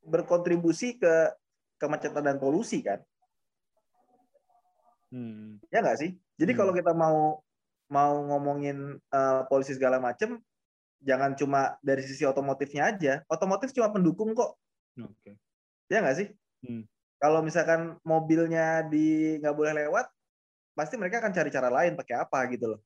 berkontribusi 0.06 1.02
ke 1.02 1.34
kemacetan 1.82 2.24
dan 2.24 2.38
polusi 2.38 2.86
kan? 2.86 3.02
Hmm. 5.10 5.58
Ya 5.74 5.82
nggak 5.82 5.98
sih? 6.00 6.16
Jadi 6.38 6.52
Hmm. 6.54 6.60
kalau 6.62 6.74
kita 6.78 6.94
mau 6.94 7.42
mau 7.86 8.14
ngomongin 8.30 8.98
eh, 8.98 9.42
polisi 9.50 9.74
segala 9.78 9.98
macem, 10.02 10.42
jangan 11.02 11.34
cuma 11.38 11.78
dari 11.82 12.02
sisi 12.06 12.26
otomotifnya 12.26 12.94
aja. 12.94 13.14
Otomotif 13.30 13.74
cuma 13.74 13.90
pendukung 13.92 14.34
kok. 14.38 14.58
Oke. 15.02 15.38
Ya 15.90 16.02
nggak 16.02 16.18
sih? 16.18 16.28
Hmm. 16.66 16.88
Kalau 17.26 17.42
misalkan 17.42 17.98
mobilnya 18.06 18.86
di 18.86 19.42
nggak 19.42 19.58
boleh 19.58 19.74
lewat, 19.74 20.06
pasti 20.78 20.94
mereka 20.94 21.26
akan 21.26 21.34
cari 21.34 21.50
cara 21.50 21.74
lain 21.74 21.98
pakai 21.98 22.22
apa 22.22 22.38
gitu 22.54 22.78
loh. 22.78 22.80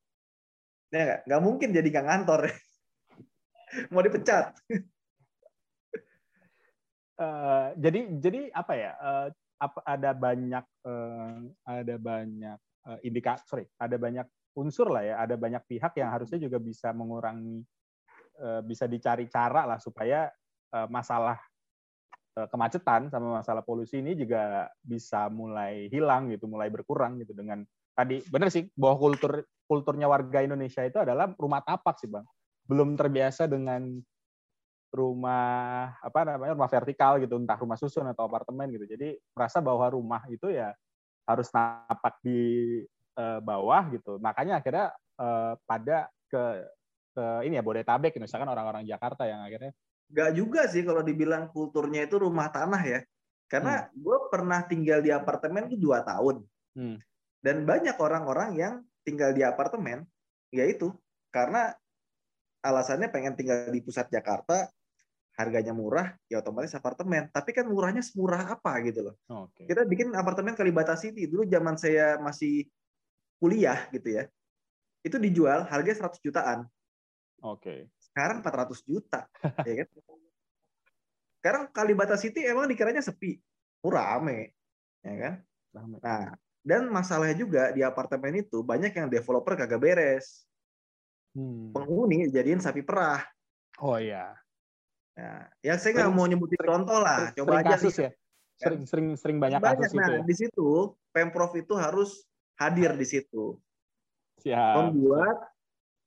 Ya 0.96 1.04
nggak? 1.04 1.20
Nggak 1.28 1.42
mungkin 1.44 1.70
jadi 1.76 1.84
nggak 1.92 2.06
ngantor. 2.08 2.42
Mau 3.92 4.00
dipecat. 4.00 4.56
Eh, 7.20 7.68
jadi 7.76 8.16
jadi 8.16 8.48
apa 8.56 8.80
ya? 8.80 8.96
eh, 8.96 9.28
apa 9.60 9.84
ada 9.84 10.16
banyak 10.16 10.64
eh, 10.88 11.36
ada 11.68 11.96
banyak 12.00 12.60
eh, 12.88 13.00
indikator, 13.04 13.68
ada 13.76 14.00
banyak 14.00 14.24
unsur 14.56 14.88
lah 14.88 15.04
ya, 15.04 15.20
ada 15.20 15.36
banyak 15.36 15.60
pihak 15.68 16.00
yang 16.00 16.16
harusnya 16.16 16.40
juga 16.40 16.64
bisa 16.64 16.96
mengurangi, 16.96 17.60
eh, 18.40 18.62
bisa 18.64 18.88
dicari 18.88 19.28
cara 19.28 19.68
lah 19.68 19.84
supaya 19.84 20.32
eh, 20.72 20.88
masalah 20.88 21.36
kemacetan 22.48 23.12
sama 23.12 23.44
masalah 23.44 23.66
polusi 23.66 24.00
ini 24.00 24.16
juga 24.16 24.72
bisa 24.80 25.28
mulai 25.28 25.92
hilang 25.92 26.32
gitu, 26.32 26.48
mulai 26.48 26.72
berkurang 26.72 27.20
gitu 27.20 27.36
dengan 27.36 27.68
tadi 27.92 28.24
benar 28.32 28.48
sih 28.48 28.72
bahwa 28.80 28.96
kultur 28.96 29.44
kulturnya 29.68 30.08
warga 30.08 30.40
Indonesia 30.40 30.86
itu 30.88 31.04
adalah 31.04 31.36
rumah 31.36 31.60
tapak 31.60 32.00
sih 32.00 32.08
bang, 32.08 32.24
belum 32.70 32.96
terbiasa 32.96 33.52
dengan 33.52 34.00
rumah 34.90 35.94
apa 36.02 36.20
namanya 36.26 36.58
rumah 36.58 36.70
vertikal 36.72 37.22
gitu 37.22 37.38
entah 37.38 37.58
rumah 37.58 37.78
susun 37.78 38.10
atau 38.10 38.26
apartemen 38.26 38.74
gitu. 38.74 38.90
Jadi 38.90 39.18
merasa 39.38 39.62
bahwa 39.62 39.86
rumah 39.94 40.26
itu 40.30 40.50
ya 40.50 40.74
harus 41.30 41.48
napak 41.54 42.18
di 42.26 42.42
uh, 43.18 43.38
bawah 43.44 43.86
gitu. 43.94 44.18
Makanya 44.18 44.58
akhirnya 44.64 44.90
uh, 45.22 45.54
pada 45.70 46.10
ke 46.30 46.66
ke 47.14 47.26
ini 47.46 47.58
ya 47.58 47.64
Bodetabek 47.66 48.18
misalkan 48.18 48.50
orang-orang 48.50 48.86
Jakarta 48.86 49.30
yang 49.30 49.46
akhirnya 49.46 49.74
Gak 50.10 50.32
juga 50.34 50.66
sih 50.66 50.82
kalau 50.82 51.05
dibilang 51.05 51.53
kulturnya 51.53 52.10
itu 52.10 52.18
rumah 52.18 52.49
tanah 52.49 52.82
ya 52.82 52.99
karena 53.49 53.89
hmm. 53.89 53.97
gue 53.97 54.18
pernah 54.30 54.60
tinggal 54.66 55.01
di 55.01 55.10
apartemen 55.10 55.66
itu 55.70 55.78
dua 55.89 56.05
tahun 56.05 56.45
hmm. 56.78 56.97
dan 57.41 57.66
banyak 57.66 57.97
orang-orang 57.97 58.49
yang 58.57 58.74
tinggal 59.01 59.34
di 59.34 59.41
apartemen 59.41 60.05
yaitu 60.53 60.93
karena 61.34 61.74
alasannya 62.62 63.10
pengen 63.10 63.34
tinggal 63.34 63.70
di 63.74 63.82
pusat 63.82 64.10
Jakarta 64.14 64.70
harganya 65.39 65.72
murah, 65.72 66.12
ya 66.28 66.43
otomatis 66.43 66.76
apartemen. 66.76 67.32
Tapi 67.32 67.55
kan 67.55 67.64
murahnya 67.64 68.03
semurah 68.03 68.60
apa 68.60 68.76
gitu 68.84 69.07
loh. 69.07 69.16
Okay. 69.24 69.72
Kita 69.72 69.88
bikin 69.88 70.12
apartemen 70.12 70.51
Kalibata 70.51 70.99
City. 70.99 71.32
Dulu 71.32 71.47
zaman 71.47 71.80
saya 71.80 72.20
masih 72.20 72.68
kuliah 73.39 73.88
gitu 73.95 74.20
ya. 74.20 74.28
Itu 74.99 75.16
dijual 75.16 75.64
harga 75.64 76.12
100 76.12 76.20
jutaan. 76.20 76.68
Oke. 77.39 77.64
Okay. 77.64 77.80
Sekarang 78.20 78.43
400 78.43 78.84
juta. 78.84 79.20
ya 79.67 79.74
kan? 79.80 79.88
Sekarang 81.39 81.63
Kalibata 81.72 82.20
City 82.20 82.43
emang 82.43 82.67
dikiranya 82.67 82.99
sepi. 82.99 83.39
Murah, 83.80 84.20
rame. 84.20 84.51
Ya 84.99 85.15
kan? 85.15 85.34
Nah, 86.03 86.36
dan 86.59 86.91
masalahnya 86.91 87.39
juga 87.39 87.72
di 87.72 87.80
apartemen 87.80 88.43
itu 88.43 88.59
banyak 88.59 88.91
yang 88.91 89.07
developer 89.07 89.55
kagak 89.55 89.80
beres. 89.80 90.43
Hmm. 91.32 91.72
Penghuni 91.72 92.28
jadiin 92.28 92.59
sapi 92.59 92.84
perah. 92.84 93.24
Oh 93.80 93.95
iya. 93.95 94.36
Ya, 95.15 95.47
ya 95.63 95.74
saya 95.80 95.95
nggak 95.95 96.11
mau 96.11 96.28
nyebutin 96.28 96.59
sering, 96.59 96.72
contoh 96.72 96.99
lah, 96.99 97.32
sering, 97.32 97.36
coba 97.39 97.51
sering 97.51 97.59
aja 97.59 97.72
kasus 97.76 97.95
ya. 97.95 98.11
Sering 98.59 98.84
sering 98.88 99.07
sering 99.15 99.38
banyak, 99.39 99.59
banyak 99.59 99.88
kasus 99.88 99.95
nah, 99.95 100.07
itu. 100.07 100.11
Ya? 100.11 100.20
Di 100.28 100.36
situ 100.36 100.67
pemprov 101.15 101.51
itu 101.55 101.74
harus 101.80 102.28
hadir 102.59 102.91
di 102.99 103.07
situ. 103.07 103.55
Siap. 104.43 104.76
Membuat 104.80 105.38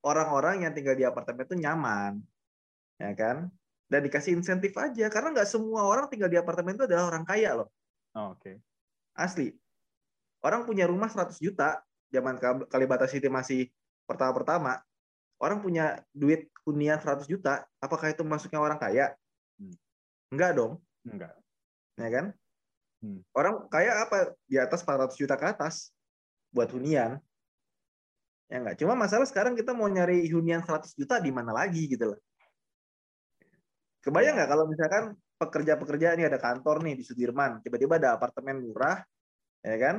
orang-orang 0.03 0.67
yang 0.67 0.73
tinggal 0.75 0.99
di 0.99 1.07
apartemen 1.07 1.47
itu 1.47 1.57
nyaman, 1.59 2.13
ya 2.99 3.11
kan? 3.15 3.49
Dan 3.87 4.01
dikasih 4.07 4.35
insentif 4.35 4.75
aja, 4.79 5.07
karena 5.09 5.31
nggak 5.35 5.49
semua 5.49 5.87
orang 5.87 6.11
tinggal 6.11 6.29
di 6.29 6.39
apartemen 6.39 6.75
itu 6.75 6.85
adalah 6.87 7.11
orang 7.11 7.25
kaya 7.27 7.55
loh. 7.55 7.69
Oh, 8.19 8.35
Oke. 8.35 8.43
Okay. 8.43 8.57
Asli. 9.17 9.55
Orang 10.43 10.67
punya 10.67 10.91
rumah 10.91 11.07
100 11.07 11.39
juta, 11.39 11.81
zaman 12.11 12.37
Kalibata 12.67 13.07
City 13.07 13.31
masih 13.31 13.71
pertama-pertama, 14.05 14.83
orang 15.39 15.59
punya 15.63 16.03
duit 16.11 16.51
hunian 16.67 16.99
100 16.99 17.27
juta, 17.31 17.63
apakah 17.79 18.11
itu 18.11 18.23
masuknya 18.27 18.59
orang 18.59 18.79
kaya? 18.79 19.15
Hmm. 19.59 19.75
Enggak 20.35 20.51
dong. 20.59 20.73
Enggak. 21.07 21.35
Ya 21.99 22.09
kan? 22.11 22.27
Hmm. 23.03 23.21
Orang 23.35 23.67
kaya 23.67 24.07
apa? 24.07 24.35
Di 24.47 24.59
atas 24.59 24.83
400 24.87 25.19
juta 25.19 25.35
ke 25.35 25.47
atas 25.51 25.91
buat 26.55 26.71
hunian. 26.71 27.19
Ya 28.53 28.61
enggak. 28.61 28.77
Cuma 28.77 28.93
masalah 28.93 29.25
sekarang 29.25 29.57
kita 29.57 29.73
mau 29.73 29.89
nyari 29.89 30.29
hunian 30.29 30.61
100 30.61 30.93
juta 30.93 31.17
di 31.17 31.33
mana 31.33 31.57
lagi 31.57 31.89
gitu 31.89 32.13
loh. 32.13 32.21
Kebayang 34.05 34.37
nggak 34.37 34.51
kalau 34.53 34.69
misalkan 34.69 35.17
pekerja-pekerja 35.41 36.13
ini 36.21 36.29
ada 36.29 36.37
kantor 36.37 36.85
nih 36.85 37.01
di 37.01 37.05
Sudirman, 37.09 37.65
tiba-tiba 37.65 37.97
ada 37.97 38.21
apartemen 38.21 38.61
murah, 38.61 39.01
ya 39.65 39.77
kan? 39.81 39.97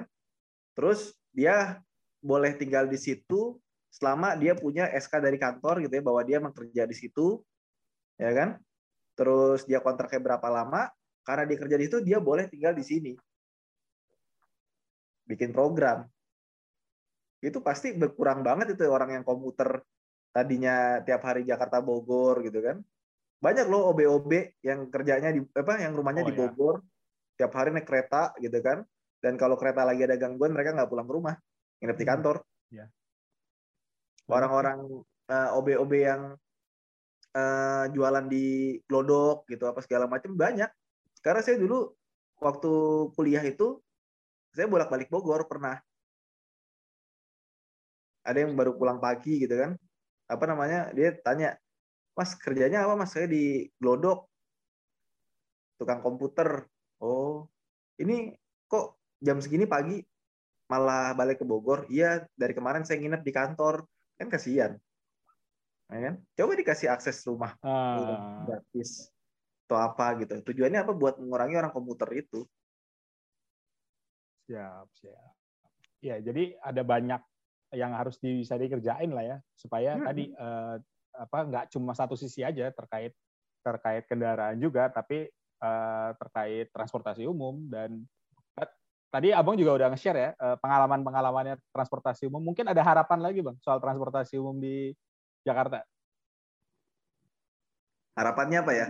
Terus 0.77 1.17
dia 1.33 1.81
boleh 2.21 2.53
tinggal 2.53 2.85
di 2.85 3.01
situ 3.01 3.57
selama 3.89 4.37
dia 4.37 4.53
punya 4.53 4.85
SK 4.89 5.17
dari 5.17 5.41
kantor 5.41 5.81
gitu 5.85 5.93
ya 5.97 6.03
bahwa 6.05 6.21
dia 6.21 6.37
bekerja 6.41 6.83
di 6.89 6.95
situ 6.97 7.41
ya 8.17 8.33
kan 8.33 8.57
terus 9.13 9.69
dia 9.69 9.77
kontraknya 9.83 10.17
berapa 10.17 10.47
lama 10.49 10.89
karena 11.21 11.45
dia 11.45 11.57
kerja 11.61 11.77
di 11.77 11.85
situ 11.85 11.99
dia 12.01 12.17
boleh 12.17 12.49
tinggal 12.49 12.73
di 12.73 12.81
sini 12.81 13.13
bikin 15.29 15.53
program 15.53 16.09
itu 17.43 17.59
pasti 17.59 17.91
berkurang 17.91 18.39
banget 18.39 18.79
itu 18.79 18.87
orang 18.87 19.19
yang 19.19 19.23
komuter 19.27 19.83
tadinya 20.31 21.03
tiap 21.03 21.21
hari 21.27 21.43
Jakarta 21.43 21.83
Bogor 21.83 22.39
gitu 22.47 22.63
kan 22.63 22.79
banyak 23.43 23.67
loh 23.67 23.91
OB-OB 23.91 24.63
yang 24.63 24.87
kerjanya 24.87 25.35
di 25.35 25.43
apa 25.43 25.83
yang 25.83 25.93
rumahnya 25.93 26.23
oh, 26.23 26.27
di 26.31 26.33
iya. 26.33 26.39
Bogor 26.39 26.75
ya. 26.79 27.43
tiap 27.43 27.51
hari 27.59 27.75
naik 27.75 27.83
kereta 27.83 28.31
gitu 28.39 28.55
kan 28.63 28.87
dan 29.19 29.35
kalau 29.35 29.59
kereta 29.59 29.83
lagi 29.83 30.07
ada 30.07 30.15
gangguan 30.15 30.55
mereka 30.55 30.71
nggak 30.71 30.87
pulang 30.87 31.05
ke 31.05 31.13
rumah 31.13 31.35
nginep 31.83 31.97
di 31.99 32.05
hmm. 32.07 32.11
kantor 32.15 32.35
ya 32.71 32.85
orang-orang 34.31 35.03
uh, 35.27 35.57
OB-OB 35.59 35.93
yang 35.99 36.21
uh, 37.35 37.85
jualan 37.91 38.25
di 38.29 38.77
Glodok 38.85 39.49
gitu 39.49 39.67
apa 39.67 39.81
segala 39.83 40.05
macam 40.07 40.33
banyak. 40.37 40.69
Karena 41.23 41.41
saya 41.41 41.57
dulu 41.59 41.91
waktu 42.39 42.71
kuliah 43.15 43.43
itu 43.43 43.79
saya 44.53 44.69
bolak-balik 44.69 45.09
Bogor 45.09 45.47
pernah. 45.49 45.79
Ada 48.23 48.47
yang 48.47 48.55
baru 48.55 48.75
pulang 48.75 48.99
pagi 49.03 49.43
gitu 49.43 49.55
kan. 49.55 49.75
Apa 50.31 50.43
namanya? 50.47 50.89
Dia 50.95 51.13
tanya, 51.19 51.55
"Mas, 52.15 52.35
kerjanya 52.39 52.87
apa, 52.87 52.95
Mas?" 52.95 53.11
Saya 53.11 53.27
di 53.27 53.67
Glodok. 53.77 54.27
Tukang 55.77 55.99
komputer. 55.99 56.63
Oh, 57.03 57.51
ini 57.99 58.31
kok 58.71 58.99
jam 59.19 59.43
segini 59.43 59.67
pagi 59.67 59.99
malah 60.71 61.11
balik 61.13 61.43
ke 61.43 61.45
Bogor? 61.45 61.85
Iya, 61.91 62.23
dari 62.33 62.55
kemarin 62.55 62.87
saya 62.87 63.03
nginep 63.03 63.21
di 63.21 63.31
kantor 63.35 63.83
kan 64.17 64.27
kasihan 64.29 64.71
ya 65.91 65.99
kan 66.09 66.15
coba 66.39 66.51
dikasih 66.57 66.87
akses 66.89 67.21
rumah 67.27 67.53
uh. 67.61 68.47
gratis 68.47 69.13
atau 69.67 69.77
apa 69.79 70.05
gitu 70.23 70.33
tujuannya 70.41 70.79
apa 70.81 70.93
buat 70.95 71.21
mengurangi 71.21 71.55
orang 71.59 71.73
komuter 71.73 72.09
itu 72.15 72.47
siap 74.47 74.87
siap 74.97 75.33
ya 76.03 76.19
jadi 76.19 76.57
ada 76.59 76.81
banyak 76.83 77.21
yang 77.73 77.93
harus 77.97 78.21
bisa 78.21 78.55
dikerjain 78.55 79.11
lah 79.11 79.25
ya 79.25 79.37
supaya 79.57 79.97
hmm. 79.97 80.05
tadi 80.05 80.23
eh, 80.29 80.75
apa 81.13 81.37
nggak 81.45 81.65
cuma 81.73 81.93
satu 81.93 82.17
sisi 82.17 82.41
aja 82.41 82.69
terkait 82.73 83.13
terkait 83.61 84.05
kendaraan 84.05 84.57
juga 84.61 84.89
tapi 84.93 85.29
eh, 85.61 86.09
terkait 86.17 86.69
transportasi 86.73 87.25
umum 87.25 87.65
dan 87.69 88.05
Tadi 89.13 89.29
Abang 89.29 89.53
juga 89.53 89.77
udah 89.77 89.93
nge-share 89.93 90.17
ya 90.17 90.29
eh, 90.33 90.57
pengalaman-pengalamannya 90.57 91.61
transportasi 91.69 92.25
umum. 92.33 92.49
Mungkin 92.49 92.65
ada 92.65 92.81
harapan 92.81 93.21
lagi 93.21 93.45
Bang 93.45 93.61
soal 93.61 93.77
transportasi 93.77 94.41
umum 94.41 94.57
di 94.57 94.89
Jakarta. 95.45 95.85
Harapannya 98.17 98.57
apa 98.65 98.73
ya? 98.73 98.87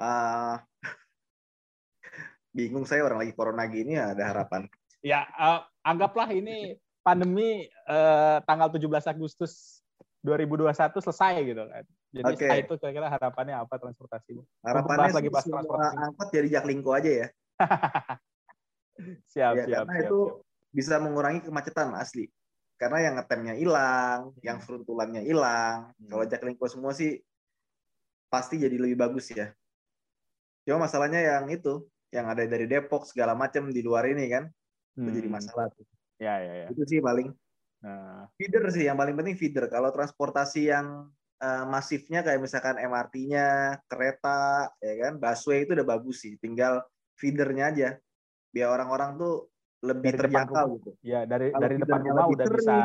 Uh, 0.00 0.56
bingung 2.56 2.88
saya 2.88 3.04
orang 3.04 3.20
lagi 3.20 3.36
corona 3.36 3.68
gini 3.68 4.00
ya 4.00 4.16
ada 4.16 4.32
harapan. 4.32 4.64
Ya, 5.04 5.28
uh, 5.36 5.60
anggaplah 5.84 6.32
ini 6.32 6.80
pandemi 7.04 7.68
uh, 7.86 8.40
tanggal 8.48 8.72
17 8.72 9.12
Agustus 9.12 9.84
2021 10.24 10.72
selesai 11.04 11.34
gitu 11.44 11.62
kan. 11.68 11.84
Jadi 12.14 12.24
okay. 12.24 12.38
setelah 12.40 12.58
itu 12.64 12.74
kira-kira 12.80 13.08
harapannya 13.12 13.54
apa 13.60 13.74
transportasi? 13.76 14.34
Harapannya 14.64 15.12
lagi 15.12 15.28
bahas 15.28 15.44
transportasi. 15.44 15.94
angkot 16.00 16.28
jadi 16.32 16.48
Jaklingko 16.58 16.90
aja 16.96 17.10
ya. 17.12 17.28
siap, 19.34 19.52
ya, 19.60 19.64
siap, 19.68 19.84
karena 19.84 19.94
siap, 20.00 20.04
itu 20.08 20.20
siap. 20.24 20.72
bisa 20.72 20.94
mengurangi 21.04 21.40
kemacetan 21.44 21.92
asli. 21.92 22.24
Karena 22.80 22.98
yang 23.04 23.14
ngetemnya 23.20 23.54
hilang, 23.54 24.32
hmm. 24.32 24.40
yang 24.40 24.58
fruntulannya 24.64 25.22
hilang. 25.28 25.92
Hmm. 25.92 26.08
Kalau 26.08 26.24
Jaklingko 26.24 26.66
semua 26.72 26.96
sih 26.96 27.20
pasti 28.32 28.56
jadi 28.56 28.74
lebih 28.80 28.96
bagus 28.96 29.28
ya. 29.30 29.52
Cuma 30.64 30.88
masalahnya 30.88 31.20
yang 31.20 31.46
itu, 31.52 31.84
yang 32.08 32.32
ada 32.32 32.48
dari 32.48 32.64
Depok 32.64 33.04
segala 33.04 33.36
macam 33.36 33.68
di 33.68 33.84
luar 33.84 34.08
ini 34.08 34.24
kan, 34.32 34.48
hmm. 34.96 35.02
itu 35.04 35.10
jadi 35.20 35.28
hmm. 35.28 35.36
masalah. 35.36 35.68
Ya, 36.18 36.38
ya, 36.40 36.52
ya. 36.64 36.66
Itu 36.70 36.82
sih 36.86 37.00
paling. 37.02 37.32
Nah. 37.84 38.30
Feeder 38.38 38.64
sih 38.72 38.86
yang 38.86 38.96
paling 38.96 39.14
penting 39.18 39.36
feeder. 39.36 39.66
Kalau 39.68 39.90
transportasi 39.90 40.72
yang 40.72 41.10
uh, 41.42 41.64
masifnya 41.68 42.24
kayak 42.24 42.40
misalkan 42.40 42.80
MRT-nya, 42.80 43.78
kereta, 43.90 44.72
ya 44.80 44.94
kan, 45.08 45.12
busway 45.20 45.66
itu 45.66 45.74
udah 45.76 45.86
bagus 45.86 46.24
sih. 46.24 46.38
Tinggal 46.40 46.80
feedernya 47.18 47.70
aja 47.70 47.88
biar 48.54 48.70
orang-orang 48.70 49.18
tuh 49.18 49.34
lebih 49.84 50.16
dari 50.16 50.20
terjangkau 50.30 50.66
gitu. 50.80 50.90
Ya, 51.04 51.28
dari 51.28 51.52
Kalau 51.52 51.62
dari 51.66 51.76
depan 51.76 52.00
rumah 52.00 52.26
udah 52.32 52.46
bisa 52.48 52.76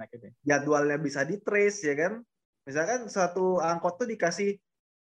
naik 0.00 0.12
ini. 0.18 0.28
Jadwalnya 0.42 0.98
bisa 0.98 1.20
di 1.22 1.36
trace 1.38 1.80
ya 1.86 1.94
kan. 1.94 2.12
Misalkan 2.66 3.00
satu 3.06 3.62
angkot 3.62 4.02
tuh 4.02 4.08
dikasih 4.10 4.58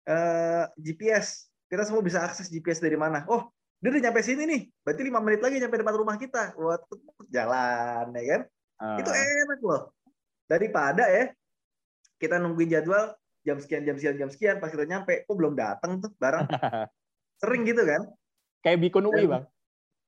uh, 0.06 0.14
eh, 0.14 0.66
GPS. 0.78 1.50
Kita 1.66 1.88
semua 1.88 2.04
bisa 2.06 2.22
akses 2.22 2.52
GPS 2.52 2.84
dari 2.84 3.00
mana. 3.00 3.26
Oh, 3.32 3.50
dia 3.82 3.90
udah 3.90 4.02
nyampe 4.06 4.22
sini 4.22 4.44
nih. 4.46 4.62
Berarti 4.86 5.02
lima 5.02 5.20
menit 5.26 5.42
lagi 5.42 5.58
nyampe 5.58 5.82
depan 5.82 5.98
rumah 5.98 6.16
kita. 6.22 6.54
Buat 6.54 6.86
jalan 7.34 8.14
ya 8.14 8.24
kan. 8.30 8.42
Uh. 8.78 8.98
Itu 9.02 9.10
enak 9.10 9.60
loh. 9.66 9.82
Daripada 10.46 11.10
ya 11.10 11.34
kita 12.22 12.38
nungguin 12.38 12.70
jadwal 12.70 13.18
jam 13.42 13.58
sekian 13.58 13.82
jam 13.82 13.98
sekian 13.98 14.18
jam 14.22 14.30
sekian 14.30 14.56
pas 14.62 14.70
kita 14.70 14.86
nyampe 14.86 15.26
kok 15.26 15.34
belum 15.34 15.58
datang 15.58 15.98
tuh 15.98 16.14
barang. 16.22 16.46
Sering 17.42 17.66
gitu 17.66 17.82
kan. 17.82 18.06
Kayak 18.62 18.86
Bikun 18.86 19.10
UI, 19.10 19.26
Bang. 19.26 19.50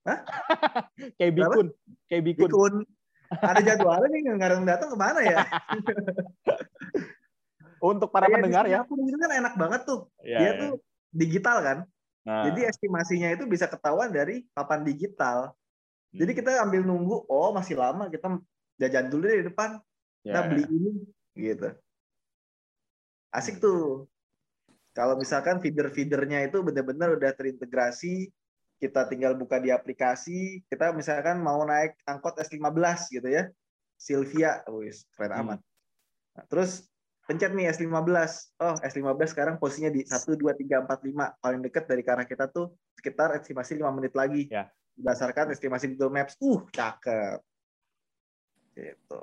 Hah? 0.04 0.18
kayak 1.18 1.32
bikun, 1.32 1.66
kayak 2.06 2.22
bikun. 2.22 2.50
bikun. 2.52 2.74
Ada 3.34 3.60
jadwalnya 3.64 4.08
nih 4.12 4.20
nggak 4.36 4.68
datang 4.68 4.88
ke 4.92 4.96
mana 5.00 5.20
ya? 5.24 5.42
Untuk 7.82 8.08
para 8.12 8.28
Kayak 8.28 8.36
pendengar 8.40 8.64
ya. 8.68 8.80
Kan 8.86 9.32
enak 9.32 9.54
banget 9.58 9.80
tuh. 9.88 10.08
Iya, 10.22 10.38
Dia 10.38 10.44
iya. 10.46 10.60
tuh 10.60 10.72
digital 11.10 11.56
kan. 11.60 11.78
Nah, 12.24 12.48
Jadi 12.48 12.64
estimasinya 12.64 13.28
itu 13.36 13.44
bisa 13.44 13.68
ketahuan 13.68 14.08
dari 14.08 14.48
papan 14.56 14.80
digital. 14.80 15.52
Jadi 16.08 16.32
hmm. 16.32 16.40
kita 16.40 16.50
ambil 16.64 16.82
nunggu, 16.82 17.16
oh 17.28 17.52
masih 17.52 17.76
lama, 17.76 18.08
kita 18.08 18.40
jajan 18.80 19.12
dulu 19.12 19.28
di 19.28 19.44
depan, 19.44 19.76
kita 20.24 20.40
Ya, 20.40 20.48
beli 20.48 20.64
ini, 20.72 20.92
gitu. 21.36 21.68
Hmm. 21.68 23.36
Asik 23.36 23.60
tuh. 23.60 24.08
Kalau 24.94 25.18
misalkan 25.18 25.58
feeder-feedernya 25.58 26.46
itu 26.46 26.62
benar-benar 26.62 27.18
udah 27.18 27.34
terintegrasi, 27.34 28.30
kita 28.78 29.10
tinggal 29.10 29.34
buka 29.34 29.58
di 29.58 29.74
aplikasi, 29.74 30.62
kita 30.70 30.94
misalkan 30.94 31.42
mau 31.42 31.60
naik 31.66 31.98
angkot 32.06 32.38
S15 32.40 33.10
gitu 33.10 33.28
ya, 33.28 33.50
Sylvia, 33.98 34.62
wis 34.70 35.04
keren 35.12 35.34
Hmm. 35.34 35.40
amat. 35.44 35.60
Nah, 36.34 36.44
terus 36.46 36.88
pencet 37.24 37.52
nih 37.56 37.72
S15. 37.72 38.56
Oh, 38.60 38.76
S15 38.80 39.28
sekarang 39.32 39.54
posisinya 39.56 39.90
di 39.92 40.04
1, 40.04 40.36
2, 40.36 40.52
3, 40.54 40.84
4, 40.84 41.08
5. 41.08 41.42
Paling 41.42 41.60
dekat 41.64 41.84
dari 41.88 42.02
arah 42.04 42.26
kita 42.28 42.48
tuh 42.52 42.76
sekitar 42.96 43.36
estimasi 43.36 43.80
5 43.80 43.96
menit 43.96 44.12
lagi. 44.12 44.48
Ya. 44.52 44.68
Berdasarkan 44.94 45.50
estimasi 45.50 45.92
Google 45.96 46.12
Maps. 46.14 46.38
Uh, 46.38 46.62
cakep. 46.70 47.40
Gitu. 48.74 49.20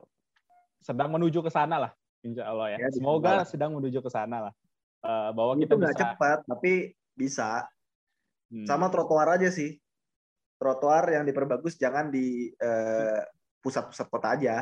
sedang 0.82 1.14
menuju 1.14 1.45
ke 1.45 1.52
sana 1.54 1.78
lah, 1.78 1.91
insya 2.26 2.49
Allah 2.49 2.74
ya. 2.74 2.78
Ya, 2.82 2.89
Semoga 2.89 3.45
sedang 3.45 3.78
menuju 3.78 4.02
ke 4.02 4.10
sana 4.10 4.49
lah. 4.49 4.54
Eh, 5.02 5.30
bahwa 5.34 5.54
Itu 5.58 5.70
kita 5.70 5.74
nggak 5.78 5.93
bisa. 5.93 6.02
cepat, 6.02 6.39
tapi 6.45 6.74
bisa. 7.14 7.49
Hmm. 8.49 8.66
Sama 8.66 8.89
trotoar 8.89 9.38
aja 9.38 9.54
sih. 9.54 9.78
Trotoar 10.58 11.14
yang 11.14 11.22
diperbagus 11.26 11.78
jangan 11.78 12.10
di 12.10 12.49
eh, 12.49 13.22
pusat-pusat 13.62 14.08
kota 14.10 14.28
aja. 14.34 14.56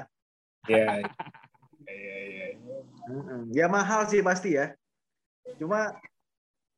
Iya. 0.67 0.87
Iya, 1.89 2.17
iya. 2.29 2.38
Ya 3.53 3.65
mahal 3.65 4.05
sih 4.09 4.21
pasti 4.21 4.55
ya. 4.55 4.73
Cuma 5.57 5.97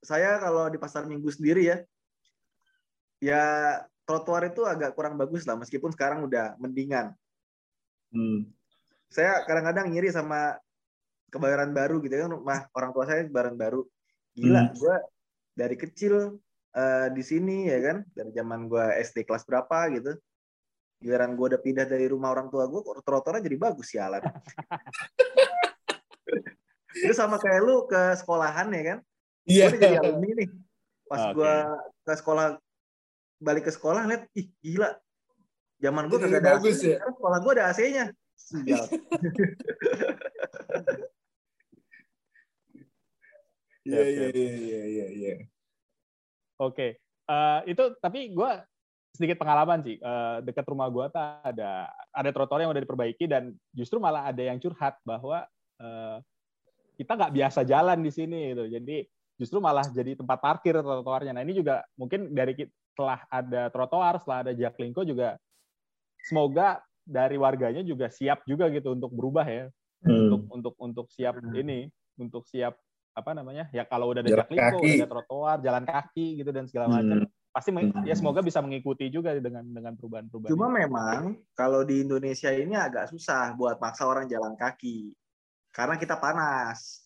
saya 0.01 0.39
kalau 0.41 0.65
di 0.71 0.79
pasar 0.81 1.05
minggu 1.05 1.29
sendiri 1.29 1.67
ya, 1.67 1.77
ya 3.21 3.43
trotoar 4.07 4.49
itu 4.49 4.65
agak 4.65 4.97
kurang 4.97 5.15
bagus 5.15 5.45
lah 5.45 5.55
meskipun 5.59 5.93
sekarang 5.93 6.25
udah 6.25 6.57
mendingan. 6.57 7.13
Hmm. 8.11 8.49
Saya 9.11 9.43
kadang-kadang 9.45 9.91
ngiri 9.91 10.09
sama 10.09 10.57
kebayoran 11.31 11.71
baru 11.71 12.03
gitu 12.03 12.15
kan 12.15 12.31
rumah 12.31 12.59
orang 12.75 12.91
tua 12.91 13.03
saya 13.07 13.27
kebayoran 13.27 13.55
baru. 13.55 13.81
Gila, 14.35 14.71
Hmm. 14.71 14.75
gua 14.79 14.95
dari 15.51 15.75
kecil 15.75 16.39
eh, 16.71 17.07
di 17.11 17.19
sini 17.19 17.67
ya 17.67 17.79
kan, 17.83 17.97
dari 18.15 18.31
zaman 18.31 18.71
gua 18.71 18.95
SD 18.95 19.27
kelas 19.27 19.43
berapa 19.43 19.91
gitu. 19.91 20.15
Giliran 21.03 21.35
gua 21.35 21.55
udah 21.55 21.61
pindah 21.61 21.83
dari 21.83 22.07
rumah 22.07 22.31
orang 22.31 22.47
tua 22.47 22.63
gua, 22.71 22.79
kok 22.79 23.03
trotoarnya 23.03 23.43
jadi 23.43 23.57
bagus 23.59 23.91
ya 23.91 24.07
Alan. 24.07 24.23
Itu 26.95 27.13
sama 27.15 27.39
kayak 27.39 27.61
lu 27.63 27.87
ke 27.87 28.17
sekolahan 28.19 28.67
ya 28.73 28.83
kan? 28.83 28.97
Iya. 29.47 29.65
Gue 29.69 29.79
jadi 29.79 29.97
alumni 30.03 30.29
nih. 30.43 30.49
Pas 31.07 31.21
Oke. 31.27 31.35
gua 31.35 31.53
ke 32.07 32.13
sekolah 32.17 32.45
balik 33.41 33.63
ke 33.67 33.71
sekolah 33.73 34.01
lihat 34.07 34.23
ih 34.37 34.47
gila. 34.63 34.89
Zaman 35.81 36.03
gua 36.07 36.17
Jadi 36.21 36.25
kagak 36.29 36.41
ada 36.41 36.51
bagus 36.59 36.75
AC, 36.77 36.83
ya? 36.83 36.97
sekarang 36.99 37.15
sekolah 37.17 37.37
gua 37.41 37.51
ada 37.55 37.63
AC-nya. 37.71 38.05
Iya, 43.81 44.05
iya, 44.05 44.27
iya, 44.29 44.53
iya, 44.61 44.81
iya, 44.85 45.07
iya. 45.09 45.33
Oke, 46.61 47.01
Eh, 47.31 47.59
itu 47.71 47.83
tapi 48.03 48.33
gue 48.33 48.51
sedikit 49.15 49.39
pengalaman 49.39 49.79
sih. 49.83 49.95
Eh, 49.99 50.37
dekat 50.43 50.65
rumah 50.67 50.91
gue 50.91 51.05
tuh 51.11 51.21
ada 51.21 51.87
ada 52.11 52.29
trotoar 52.33 52.63
yang 52.63 52.71
udah 52.73 52.83
diperbaiki 52.83 53.25
dan 53.27 53.55
justru 53.71 54.01
malah 54.01 54.27
ada 54.27 54.41
yang 54.43 54.59
curhat 54.59 54.99
bahwa 55.07 55.47
eh, 55.79 56.17
kita 57.01 57.17
nggak 57.17 57.33
biasa 57.33 57.59
jalan 57.65 57.97
di 57.99 58.11
sini 58.13 58.53
gitu. 58.53 58.69
Jadi 58.69 58.97
justru 59.35 59.57
malah 59.57 59.81
jadi 59.83 60.13
tempat 60.13 60.37
parkir 60.37 60.77
trotoarnya. 60.77 61.33
Nah 61.33 61.41
ini 61.41 61.57
juga 61.57 61.81
mungkin 61.97 62.29
dari 62.29 62.53
setelah 62.93 63.25
ada 63.25 63.67
trotoar, 63.67 64.21
setelah 64.21 64.39
ada 64.45 64.53
jaklingko 64.53 65.01
juga 65.01 65.33
semoga 66.21 66.77
dari 67.01 67.35
warganya 67.35 67.81
juga 67.81 68.07
siap 68.07 68.45
juga 68.45 68.69
gitu 68.69 68.93
untuk 68.93 69.09
berubah 69.09 69.41
ya 69.43 69.65
Hmm. 70.01 70.13
untuk 70.29 70.41
untuk 70.49 70.73
untuk 70.77 71.05
siap 71.09 71.37
Hmm. 71.37 71.53
ini 71.53 71.85
untuk 72.17 72.45
siap 72.45 72.73
apa 73.11 73.33
namanya 73.33 73.69
ya 73.69 73.83
kalau 73.83 74.09
udah 74.09 74.21
ada 74.21 74.29
Jalan 74.29 74.41
jaklingko, 74.45 74.77
kaki. 74.77 74.85
udah 74.87 74.97
ada 74.97 75.09
trotoar, 75.09 75.57
jalan 75.59 75.83
kaki 75.83 76.27
gitu 76.37 76.49
dan 76.49 76.65
segala 76.65 76.85
macam 76.91 77.21
Hmm. 77.21 77.29
pasti 77.49 77.69
meng- 77.69 77.91
Hmm. 77.91 78.05
ya 78.05 78.15
semoga 78.15 78.39
bisa 78.39 78.61
mengikuti 78.61 79.09
juga 79.09 79.35
dengan 79.35 79.61
dengan 79.61 79.93
perubahan-perubahan. 79.93 80.49
Cuma 80.49 80.67
ini. 80.67 80.77
memang 80.79 81.21
kalau 81.53 81.83
di 81.83 82.01
Indonesia 82.01 82.49
ini 82.49 82.73
agak 82.73 83.09
susah 83.09 83.53
buat 83.53 83.77
maksa 83.77 84.05
orang 84.05 84.25
jalan 84.25 84.55
kaki. 84.55 85.13
Karena 85.71 85.95
kita 85.95 86.19
panas. 86.19 87.01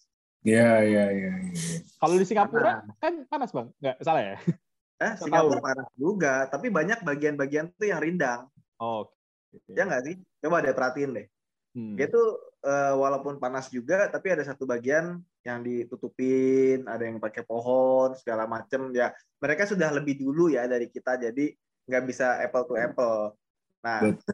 Iya, 0.46 0.86
iya, 0.86 1.06
iya. 1.10 1.32
iya. 1.42 1.56
kalau 1.98 2.22
di 2.22 2.26
Singapura 2.26 2.86
kan 3.02 3.26
panas 3.26 3.50
bang, 3.50 3.68
nggak 3.82 3.98
salah 4.02 4.22
ya? 4.22 4.38
Eh, 4.96 5.12
Nggak 5.12 5.28
Singapura 5.28 5.60
tahu. 5.60 5.68
panas 5.68 5.90
juga, 6.00 6.34
tapi 6.48 6.68
banyak 6.72 7.04
bagian-bagian 7.04 7.68
tuh 7.76 7.84
yang 7.92 8.00
rindang. 8.00 8.48
Oh, 8.80 9.04
oke. 9.52 9.72
Ya 9.76 9.84
nggak 9.84 10.08
sih? 10.08 10.16
Coba 10.40 10.64
deh 10.64 10.72
perhatiin 10.72 11.12
deh. 11.12 11.28
Hmm. 11.76 12.00
Dia 12.00 12.08
tuh 12.08 12.40
eh, 12.64 12.96
walaupun 12.96 13.36
panas 13.36 13.68
juga, 13.68 14.08
tapi 14.08 14.32
ada 14.32 14.48
satu 14.48 14.64
bagian 14.64 15.20
yang 15.44 15.60
ditutupin, 15.68 16.88
ada 16.88 17.04
yang 17.04 17.20
pakai 17.20 17.44
pohon 17.44 18.16
segala 18.16 18.48
macem. 18.48 18.88
Ya, 18.96 19.12
mereka 19.44 19.68
sudah 19.68 19.92
lebih 19.92 20.16
dulu 20.16 20.48
ya 20.48 20.64
dari 20.64 20.88
kita, 20.88 21.20
jadi 21.20 21.52
nggak 21.92 22.04
bisa 22.08 22.40
apple 22.40 22.64
to 22.64 22.80
apple. 22.80 23.36
Nah, 23.84 24.00
Betul. 24.00 24.32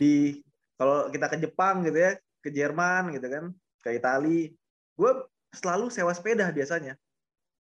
di 0.00 0.40
kalau 0.80 1.12
kita 1.12 1.28
ke 1.28 1.36
Jepang 1.44 1.84
gitu 1.84 2.08
ya, 2.08 2.16
ke 2.48 2.50
Jerman 2.56 3.12
gitu 3.12 3.28
kan, 3.28 3.44
ke 3.84 4.00
Itali, 4.00 4.56
gue 4.96 5.12
selalu 5.52 5.92
sewa 5.92 6.16
sepeda 6.16 6.48
biasanya. 6.48 6.96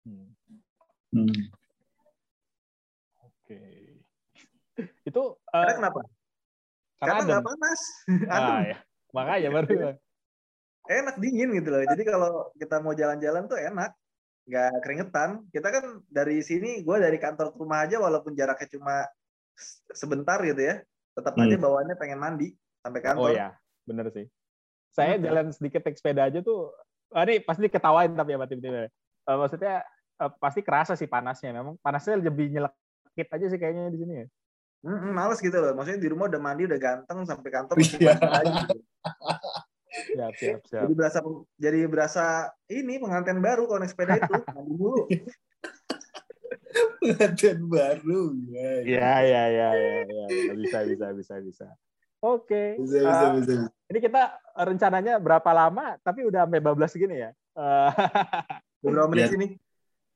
Hmm. 0.08 0.32
Hmm. 1.12 1.36
Oke. 3.28 3.60
Itu 5.10 5.36
Karena 5.52 5.72
eh, 5.72 5.78
kenapa? 5.84 6.00
karena 6.98 7.12
Karena 7.20 7.28
nggak 7.28 7.44
panas. 7.44 7.82
Ah, 8.32 8.60
ya. 8.64 8.78
Makanya 9.12 9.50
baru 9.52 9.68
enak 10.88 11.16
dingin 11.20 11.52
gitu 11.52 11.68
loh. 11.68 11.84
Jadi 11.84 12.04
kalau 12.08 12.32
kita 12.56 12.80
mau 12.80 12.96
jalan-jalan 12.96 13.44
tuh 13.52 13.60
enak, 13.60 13.92
nggak 14.48 14.72
keringetan. 14.80 15.44
Kita 15.52 15.68
kan 15.68 15.86
dari 16.08 16.40
sini, 16.40 16.80
gue 16.80 16.96
dari 16.96 17.20
kantor 17.20 17.52
ke 17.52 17.60
rumah 17.60 17.84
aja 17.84 18.00
walaupun 18.00 18.32
jaraknya 18.32 18.72
cuma 18.80 19.04
sebentar 19.92 20.40
gitu 20.48 20.64
ya, 20.64 20.80
tetap 21.12 21.36
Hmm. 21.36 21.44
aja 21.44 21.56
bawaannya 21.60 21.96
pengen 22.00 22.20
mandi 22.24 22.56
sampai 22.80 23.00
Oh 23.04 23.28
kantor. 23.28 23.36
ya, 23.36 23.50
bener 23.84 24.08
sih. 24.16 24.26
Saya 24.98 25.22
jalan 25.22 25.54
sedikit 25.54 25.86
naik 25.86 26.02
sepeda 26.02 26.26
aja 26.26 26.42
tuh, 26.42 26.74
ah, 27.14 27.22
ini 27.22 27.38
pasti 27.46 27.70
ketawain 27.70 28.18
tapi 28.18 28.34
ya 28.34 28.42
tim-timnya. 28.50 28.90
Eh, 29.30 29.38
maksudnya 29.38 29.86
eh, 30.18 30.32
pasti 30.42 30.66
kerasa 30.66 30.98
sih 30.98 31.06
panasnya. 31.06 31.54
Memang 31.54 31.78
panasnya 31.78 32.18
lebih 32.18 32.50
nyelekit 32.50 33.30
aja 33.30 33.46
sih 33.46 33.60
kayaknya 33.62 33.94
di 33.94 34.02
sini 34.02 34.14
ya. 34.26 34.28
Mm-mm, 34.90 35.14
males 35.14 35.38
gitu 35.38 35.54
loh. 35.54 35.78
Maksudnya 35.78 36.02
di 36.02 36.10
rumah 36.10 36.26
udah 36.34 36.42
mandi, 36.42 36.66
udah 36.66 36.80
ganteng 36.82 37.30
sampai 37.30 37.50
kantor 37.54 37.76
masih 37.78 37.98
Iya. 38.02 38.14
mandi 38.18 38.26
lagi. 38.26 38.54
gitu. 38.58 38.78
Siap, 40.18 40.34
siap, 40.38 40.62
siap. 40.66 40.82
Jadi 40.86 40.94
berasa 40.98 41.20
jadi 41.58 41.80
berasa 41.86 42.26
ini 42.70 42.98
pengantin 42.98 43.38
baru 43.38 43.70
kalau 43.70 43.80
naik 43.82 43.94
sepeda 43.94 44.18
itu 44.18 44.34
mandi 44.58 44.74
dulu. 44.78 45.06
Pengantin 47.02 47.58
baru. 47.70 48.22
Ya, 48.50 48.62
ya. 48.62 48.82
Iya, 48.82 49.14
iya, 49.22 49.44
iya, 49.54 49.70
iya, 49.70 49.70
iya, 50.02 50.26
iya. 50.34 50.54
bisa, 50.58 50.78
bisa, 50.86 51.08
bisa, 51.14 51.36
bisa. 51.42 51.68
Oke. 52.22 52.82
Bisa, 52.82 52.98
bisa, 52.98 53.26
Eh, 53.26 53.32
bisa. 53.42 53.62
Ini 53.88 54.00
kita 54.04 54.22
rencananya 54.54 55.16
berapa 55.18 55.48
lama, 55.50 55.96
tapi 56.04 56.28
udah 56.28 56.44
sampai 56.44 56.60
bablas 56.60 56.92
segini 56.92 57.24
ya. 57.24 57.32
Eh, 57.56 57.90
Beberapa 58.84 59.08
menit 59.10 59.32
Iya. 59.32 59.38
ini. 59.38 59.48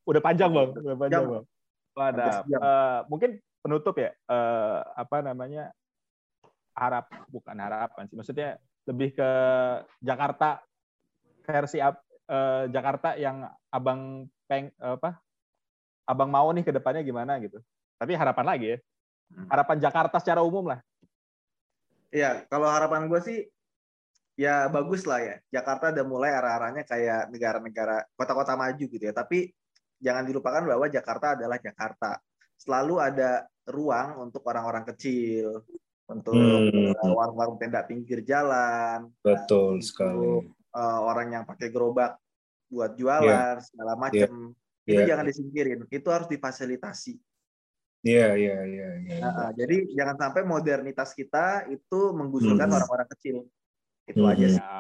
udah 0.02 0.18
panjang 0.18 0.50
bang, 0.50 0.70
udah 0.74 0.98
panjang 0.98 1.24
Jam. 1.24 1.30
bang. 1.30 1.44
Wadah. 1.94 2.34
Eh, 2.42 3.00
mungkin 3.06 3.30
penutup 3.62 3.96
ya, 3.96 4.12
eh, 4.12 4.80
apa 4.98 5.22
namanya 5.22 5.70
harap 6.74 7.06
bukan 7.30 7.54
harapan 7.56 8.10
sih, 8.10 8.18
maksudnya 8.18 8.58
lebih 8.90 9.14
ke 9.14 9.30
Jakarta 10.02 10.66
versi 11.44 11.78
eh, 11.78 11.94
Jakarta 12.68 13.14
yang 13.14 13.46
abang 13.70 14.26
peng 14.50 14.74
apa, 14.82 15.22
abang 16.04 16.28
mau 16.28 16.50
nih 16.50 16.66
ke 16.66 16.74
depannya 16.74 17.06
gimana 17.06 17.38
gitu. 17.38 17.62
Tapi 17.96 18.18
harapan 18.18 18.46
lagi 18.48 18.68
ya, 18.68 18.78
Hmm. 19.32 19.48
harapan 19.48 19.78
Jakarta 19.80 20.20
secara 20.20 20.44
umum 20.44 20.66
lah. 20.68 20.84
Iya, 22.12 22.44
kalau 22.52 22.68
harapan 22.68 23.08
gue 23.08 23.22
sih 23.22 23.38
ya 24.36 24.68
bagus 24.68 25.04
lah 25.06 25.20
ya. 25.20 25.36
Jakarta 25.52 25.92
udah 25.92 26.06
mulai 26.08 26.32
arah-arahnya 26.34 26.84
kayak 26.84 27.30
negara-negara 27.30 28.06
kota-kota 28.16 28.54
maju 28.56 28.86
gitu 28.88 29.00
ya. 29.02 29.14
Tapi 29.14 29.52
jangan 30.02 30.26
dilupakan 30.26 30.64
bahwa 30.66 30.86
Jakarta 30.90 31.38
adalah 31.38 31.58
Jakarta. 31.62 32.18
Selalu 32.58 32.96
ada 33.02 33.46
ruang 33.70 34.30
untuk 34.30 34.42
orang-orang 34.46 34.86
kecil, 34.94 35.66
untuk 36.10 36.36
Hmm. 36.36 36.92
eh, 36.92 37.12
warung-warung 37.14 37.58
tenda 37.62 37.82
pinggir 37.86 38.22
jalan, 38.22 39.10
Betul 39.22 39.80
sekali. 39.82 40.50
eh, 40.72 41.00
orang 41.04 41.28
yang 41.36 41.44
pakai 41.46 41.68
gerobak 41.68 42.16
buat 42.72 42.96
jualan 42.96 43.60
segala 43.60 43.94
macam. 43.96 44.56
Itu 44.82 44.98
Iya. 44.98 45.14
jangan 45.14 45.26
disingkirin. 45.30 45.80
Itu 45.88 46.08
harus 46.10 46.26
difasilitasi. 46.28 47.20
Iya, 48.02 48.34
iya, 48.34 48.58
iya, 48.66 48.90
iya. 48.98 49.16
Nah, 49.22 49.54
jadi 49.54 49.86
jangan 49.94 50.18
sampai 50.18 50.42
modernitas 50.42 51.14
kita 51.14 51.70
itu 51.70 52.00
menggusurkan 52.18 52.66
Hmm. 52.66 52.78
orang-orang 52.82 53.08
kecil. 53.14 53.46
Itu 54.10 54.22
aja 54.26 54.42
Mhm. 54.42 54.54
sih. 54.54 54.62
Ya. 54.62 54.80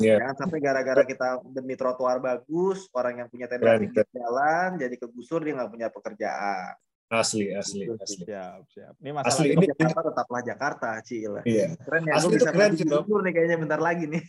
Iya. 0.00 0.14
Jangan 0.24 0.36
sampai 0.36 0.58
gara-gara 0.60 1.02
kita 1.04 1.28
demi 1.48 1.74
trotoar 1.76 2.18
bagus, 2.18 2.88
orang 2.92 3.24
yang 3.24 3.28
punya 3.28 3.46
tenda 3.48 3.76
pinggir 3.76 4.06
jalan 4.12 4.76
jadi 4.76 4.94
kegusur 4.96 5.40
dia 5.44 5.52
nggak 5.56 5.70
punya 5.72 5.88
pekerjaan. 5.92 6.72
Asli, 7.10 7.50
asli, 7.50 7.90
Itu 7.90 7.98
asli. 7.98 8.22
sih, 8.22 8.30
Siap, 8.30 8.60
siap. 8.70 8.94
Ini 9.02 9.10
masalah 9.10 9.34
Asli. 9.34 9.46
Ini- 9.50 9.66
Jakarta 9.74 10.00
tetaplah 10.14 10.42
Jakarta, 10.46 10.88
Cil. 11.02 11.32
Iya. 11.42 11.74
Keren 11.82 12.02
ya, 12.06 12.12
Asli 12.14 12.26
itu 12.30 12.36
bisa 12.38 12.50
keren 12.54 12.72
sih, 12.78 12.86
nih 12.86 13.32
kayaknya 13.34 13.56
bentar 13.58 13.80
lagi 13.82 14.04
nih. 14.06 14.22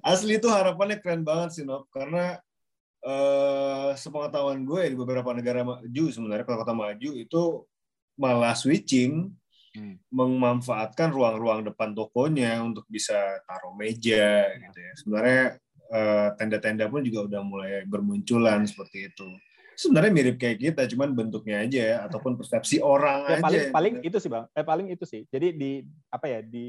Asli 0.00 0.40
itu 0.40 0.48
harapannya 0.48 0.96
keren 0.96 1.22
banget 1.22 1.60
sih, 1.60 1.64
Nop. 1.68 1.92
Karena 1.92 2.40
eh 3.06 3.90
sepengetahuan 3.94 4.64
gue 4.66 4.82
di 4.90 4.96
beberapa 4.98 5.30
negara 5.30 5.62
maju 5.62 6.04
sebenarnya 6.10 6.42
kota-kota 6.42 6.74
maju 6.74 7.10
itu 7.14 7.42
malah 8.18 8.56
switching 8.56 9.28
Hmm. 9.76 10.00
memanfaatkan 10.08 11.12
ruang-ruang 11.12 11.60
depan 11.68 11.92
tokonya 11.92 12.64
untuk 12.64 12.88
bisa 12.88 13.16
taruh 13.44 13.76
meja 13.76 14.48
gitu 14.56 14.78
ya. 14.80 14.92
Sebenarnya 14.96 15.42
eh, 15.86 16.28
tenda-tenda 16.40 16.88
pun 16.88 17.04
juga 17.04 17.28
udah 17.28 17.42
mulai 17.44 17.84
bermunculan 17.86 18.64
seperti 18.64 19.12
itu. 19.12 19.28
Sebenarnya 19.76 20.10
mirip 20.16 20.36
kayak 20.40 20.58
kita, 20.58 20.82
cuman 20.88 21.12
bentuknya 21.12 21.60
aja 21.60 21.80
ya, 21.84 21.96
ataupun 22.08 22.40
persepsi 22.40 22.80
orang 22.80 23.28
Ya, 23.28 23.36
aja. 23.44 23.68
paling 23.70 23.94
kita- 24.00 24.08
itu 24.08 24.16
sih 24.18 24.30
bang 24.32 24.44
eh 24.56 24.64
paling 24.64 24.86
itu 24.88 25.04
sih 25.04 25.28
jadi 25.28 25.52
di 25.52 25.84
apa 26.08 26.26
ya 26.26 26.40
di 26.40 26.68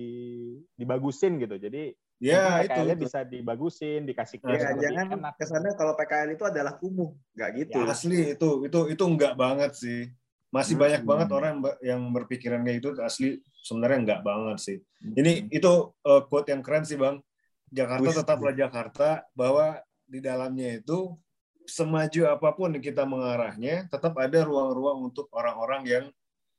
dibagusin 0.75 1.39
gitu 1.39 1.55
jadi 1.55 1.95
ya 2.19 2.59
itu. 2.67 2.81
Bisa 2.99 3.23
dibagusin 3.23 4.03
dikasih 4.03 4.43
Nah, 4.43 4.59
Ya, 4.59 4.91
jangan 4.91 5.07
enak 5.15 5.33
kesannya 5.39 5.71
kalau 5.79 5.95
PKL 5.95 6.35
itu 6.35 6.43
adalah 6.43 6.75
kumuh, 6.75 7.15
nggak 7.31 7.49
gitu. 7.63 7.79
Ya, 7.79 7.87
Asli 7.89 8.35
itu 8.35 8.49
itu 8.67 8.79
itu 8.91 9.03
enggak 9.07 9.33
banget 9.39 9.71
sih. 9.79 10.11
Masih 10.47 10.79
Hmm. 10.79 10.83
banyak 10.87 11.01
banget 11.03 11.27
orang 11.35 11.49
yang, 11.51 11.61
be- 11.61 11.79
yang 11.83 12.01
berpikiran 12.15 12.61
kayak 12.63 12.77
itu 12.79 12.89
asli 13.03 13.29
sebenarnya 13.61 13.97
enggak 13.99 14.21
banget 14.23 14.57
sih. 14.63 14.77
Hmm. 15.03 15.13
Ini 15.19 15.31
itu 15.51 15.71
uh, 16.07 16.21
quote 16.23 16.49
yang 16.51 16.63
keren 16.63 16.87
sih, 16.87 16.95
Bang. 16.95 17.19
Jakarta 17.67 18.23
tetaplah 18.23 18.55
Jakarta 18.55 19.09
bahwa 19.35 19.83
di 20.07 20.23
dalamnya 20.23 20.79
itu 20.79 21.19
semaju 21.67 22.31
apa 22.31 22.55
pun 22.55 22.71
kita 22.79 23.03
mengarahnya, 23.03 23.91
tetap 23.91 24.15
ada 24.15 24.39
ruang-ruang 24.47 25.11
untuk 25.11 25.27
orang-orang 25.35 25.83
yang 25.83 26.05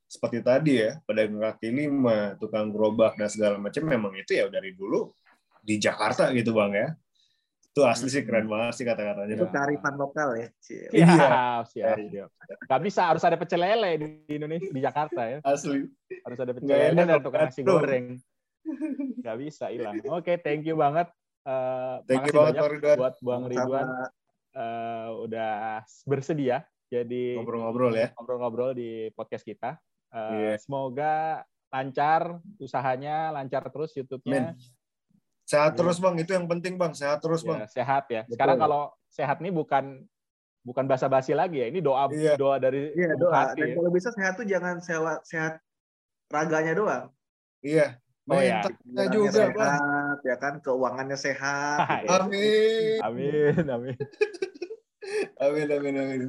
seperti 0.05 0.45
tadi 0.45 0.84
ya, 0.84 1.01
pedagang 1.09 1.41
kaki 1.41 1.68
lima, 1.72 2.36
tukang 2.36 2.68
gerobak 2.68 3.16
dan 3.16 3.28
segala 3.32 3.57
macam 3.57 3.89
memang 3.89 4.12
itu 4.20 4.36
ya 4.36 4.53
dari 4.53 4.76
dulu 4.76 5.12
di 5.64 5.80
Jakarta 5.80 6.28
gitu, 6.36 6.53
Bang 6.53 6.76
ya. 6.76 6.93
Itu 7.79 7.87
asli 7.87 8.09
sih 8.11 8.22
keren 8.22 8.45
banget 8.45 8.74
sih 8.74 8.83
kata-katanya. 8.83 9.33
Itu 9.33 9.47
Ya. 9.47 9.53
kearifan 9.55 9.95
lokal 9.95 10.29
ya, 10.35 10.49
Cil. 10.59 10.91
Iya. 10.91 11.07
siap 11.09 11.64
siap 11.70 11.97
siap 11.97 12.29
nggak 12.66 12.81
bisa 12.83 13.01
harus 13.07 13.22
ada 13.22 13.37
pecel 13.39 13.61
lele 13.61 13.91
di 13.95 14.07
di 14.26 14.33
Indonesia 14.35 14.66
di 14.68 14.81
Jakarta 14.81 15.20
ya 15.22 15.39
Asli. 15.43 15.87
harus 16.26 16.39
ada 16.39 16.51
pecel 16.51 16.74
lele 16.74 17.01
dan 17.01 17.20
tukang 17.20 17.47
nasi 17.47 17.61
goreng 17.62 18.07
nggak 19.20 19.37
bisa 19.39 19.70
hilang 19.70 20.03
oke 20.05 20.33
thank 20.43 20.66
you 20.66 20.74
banget 20.74 21.07
Eh, 21.41 21.97
Thank 22.05 22.29
you 22.29 22.37
banget, 22.37 22.61
buat 23.01 23.16
Bang 23.24 23.49
Ridwan 23.49 23.89
eh, 24.53 25.09
udah 25.16 25.81
bersedia 26.05 26.61
jadi 26.87 27.41
Ngobrol-ngobrol 27.41 27.93
ya. 27.95 28.12
ngobrol-ngobrol 28.12 28.70
di 28.72 29.09
podcast 29.12 29.49
kita. 29.49 29.81
Eh, 30.09 30.29
Iya. 30.29 30.53
Semoga 30.61 31.41
lancar 31.68 32.37
usahanya, 32.57 33.33
lancar 33.33 33.64
terus 33.68 33.97
YouTube-nya. 33.97 34.53
Amin. 34.53 34.61
Sehat 35.49 35.73
Iya. 35.73 35.79
terus 35.81 35.97
bang, 35.97 36.15
itu 36.15 36.31
yang 36.31 36.45
penting 36.45 36.77
bang. 36.77 36.93
Sehat 36.93 37.25
terus 37.25 37.41
Ya, 37.41 37.49
bang. 37.49 37.59
sehat 37.67 38.05
ya. 38.07 38.21
Betul. 38.23 38.33
Sekarang 38.37 38.57
kalau 38.59 38.83
sehat 39.09 39.41
nih 39.41 39.49
bukan 39.51 40.05
bukan 40.61 40.85
basa-basi 40.85 41.33
lagi 41.33 41.65
ya. 41.65 41.73
Ini 41.73 41.81
doa 41.81 42.05
Iya. 42.13 42.37
doa 42.37 42.61
dari 42.61 42.93
Iya 42.93 43.17
doa. 43.17 43.33
hati 43.49 43.57
Dan 43.59 43.69
ya. 43.73 43.75
kalau 43.75 43.91
bisa 43.91 44.09
sehat 44.13 44.37
tuh 44.37 44.45
jangan 44.45 44.77
sehat, 44.79 45.25
sehat 45.25 45.53
raganya 46.29 46.77
doang. 46.77 47.05
Iya. 47.61 47.97
Oh, 48.29 48.37
ya. 48.37 48.61
Mentalnya 48.61 48.69
Pikirannya 48.69 49.07
juga 49.09 49.25
bang. 49.25 49.57
sehat, 49.57 50.19
ya 50.21 50.37
kan 50.37 50.55
keuangannya 50.61 51.17
sehat. 51.17 51.79
gitu. 51.81 52.13
Amin. 52.21 52.99
Amin, 53.01 53.65
amin. 53.67 53.97
Amin, 55.41 55.67
amin, 55.67 55.95
amin. 55.97 56.21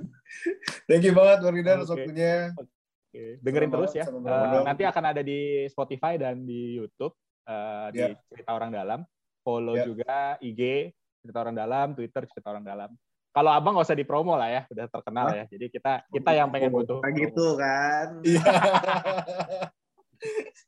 Thank 0.87 1.03
you 1.03 1.11
banget 1.11 1.43
Bang 1.43 1.75
atas 1.75 1.91
Oke. 1.91 1.99
waktunya. 1.99 2.55
Oke, 2.55 3.23
Dengerin 3.43 3.67
Sama- 3.67 3.75
terus 3.75 3.91
ya. 3.91 4.03
sama 4.05 4.19
Bang. 4.23 4.63
nanti 4.63 4.83
akan 4.85 5.03
ada 5.03 5.19
di 5.19 5.39
Spotify 5.67 6.15
dan 6.15 6.47
di 6.47 6.79
YouTube 6.79 7.11
eh, 7.49 7.87
di 7.91 7.99
Ya. 7.99 8.07
Cerita 8.29 8.51
Orang 8.53 8.69
Dalam. 8.69 9.01
Follow 9.41 9.73
Ya. 9.73 9.83
juga 9.89 10.37
IG 10.39 10.93
Cerita 11.25 11.41
Orang 11.41 11.57
Dalam, 11.57 11.97
Twitter 11.97 12.23
Cerita 12.29 12.53
Orang 12.53 12.63
Dalam. 12.63 12.93
Kalau 13.29 13.53
abang 13.53 13.77
nggak 13.77 13.85
usah 13.85 13.97
dipromo 13.97 14.33
lah 14.33 14.49
ya, 14.49 14.61
udah 14.69 14.85
terkenal 14.89 15.27
ya. 15.33 15.45
Jadi 15.45 15.69
kita 15.69 16.01
kita 16.09 16.31
yang 16.33 16.49
pengen 16.49 16.73
butuh. 16.73 17.01
Kayak 17.01 17.15
gitu 17.29 17.47
kan. 17.57 18.07
Iya. 18.25 18.41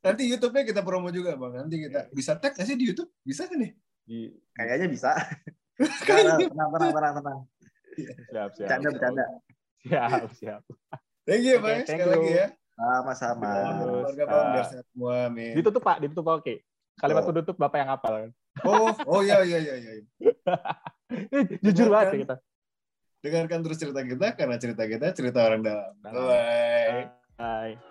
Nanti 0.06 0.24
YouTube-nya 0.32 0.64
kita 0.64 0.82
promo 0.82 1.12
juga 1.12 1.36
bang. 1.36 1.68
Nanti 1.68 1.76
kita 1.90 2.08
bisa 2.16 2.40
tag 2.40 2.56
nggak 2.56 2.68
sih 2.68 2.78
di 2.80 2.86
YouTube? 2.88 3.12
Bisa 3.22 3.50
kan 3.50 3.58
nih? 3.60 3.72
Di, 4.08 4.32
Kayaknya 4.56 4.88
bisa. 4.88 5.12
tenang, 6.08 6.40
tenang, 6.48 6.70
tenang, 6.72 6.92
tenang, 6.94 7.14
tenang. 7.20 7.40
siap, 8.32 8.50
siap. 8.56 8.68
Bercanda, 8.70 8.88
bercanda. 8.96 9.26
Siap, 9.82 10.22
siap. 10.38 10.62
Thank 11.28 11.44
you 11.44 11.58
Oke, 11.60 11.66
bang. 11.66 11.80
thank 11.84 12.00
Sekali 12.00 12.08
you. 12.08 12.14
lagi 12.16 12.32
ya. 12.32 12.48
Sama-sama. 12.72 13.50
Keluarga 13.84 14.24
bang 14.26 14.46
eh, 14.46 14.52
biar 14.54 14.66
sehat 14.70 14.86
semua. 14.94 15.16
Amin. 15.28 15.54
Ditutup 15.58 15.82
Pak, 15.84 15.98
ditutup 16.00 16.26
oke. 16.30 16.54
Kalimat 17.02 17.24
Oh. 17.26 17.30
penutup 17.34 17.56
Bapak 17.58 17.78
yang 17.82 17.90
hafal 17.98 18.14
kan. 18.14 18.32
Oh, 18.62 18.94
oh 19.10 19.22
iya 19.26 19.42
iya 19.42 19.58
iya 19.58 19.74
iya. 19.82 19.94
Jujur 21.66 21.90
banget 21.90 22.08
ya 22.14 22.18
kita. 22.24 22.36
Dengarkan 23.22 23.60
terus 23.66 23.78
cerita 23.82 24.02
kita 24.06 24.28
karena 24.38 24.56
cerita 24.62 24.84
kita 24.86 25.06
cerita 25.18 25.40
orang 25.42 25.62
dalam. 25.66 25.94
Dalam. 26.06 26.14
Bye. 26.30 27.04
Bye. 27.38 27.91